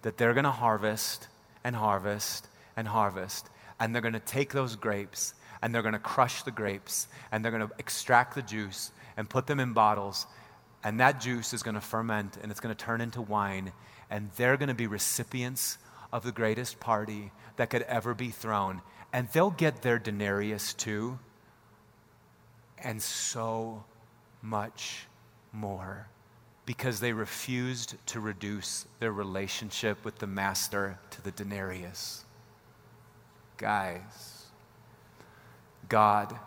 That 0.03 0.17
they're 0.17 0.33
going 0.33 0.45
to 0.45 0.49
harvest 0.49 1.27
and 1.61 1.75
harvest 1.75 2.47
and 2.77 2.87
harvest. 2.87 3.49
And 3.81 3.93
they're 3.93 4.01
going 4.01 4.13
to 4.13 4.21
take 4.21 4.53
those 4.53 4.77
grapes 4.77 5.33
and 5.61 5.75
they're 5.75 5.81
going 5.81 5.91
to 5.91 5.99
crush 5.99 6.43
the 6.43 6.51
grapes 6.51 7.09
and 7.29 7.43
they're 7.43 7.51
going 7.51 7.67
to 7.67 7.75
extract 7.77 8.35
the 8.35 8.41
juice 8.41 8.93
and 9.17 9.29
put 9.29 9.45
them 9.45 9.59
in 9.59 9.73
bottles. 9.73 10.25
And 10.85 11.01
that 11.01 11.19
juice 11.19 11.53
is 11.53 11.63
going 11.63 11.75
to 11.75 11.81
ferment 11.81 12.37
and 12.41 12.49
it's 12.49 12.61
going 12.61 12.73
to 12.73 12.81
turn 12.81 13.01
into 13.01 13.21
wine. 13.21 13.73
And 14.09 14.31
they're 14.37 14.55
going 14.55 14.69
to 14.69 14.73
be 14.73 14.87
recipients 14.87 15.77
of 16.13 16.23
the 16.23 16.31
greatest 16.31 16.79
party 16.79 17.33
that 17.57 17.69
could 17.69 17.81
ever 17.81 18.13
be 18.13 18.29
thrown 18.29 18.81
and 19.13 19.27
they'll 19.33 19.51
get 19.51 19.81
their 19.81 19.99
denarius 19.99 20.73
too, 20.73 21.19
and 22.77 23.01
so 23.01 23.83
much 24.41 25.07
more 25.51 26.07
because 26.65 26.99
they 26.99 27.13
refused 27.13 27.95
to 28.05 28.19
reduce 28.19 28.85
their 28.99 29.11
relationship 29.11 30.03
with 30.03 30.19
the 30.19 30.27
master 30.27 30.99
to 31.09 31.21
the 31.21 31.31
denarius. 31.31 32.25
Guys, 33.57 34.45
God 35.87 36.37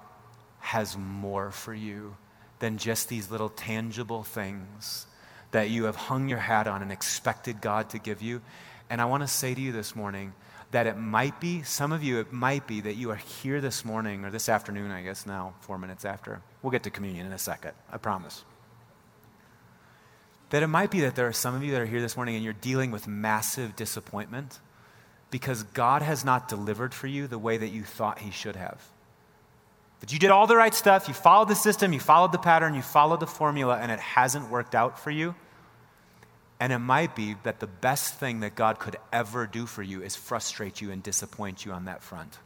has 0.60 0.96
more 0.96 1.50
for 1.50 1.72
you 1.72 2.16
than 2.58 2.76
just 2.76 3.08
these 3.08 3.30
little 3.30 3.48
tangible 3.48 4.22
things 4.22 5.06
that 5.52 5.70
you 5.70 5.84
have 5.84 5.96
hung 5.96 6.28
your 6.28 6.38
hat 6.38 6.68
on 6.68 6.82
and 6.82 6.92
expected 6.92 7.60
God 7.60 7.88
to 7.90 7.98
give 7.98 8.20
you. 8.22 8.42
And 8.90 9.00
I 9.00 9.06
want 9.06 9.22
to 9.22 9.26
say 9.26 9.54
to 9.54 9.60
you 9.60 9.72
this 9.72 9.96
morning 9.96 10.34
that 10.70 10.86
it 10.86 10.96
might 10.96 11.40
be, 11.40 11.62
some 11.62 11.92
of 11.92 12.02
you, 12.02 12.20
it 12.20 12.32
might 12.32 12.66
be 12.66 12.80
that 12.80 12.94
you 12.94 13.10
are 13.10 13.16
here 13.16 13.60
this 13.60 13.84
morning 13.84 14.24
or 14.24 14.30
this 14.30 14.48
afternoon, 14.48 14.90
I 14.90 15.02
guess 15.02 15.26
now, 15.26 15.54
four 15.60 15.78
minutes 15.78 16.04
after. 16.04 16.42
We'll 16.62 16.70
get 16.70 16.84
to 16.84 16.90
communion 16.90 17.26
in 17.26 17.32
a 17.32 17.38
second, 17.38 17.72
I 17.90 17.96
promise. 17.96 18.44
That 20.50 20.62
it 20.62 20.68
might 20.68 20.90
be 20.90 21.00
that 21.00 21.16
there 21.16 21.26
are 21.26 21.32
some 21.32 21.54
of 21.54 21.64
you 21.64 21.72
that 21.72 21.80
are 21.80 21.86
here 21.86 22.00
this 22.00 22.16
morning 22.16 22.36
and 22.36 22.44
you're 22.44 22.52
dealing 22.52 22.90
with 22.90 23.08
massive 23.08 23.74
disappointment 23.74 24.60
because 25.30 25.62
God 25.62 26.02
has 26.02 26.24
not 26.24 26.48
delivered 26.48 26.92
for 26.94 27.06
you 27.06 27.26
the 27.26 27.38
way 27.38 27.56
that 27.56 27.68
you 27.68 27.82
thought 27.82 28.20
He 28.20 28.30
should 28.30 28.56
have. 28.56 28.80
That 30.00 30.12
you 30.12 30.18
did 30.18 30.30
all 30.30 30.46
the 30.46 30.56
right 30.56 30.74
stuff, 30.74 31.08
you 31.08 31.14
followed 31.14 31.48
the 31.48 31.54
system, 31.54 31.92
you 31.92 32.00
followed 32.00 32.32
the 32.32 32.38
pattern, 32.38 32.74
you 32.74 32.82
followed 32.82 33.20
the 33.20 33.26
formula, 33.26 33.76
and 33.76 33.92
it 33.92 34.00
hasn't 34.00 34.50
worked 34.50 34.74
out 34.74 34.98
for 34.98 35.10
you. 35.10 35.34
And 36.60 36.74
it 36.74 36.78
might 36.78 37.16
be 37.16 37.36
that 37.42 37.58
the 37.58 37.66
best 37.66 38.14
thing 38.16 38.40
that 38.40 38.54
God 38.54 38.78
could 38.78 38.96
ever 39.12 39.46
do 39.46 39.64
for 39.64 39.82
you 39.82 40.02
is 40.02 40.14
frustrate 40.14 40.82
you 40.82 40.92
and 40.92 41.02
disappoint 41.02 41.64
you 41.64 41.72
on 41.72 41.86
that 41.86 42.02
front. 42.02 42.38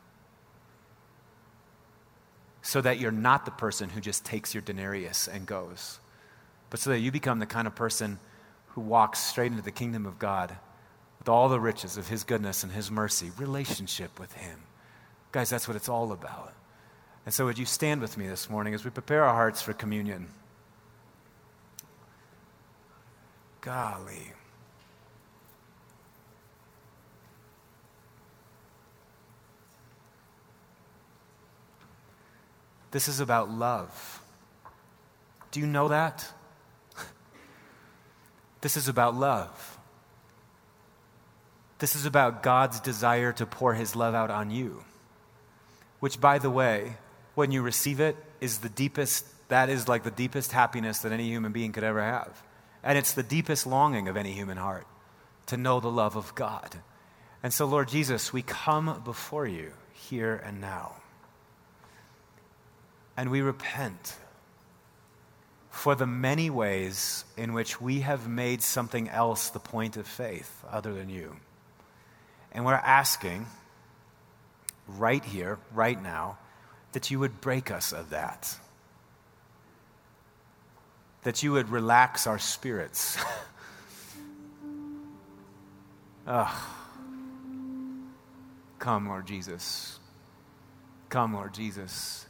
So 2.63 2.81
that 2.81 3.01
you're 3.01 3.11
not 3.11 3.45
the 3.45 3.51
person 3.51 3.91
who 3.91 4.01
just 4.01 4.25
takes 4.25 4.55
your 4.55 4.63
denarius 4.63 5.27
and 5.27 5.47
goes, 5.47 5.99
but 6.71 6.79
so 6.79 6.91
that 6.91 7.01
you 7.01 7.11
become 7.11 7.41
the 7.41 7.47
kind 7.47 7.67
of 7.67 7.75
person 7.75 8.21
who 8.69 8.81
walks 8.81 9.19
straight 9.19 9.51
into 9.51 9.65
the 9.65 9.73
kingdom 9.73 10.07
of 10.07 10.21
God 10.21 10.57
with 11.19 11.29
all 11.29 11.49
the 11.49 11.61
riches 11.61 11.97
of 11.97 12.09
His 12.09 12.23
goodness 12.23 12.63
and 12.63 12.73
His 12.73 12.91
mercy, 12.91 13.33
relationship 13.37 14.19
with 14.21 14.33
Him. 14.35 14.61
Guys, 15.33 15.51
that's 15.51 15.67
what 15.67 15.77
it's 15.77 15.89
all 15.89 16.13
about. 16.13 16.55
And 17.27 17.35
so, 17.35 17.47
would 17.47 17.59
you 17.59 17.65
stand 17.65 18.01
with 18.01 18.17
me 18.17 18.29
this 18.29 18.49
morning 18.49 18.75
as 18.75 18.85
we 18.85 18.91
prepare 18.91 19.25
our 19.25 19.35
hearts 19.35 19.61
for 19.61 19.73
communion? 19.73 20.29
Golly. 23.65 24.31
This 32.91 33.09
is 33.09 33.21
about 33.21 33.51
love. 33.51 34.23
Do 35.51 35.61
you 35.61 35.67
know 35.67 35.89
that? 35.89 36.31
This 38.61 38.77
is 38.77 38.89
about 38.89 39.15
love. 39.15 39.79
This 41.79 41.97
is 41.97 42.07
about 42.07 42.43
God's 42.43 42.81
desire 42.81 43.33
to 43.33 43.47
pour 43.47 43.75
his 43.75 43.95
love 43.97 44.15
out 44.15 44.31
on 44.31 44.51
you. 44.51 44.85
Which, 46.01 46.21
by 46.21 46.39
the 46.39 46.51
way, 46.51 46.97
when 47.35 47.51
you 47.51 47.63
receive 47.63 48.01
it, 48.01 48.17
is 48.41 48.59
the 48.59 48.69
deepest, 48.69 49.27
that 49.49 49.69
is 49.69 49.89
like 49.89 50.03
the 50.03 50.11
deepest 50.11 50.53
happiness 50.53 51.01
that 51.01 51.13
any 51.13 51.25
human 51.25 51.53
being 51.53 51.73
could 51.73 51.85
ever 51.85 52.03
have. 52.03 52.43
And 52.85 52.99
it's 52.99 53.15
the 53.15 53.23
deepest 53.23 53.67
longing 53.67 54.07
of 54.09 54.17
any 54.17 54.33
human 54.33 54.59
heart 54.59 54.87
to 55.47 55.57
know 55.57 55.81
the 55.81 55.91
love 55.91 56.17
of 56.17 56.35
God. 56.35 56.77
And 57.43 57.53
so, 57.53 57.65
Lord 57.65 57.89
Jesus, 57.89 58.33
we 58.33 58.43
come 58.43 59.03
before 59.05 59.47
you 59.47 59.73
here 59.93 60.37
and 60.37 60.61
now. 60.61 60.97
And 63.17 63.31
we 63.31 63.41
repent 63.41 64.17
for 65.71 65.95
the 65.95 66.07
many 66.07 66.51
ways 66.51 67.25
in 67.37 67.53
which 67.53 67.81
we 67.81 68.01
have 68.01 68.29
made 68.29 68.63
something 68.63 69.09
else 69.09 69.49
the 69.49 69.59
point 69.59 69.97
of 69.97 70.07
faith 70.07 70.65
other 70.71 70.93
than 70.93 71.09
you. 71.09 71.37
And 72.53 72.65
we're 72.65 72.75
asking 72.75 73.47
right 74.87 75.25
here, 75.25 75.59
right 75.73 76.01
now, 76.01 76.39
that 76.93 77.11
you 77.11 77.19
would 77.19 77.41
break 77.41 77.71
us 77.71 77.93
of 77.93 78.11
that. 78.11 78.57
That 81.25 81.43
you 81.43 81.53
would 81.53 81.69
relax 81.69 82.27
our 82.27 82.39
spirits. 82.39 83.19
oh. 86.27 86.71
Come, 88.79 89.09
Lord 89.09 89.27
Jesus. 89.27 89.99
Come, 91.09 91.35
Lord 91.35 91.55
Jesus. 91.55 92.27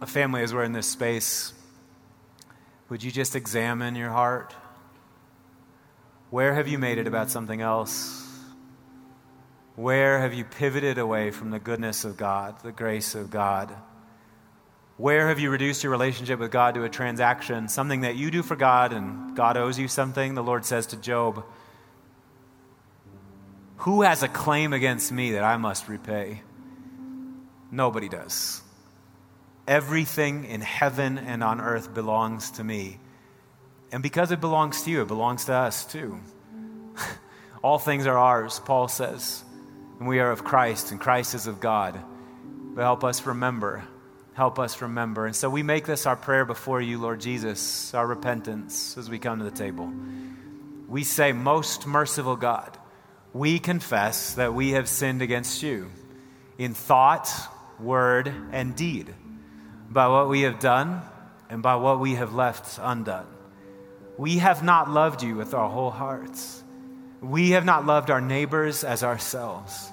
A 0.00 0.06
family, 0.06 0.42
as 0.42 0.52
we're 0.52 0.64
in 0.64 0.72
this 0.72 0.88
space, 0.88 1.52
would 2.88 3.04
you 3.04 3.12
just 3.12 3.36
examine 3.36 3.94
your 3.94 4.10
heart? 4.10 4.54
Where 6.30 6.54
have 6.54 6.66
you 6.66 6.78
made 6.78 6.98
it 6.98 7.06
about 7.06 7.30
something 7.30 7.60
else? 7.60 8.26
Where 9.76 10.18
have 10.18 10.34
you 10.34 10.44
pivoted 10.44 10.98
away 10.98 11.30
from 11.30 11.50
the 11.50 11.58
goodness 11.58 12.04
of 12.04 12.16
God, 12.16 12.60
the 12.62 12.72
grace 12.72 13.14
of 13.14 13.30
God? 13.30 13.72
Where 15.02 15.26
have 15.26 15.40
you 15.40 15.50
reduced 15.50 15.82
your 15.82 15.90
relationship 15.90 16.38
with 16.38 16.52
God 16.52 16.74
to 16.74 16.84
a 16.84 16.88
transaction, 16.88 17.66
something 17.66 18.02
that 18.02 18.14
you 18.14 18.30
do 18.30 18.40
for 18.40 18.54
God 18.54 18.92
and 18.92 19.34
God 19.34 19.56
owes 19.56 19.76
you 19.76 19.88
something? 19.88 20.36
The 20.36 20.44
Lord 20.44 20.64
says 20.64 20.86
to 20.86 20.96
Job, 20.96 21.44
Who 23.78 24.02
has 24.02 24.22
a 24.22 24.28
claim 24.28 24.72
against 24.72 25.10
me 25.10 25.32
that 25.32 25.42
I 25.42 25.56
must 25.56 25.88
repay? 25.88 26.42
Nobody 27.72 28.08
does. 28.08 28.62
Everything 29.66 30.44
in 30.44 30.60
heaven 30.60 31.18
and 31.18 31.42
on 31.42 31.60
earth 31.60 31.92
belongs 31.92 32.52
to 32.52 32.62
me. 32.62 33.00
And 33.90 34.04
because 34.04 34.30
it 34.30 34.40
belongs 34.40 34.84
to 34.84 34.90
you, 34.92 35.02
it 35.02 35.08
belongs 35.08 35.46
to 35.46 35.52
us 35.52 35.84
too. 35.84 36.20
All 37.64 37.80
things 37.80 38.06
are 38.06 38.16
ours, 38.16 38.60
Paul 38.64 38.86
says. 38.86 39.42
And 39.98 40.06
we 40.06 40.20
are 40.20 40.30
of 40.30 40.44
Christ, 40.44 40.92
and 40.92 41.00
Christ 41.00 41.34
is 41.34 41.48
of 41.48 41.58
God. 41.58 42.00
But 42.76 42.82
help 42.82 43.02
us 43.02 43.26
remember. 43.26 43.82
Help 44.34 44.58
us 44.58 44.80
remember. 44.80 45.26
And 45.26 45.36
so 45.36 45.50
we 45.50 45.62
make 45.62 45.84
this 45.84 46.06
our 46.06 46.16
prayer 46.16 46.44
before 46.44 46.80
you, 46.80 46.98
Lord 46.98 47.20
Jesus, 47.20 47.92
our 47.92 48.06
repentance 48.06 48.96
as 48.96 49.10
we 49.10 49.18
come 49.18 49.38
to 49.38 49.44
the 49.44 49.50
table. 49.50 49.92
We 50.88 51.04
say, 51.04 51.32
Most 51.32 51.86
merciful 51.86 52.36
God, 52.36 52.76
we 53.34 53.58
confess 53.58 54.34
that 54.34 54.54
we 54.54 54.70
have 54.70 54.88
sinned 54.88 55.20
against 55.20 55.62
you 55.62 55.90
in 56.56 56.72
thought, 56.72 57.30
word, 57.78 58.32
and 58.52 58.74
deed 58.74 59.14
by 59.90 60.08
what 60.08 60.28
we 60.28 60.42
have 60.42 60.58
done 60.60 61.02
and 61.50 61.62
by 61.62 61.76
what 61.76 62.00
we 62.00 62.14
have 62.14 62.34
left 62.34 62.78
undone. 62.80 63.26
We 64.16 64.38
have 64.38 64.62
not 64.62 64.90
loved 64.90 65.22
you 65.22 65.34
with 65.34 65.52
our 65.52 65.68
whole 65.68 65.90
hearts. 65.90 66.62
We 67.20 67.50
have 67.50 67.64
not 67.64 67.84
loved 67.84 68.10
our 68.10 68.20
neighbors 68.20 68.84
as 68.84 69.02
ourselves. 69.02 69.90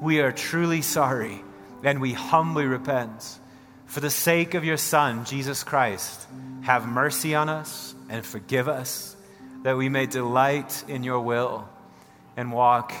We 0.00 0.20
are 0.20 0.32
truly 0.32 0.82
sorry 0.82 1.42
and 1.84 2.00
we 2.00 2.12
humbly 2.12 2.66
repent. 2.66 3.38
For 3.86 4.00
the 4.00 4.10
sake 4.10 4.54
of 4.54 4.64
your 4.64 4.76
Son, 4.76 5.24
Jesus 5.24 5.64
Christ, 5.64 6.26
have 6.62 6.86
mercy 6.86 7.34
on 7.34 7.48
us 7.48 7.94
and 8.08 8.24
forgive 8.24 8.68
us, 8.68 9.16
that 9.62 9.76
we 9.76 9.88
may 9.88 10.06
delight 10.06 10.84
in 10.88 11.02
your 11.02 11.20
will 11.20 11.68
and 12.36 12.52
walk 12.52 12.92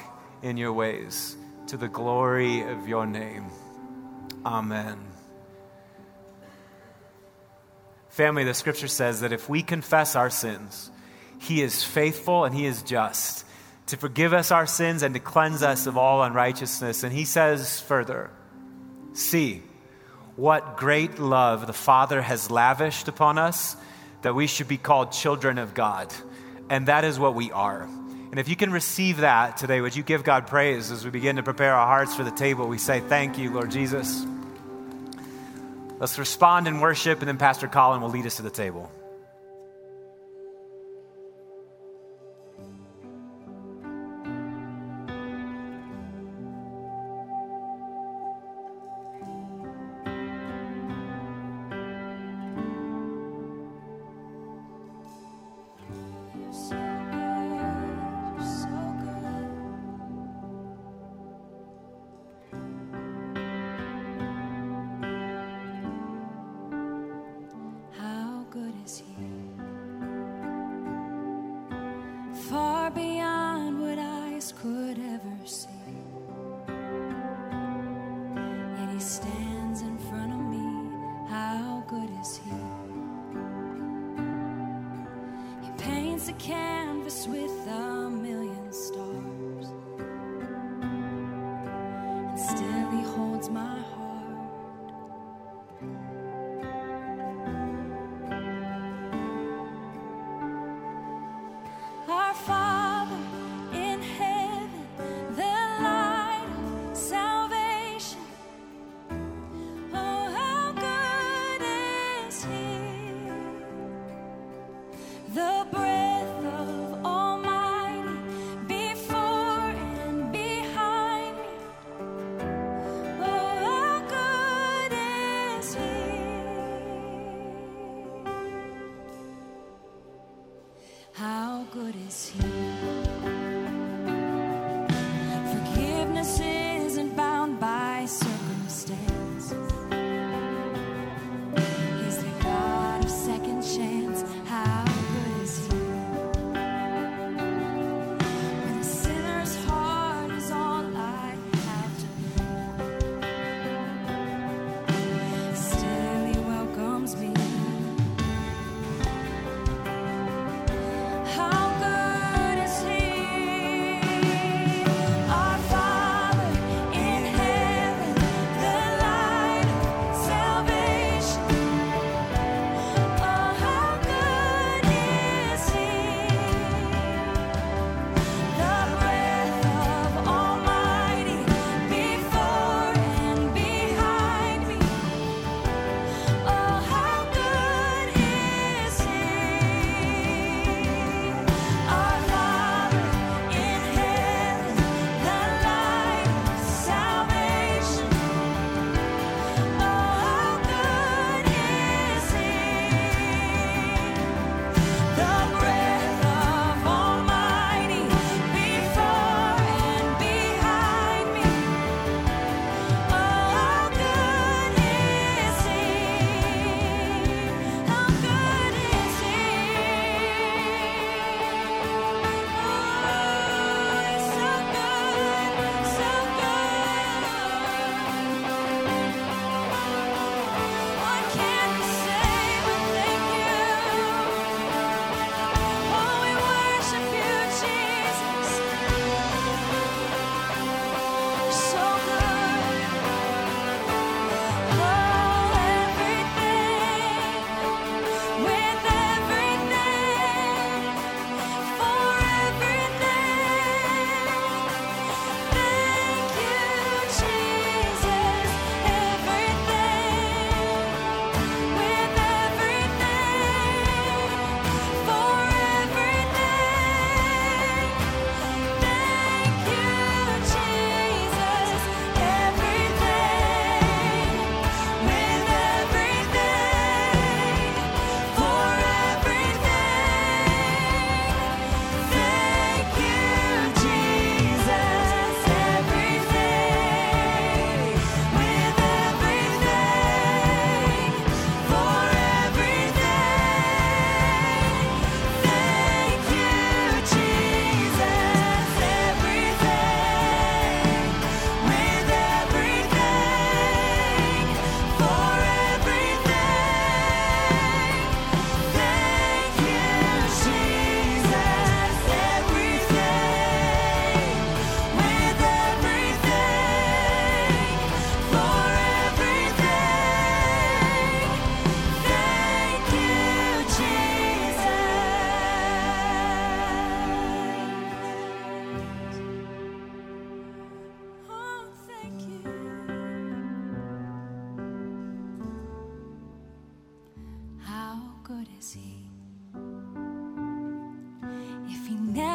in 0.42 0.56
your 0.56 0.72
ways 0.72 1.36
to 1.68 1.76
the 1.76 1.88
glory 1.88 2.62
of 2.62 2.88
your 2.88 3.06
name. 3.06 3.46
Amen. 4.44 4.98
Family, 8.08 8.44
the 8.44 8.54
scripture 8.54 8.88
says 8.88 9.20
that 9.20 9.32
if 9.32 9.48
we 9.48 9.62
confess 9.62 10.16
our 10.16 10.30
sins, 10.30 10.90
he 11.38 11.60
is 11.60 11.84
faithful 11.84 12.44
and 12.44 12.54
he 12.54 12.64
is 12.64 12.82
just 12.82 13.44
to 13.86 13.96
forgive 13.96 14.32
us 14.32 14.50
our 14.50 14.66
sins 14.66 15.02
and 15.02 15.14
to 15.14 15.20
cleanse 15.20 15.62
us 15.62 15.86
of 15.86 15.98
all 15.98 16.22
unrighteousness. 16.22 17.02
And 17.02 17.12
he 17.12 17.24
says 17.24 17.80
further, 17.80 18.30
See 19.12 19.62
what 20.36 20.76
great 20.76 21.18
love 21.18 21.66
the 21.66 21.72
Father 21.72 22.22
has 22.22 22.50
lavished 22.50 23.08
upon 23.08 23.38
us 23.38 23.76
that 24.22 24.34
we 24.34 24.46
should 24.46 24.68
be 24.68 24.76
called 24.76 25.12
children 25.12 25.58
of 25.58 25.74
God. 25.74 26.12
And 26.68 26.88
that 26.88 27.04
is 27.04 27.18
what 27.18 27.34
we 27.34 27.50
are. 27.52 27.82
And 27.82 28.40
if 28.40 28.48
you 28.48 28.56
can 28.56 28.70
receive 28.70 29.18
that 29.18 29.56
today, 29.56 29.80
would 29.80 29.96
you 29.96 30.02
give 30.02 30.24
God 30.24 30.46
praise 30.46 30.90
as 30.90 31.04
we 31.04 31.10
begin 31.10 31.36
to 31.36 31.42
prepare 31.42 31.74
our 31.74 31.86
hearts 31.86 32.14
for 32.14 32.24
the 32.24 32.30
table? 32.30 32.66
We 32.66 32.78
say, 32.78 33.00
Thank 33.00 33.38
you, 33.38 33.52
Lord 33.52 33.70
Jesus. 33.70 34.26
Let's 35.98 36.18
respond 36.18 36.68
in 36.68 36.80
worship, 36.80 37.20
and 37.20 37.28
then 37.28 37.38
Pastor 37.38 37.68
Colin 37.68 38.02
will 38.02 38.10
lead 38.10 38.26
us 38.26 38.36
to 38.36 38.42
the 38.42 38.50
table. 38.50 38.90
far 72.86 72.90
beyond 72.92 73.35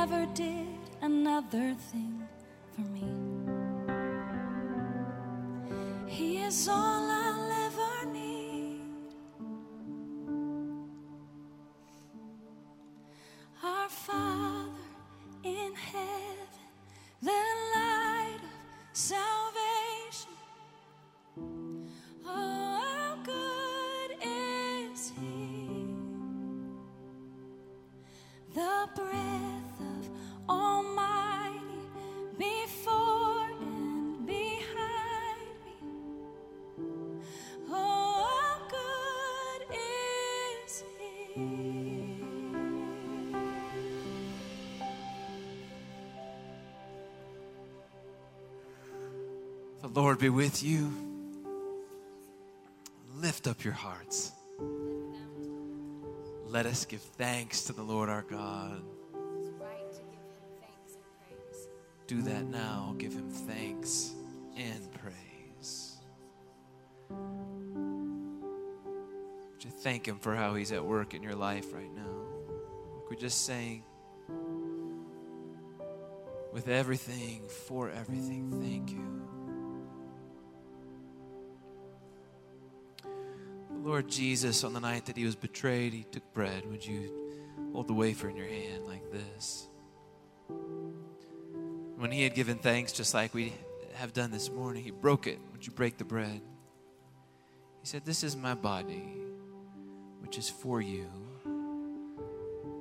never 0.01 0.25
did 0.33 0.79
another 1.03 1.75
thing 1.91 2.27
for 2.73 2.81
me, 2.81 3.05
he 6.07 6.41
is 6.41 6.67
all 6.67 7.07
I'll 7.11 7.30
Lord 49.93 50.19
be 50.19 50.29
with 50.29 50.63
you. 50.63 50.89
Lift 53.17 53.45
up 53.45 53.65
your 53.65 53.73
hearts. 53.73 54.31
Let 56.47 56.65
us 56.65 56.85
give 56.85 57.01
thanks 57.01 57.63
to 57.63 57.73
the 57.73 57.83
Lord 57.83 58.07
our 58.09 58.21
God. 58.21 58.83
Do 62.07 62.21
that 62.21 62.45
now. 62.45 62.95
Give 62.97 63.13
him 63.13 63.29
thanks 63.29 64.13
and 64.57 64.89
praise. 64.93 65.97
Would 67.09 67.19
you 69.63 69.71
thank 69.71 70.07
him 70.07 70.19
for 70.19 70.35
how 70.35 70.55
he's 70.55 70.71
at 70.71 70.85
work 70.85 71.13
in 71.13 71.21
your 71.21 71.35
life 71.35 71.73
right 71.73 71.93
now? 71.93 72.15
We're 73.09 73.17
just 73.17 73.45
saying, 73.45 73.83
with 76.53 76.69
everything, 76.69 77.43
for 77.67 77.89
everything, 77.89 78.61
thank 78.61 78.91
you. 78.91 79.10
Lord 83.91 84.07
Jesus, 84.07 84.63
on 84.63 84.71
the 84.71 84.79
night 84.79 85.07
that 85.07 85.17
he 85.17 85.25
was 85.25 85.35
betrayed, 85.35 85.91
he 85.91 86.05
took 86.05 86.23
bread. 86.33 86.65
Would 86.65 86.85
you 86.85 87.11
hold 87.73 87.89
the 87.89 87.93
wafer 87.93 88.29
in 88.29 88.37
your 88.37 88.47
hand 88.47 88.85
like 88.85 89.11
this? 89.11 89.67
When 91.97 92.09
he 92.09 92.23
had 92.23 92.33
given 92.33 92.57
thanks, 92.57 92.93
just 92.93 93.13
like 93.13 93.33
we 93.33 93.51
have 93.95 94.13
done 94.13 94.31
this 94.31 94.49
morning, 94.49 94.81
he 94.81 94.91
broke 94.91 95.27
it. 95.27 95.39
Would 95.51 95.67
you 95.67 95.73
break 95.73 95.97
the 95.97 96.05
bread? 96.05 96.39
He 97.81 97.85
said, 97.85 98.05
This 98.05 98.23
is 98.23 98.37
my 98.37 98.53
body, 98.53 99.17
which 100.21 100.37
is 100.37 100.49
for 100.49 100.79
you, 100.79 101.07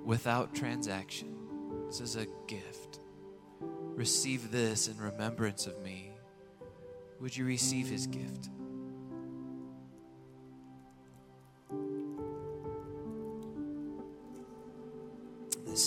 without 0.04 0.54
transaction. 0.54 1.34
This 1.88 2.00
is 2.00 2.14
a 2.14 2.26
gift. 2.46 3.00
Receive 3.60 4.52
this 4.52 4.86
in 4.86 4.96
remembrance 4.96 5.66
of 5.66 5.82
me. 5.82 6.12
Would 7.20 7.36
you 7.36 7.46
receive 7.46 7.88
his 7.88 8.06
gift? 8.06 8.48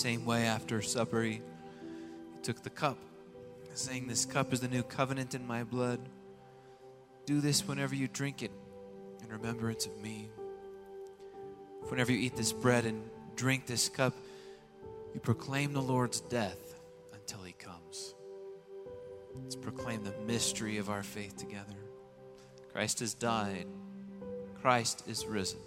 Same 0.04 0.26
way, 0.26 0.44
after 0.44 0.82
supper, 0.82 1.22
he, 1.22 1.30
he 1.30 2.42
took 2.42 2.62
the 2.62 2.68
cup, 2.68 2.98
saying, 3.72 4.06
This 4.06 4.26
cup 4.26 4.52
is 4.52 4.60
the 4.60 4.68
new 4.68 4.82
covenant 4.82 5.34
in 5.34 5.46
my 5.46 5.64
blood. 5.64 5.98
Do 7.24 7.40
this 7.40 7.66
whenever 7.66 7.94
you 7.94 8.06
drink 8.06 8.42
it 8.42 8.50
in 9.22 9.30
remembrance 9.30 9.86
of 9.86 9.98
me. 10.02 10.28
Whenever 11.88 12.12
you 12.12 12.18
eat 12.18 12.36
this 12.36 12.52
bread 12.52 12.84
and 12.84 13.02
drink 13.34 13.64
this 13.64 13.88
cup, 13.88 14.12
you 15.14 15.20
proclaim 15.20 15.72
the 15.72 15.80
Lord's 15.80 16.20
death 16.20 16.74
until 17.14 17.42
he 17.42 17.52
comes. 17.52 18.14
Let's 19.42 19.56
proclaim 19.56 20.04
the 20.04 20.12
mystery 20.26 20.76
of 20.76 20.90
our 20.90 21.02
faith 21.02 21.38
together. 21.38 21.80
Christ 22.74 23.00
has 23.00 23.14
died, 23.14 23.68
Christ 24.60 25.04
is 25.08 25.24
risen, 25.24 25.60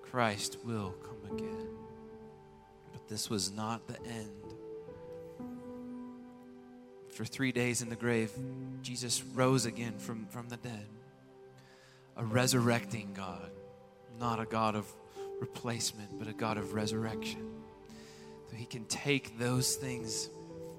Christ 0.00 0.56
will 0.64 0.94
come 1.02 1.36
again. 1.36 1.87
This 3.08 3.30
was 3.30 3.50
not 3.50 3.86
the 3.86 3.98
end. 4.06 4.30
After 7.10 7.24
three 7.24 7.52
days 7.52 7.82
in 7.82 7.88
the 7.88 7.96
grave, 7.96 8.30
Jesus 8.82 9.24
rose 9.34 9.64
again 9.64 9.98
from, 9.98 10.26
from 10.26 10.48
the 10.48 10.56
dead. 10.58 10.86
A 12.16 12.24
resurrecting 12.24 13.12
God, 13.14 13.50
not 14.20 14.40
a 14.40 14.44
God 14.44 14.74
of 14.76 14.86
replacement, 15.40 16.18
but 16.18 16.28
a 16.28 16.32
God 16.32 16.58
of 16.58 16.74
resurrection. 16.74 17.50
So 18.50 18.56
he 18.56 18.66
can 18.66 18.84
take 18.84 19.38
those 19.38 19.74
things, 19.74 20.28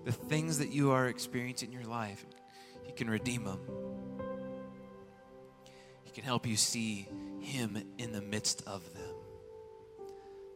the 0.06 0.12
things 0.12 0.60
that 0.60 0.72
you 0.72 0.92
are 0.92 1.08
experiencing 1.08 1.74
in 1.74 1.80
your 1.80 1.90
life, 1.90 2.26
he 2.84 2.92
can 2.92 3.10
redeem 3.10 3.44
them. 3.44 3.60
He 6.04 6.12
can 6.12 6.24
help 6.24 6.48
you 6.48 6.58
see 6.58 7.08
him 7.42 7.82
in 7.98 8.12
the 8.12 8.22
midst 8.22 8.64
of 8.68 8.94
them. 8.94 9.09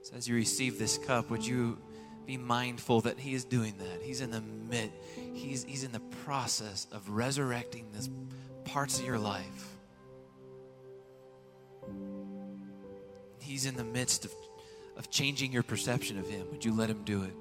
So 0.03 0.15
as 0.15 0.27
you 0.27 0.35
receive 0.35 0.77
this 0.77 0.97
cup, 0.97 1.29
would 1.29 1.45
you 1.45 1.77
be 2.25 2.35
mindful 2.35 3.01
that 3.01 3.17
he 3.17 3.33
is 3.33 3.45
doing 3.45 3.73
that? 3.77 4.01
He's 4.01 4.19
in 4.19 4.31
the 4.31 4.41
mid, 4.41 4.91
he's, 5.33 5.63
he's 5.63 5.85
in 5.85 5.93
the 5.93 6.01
process 6.25 6.87
of 6.91 7.09
resurrecting 7.09 7.87
this 7.93 8.09
parts 8.65 8.99
of 8.99 9.05
your 9.05 9.17
life. 9.17 9.77
He's 13.39 13.65
in 13.65 13.75
the 13.75 13.83
midst 13.85 14.25
of, 14.25 14.31
of 14.97 15.09
changing 15.09 15.53
your 15.53 15.63
perception 15.63 16.19
of 16.19 16.27
him. 16.27 16.47
Would 16.51 16.65
you 16.65 16.73
let 16.73 16.89
him 16.89 17.03
do 17.05 17.23
it? 17.23 17.33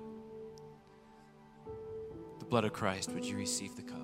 The 2.39 2.45
blood 2.45 2.65
of 2.65 2.73
Christ, 2.73 3.11
would 3.11 3.25
you 3.25 3.37
receive 3.37 3.75
the 3.75 3.83
cup? 3.83 4.02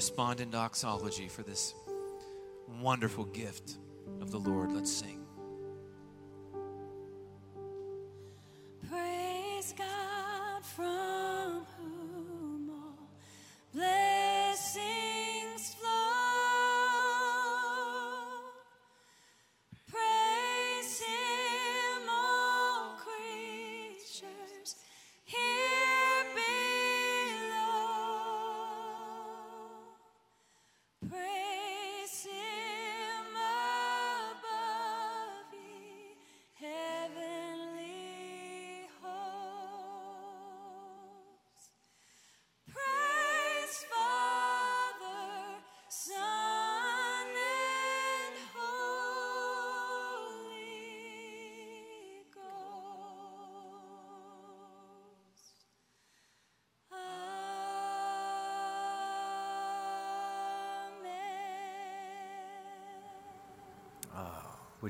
Respond 0.00 0.40
in 0.40 0.48
doxology 0.48 1.28
for 1.28 1.42
this 1.42 1.74
wonderful 2.80 3.26
gift 3.26 3.76
of 4.22 4.30
the 4.30 4.38
Lord? 4.38 4.72
Let's 4.72 4.90
sing. 4.90 5.19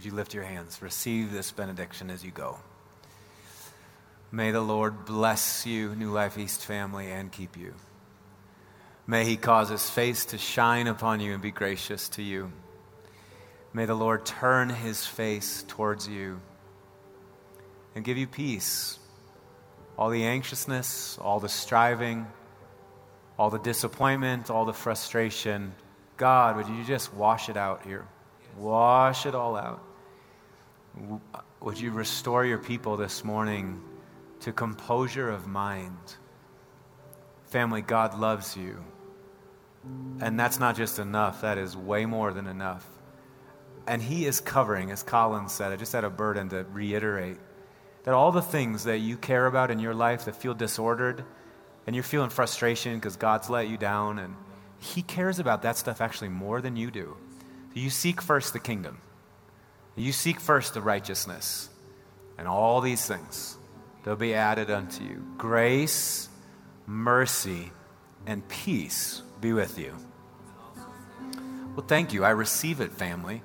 Would 0.00 0.06
you 0.06 0.14
lift 0.14 0.32
your 0.32 0.44
hands? 0.44 0.80
Receive 0.80 1.30
this 1.30 1.52
benediction 1.52 2.08
as 2.08 2.24
you 2.24 2.30
go. 2.30 2.56
May 4.32 4.50
the 4.50 4.62
Lord 4.62 5.04
bless 5.04 5.66
you, 5.66 5.94
New 5.94 6.10
Life 6.10 6.38
East 6.38 6.64
family, 6.64 7.10
and 7.10 7.30
keep 7.30 7.54
you. 7.54 7.74
May 9.06 9.26
he 9.26 9.36
cause 9.36 9.68
his 9.68 9.90
face 9.90 10.24
to 10.24 10.38
shine 10.38 10.86
upon 10.86 11.20
you 11.20 11.34
and 11.34 11.42
be 11.42 11.50
gracious 11.50 12.08
to 12.10 12.22
you. 12.22 12.50
May 13.74 13.84
the 13.84 13.94
Lord 13.94 14.24
turn 14.24 14.70
his 14.70 15.04
face 15.04 15.66
towards 15.68 16.08
you 16.08 16.40
and 17.94 18.02
give 18.02 18.16
you 18.16 18.26
peace. 18.26 18.98
All 19.98 20.08
the 20.08 20.24
anxiousness, 20.24 21.18
all 21.18 21.40
the 21.40 21.50
striving, 21.50 22.26
all 23.38 23.50
the 23.50 23.58
disappointment, 23.58 24.48
all 24.48 24.64
the 24.64 24.72
frustration, 24.72 25.74
God, 26.16 26.56
would 26.56 26.68
you 26.68 26.84
just 26.84 27.12
wash 27.12 27.50
it 27.50 27.58
out 27.58 27.82
here? 27.82 28.06
Wash 28.56 29.26
it 29.26 29.34
all 29.34 29.56
out. 29.56 29.84
Would 31.60 31.80
you 31.80 31.92
restore 31.92 32.44
your 32.44 32.58
people 32.58 32.96
this 32.96 33.24
morning 33.24 33.80
to 34.40 34.52
composure 34.52 35.30
of 35.30 35.46
mind? 35.46 36.16
Family, 37.44 37.82
God 37.82 38.18
loves 38.18 38.56
you. 38.56 38.82
And 40.20 40.38
that's 40.38 40.58
not 40.60 40.76
just 40.76 40.98
enough, 40.98 41.40
that 41.40 41.58
is 41.58 41.76
way 41.76 42.06
more 42.06 42.32
than 42.32 42.46
enough. 42.46 42.86
And 43.86 44.02
He 44.02 44.26
is 44.26 44.40
covering, 44.40 44.90
as 44.90 45.02
Colin 45.02 45.48
said, 45.48 45.72
I 45.72 45.76
just 45.76 45.92
had 45.92 46.04
a 46.04 46.10
burden 46.10 46.48
to 46.50 46.66
reiterate 46.72 47.38
that 48.04 48.14
all 48.14 48.32
the 48.32 48.42
things 48.42 48.84
that 48.84 48.98
you 48.98 49.16
care 49.16 49.46
about 49.46 49.70
in 49.70 49.78
your 49.78 49.94
life 49.94 50.24
that 50.24 50.36
feel 50.36 50.54
disordered, 50.54 51.24
and 51.86 51.96
you're 51.96 52.02
feeling 52.02 52.30
frustration 52.30 52.94
because 52.96 53.16
God's 53.16 53.50
let 53.50 53.68
you 53.68 53.76
down, 53.76 54.18
and 54.18 54.34
He 54.78 55.02
cares 55.02 55.38
about 55.38 55.62
that 55.62 55.76
stuff 55.76 56.00
actually 56.00 56.28
more 56.28 56.60
than 56.60 56.76
you 56.76 56.90
do. 56.90 57.16
You 57.74 57.90
seek 57.90 58.20
first 58.20 58.52
the 58.52 58.58
kingdom, 58.58 59.00
you 59.96 60.12
seek 60.12 60.40
first 60.40 60.74
the 60.74 60.80
righteousness, 60.80 61.68
and 62.38 62.48
all 62.48 62.80
these 62.80 63.04
things, 63.06 63.56
they'll 64.04 64.16
be 64.16 64.34
added 64.34 64.70
unto 64.70 65.04
you. 65.04 65.24
Grace, 65.36 66.28
mercy, 66.86 67.70
and 68.26 68.46
peace 68.48 69.22
be 69.40 69.52
with 69.52 69.78
you. 69.78 69.94
Well, 71.76 71.86
thank 71.86 72.12
you. 72.12 72.24
I 72.24 72.30
receive 72.30 72.80
it, 72.80 72.92
family. 72.92 73.42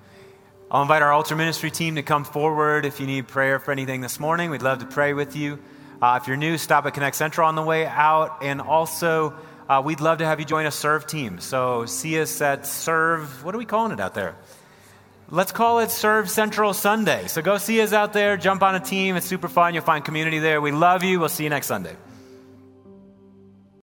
I'll 0.72 0.82
invite 0.82 1.02
our 1.04 1.12
altar 1.12 1.36
ministry 1.36 1.70
team 1.70 1.96
to 1.96 2.04
come 2.04 2.24
forward 2.24 2.86
if 2.86 3.00
you 3.00 3.06
need 3.06 3.28
prayer 3.28 3.60
for 3.60 3.72
anything 3.72 4.02
this 4.02 4.20
morning. 4.20 4.50
We'd 4.50 4.64
love 4.64 4.80
to 4.80 4.86
pray 4.86 5.14
with 5.14 5.36
you. 5.36 5.60
Uh, 6.02 6.20
if 6.22 6.28
you're 6.28 6.38
new, 6.38 6.58
stop 6.58 6.86
at 6.86 6.94
Connect 6.94 7.16
Central 7.16 7.48
on 7.48 7.56
the 7.56 7.62
way 7.62 7.86
out. 7.86 8.40
And 8.42 8.60
also, 8.60 9.36
uh, 9.70 9.82
we'd 9.86 10.02
love 10.02 10.18
to 10.18 10.26
have 10.26 10.40
you 10.40 10.46
join 10.46 10.66
a 10.66 10.72
serve 10.72 11.06
team. 11.06 11.40
So 11.40 11.86
see 11.86 12.20
us 12.20 12.42
at 12.42 12.66
Serve, 12.66 13.44
what 13.44 13.54
are 13.54 13.58
we 13.58 13.66
calling 13.66 13.92
it 13.92 14.00
out 14.00 14.16
there? 14.16 14.36
Let's 15.32 15.52
call 15.52 15.80
it 15.80 15.90
Serve 15.90 16.30
Central 16.30 16.74
Sunday. 16.74 17.28
So 17.28 17.42
go 17.42 17.58
see 17.58 17.82
us 17.82 17.94
out 17.94 18.14
there, 18.14 18.38
jump 18.38 18.62
on 18.62 18.76
a 18.76 18.80
team. 18.80 19.16
It's 19.16 19.26
super 19.26 19.48
fun. 19.48 19.74
You'll 19.74 19.84
find 19.84 20.06
community 20.06 20.38
there. 20.38 20.62
We 20.62 20.72
love 20.72 21.04
you. 21.04 21.20
We'll 21.20 21.30
see 21.30 21.44
you 21.46 21.50
next 21.50 21.66
Sunday. 21.66 21.96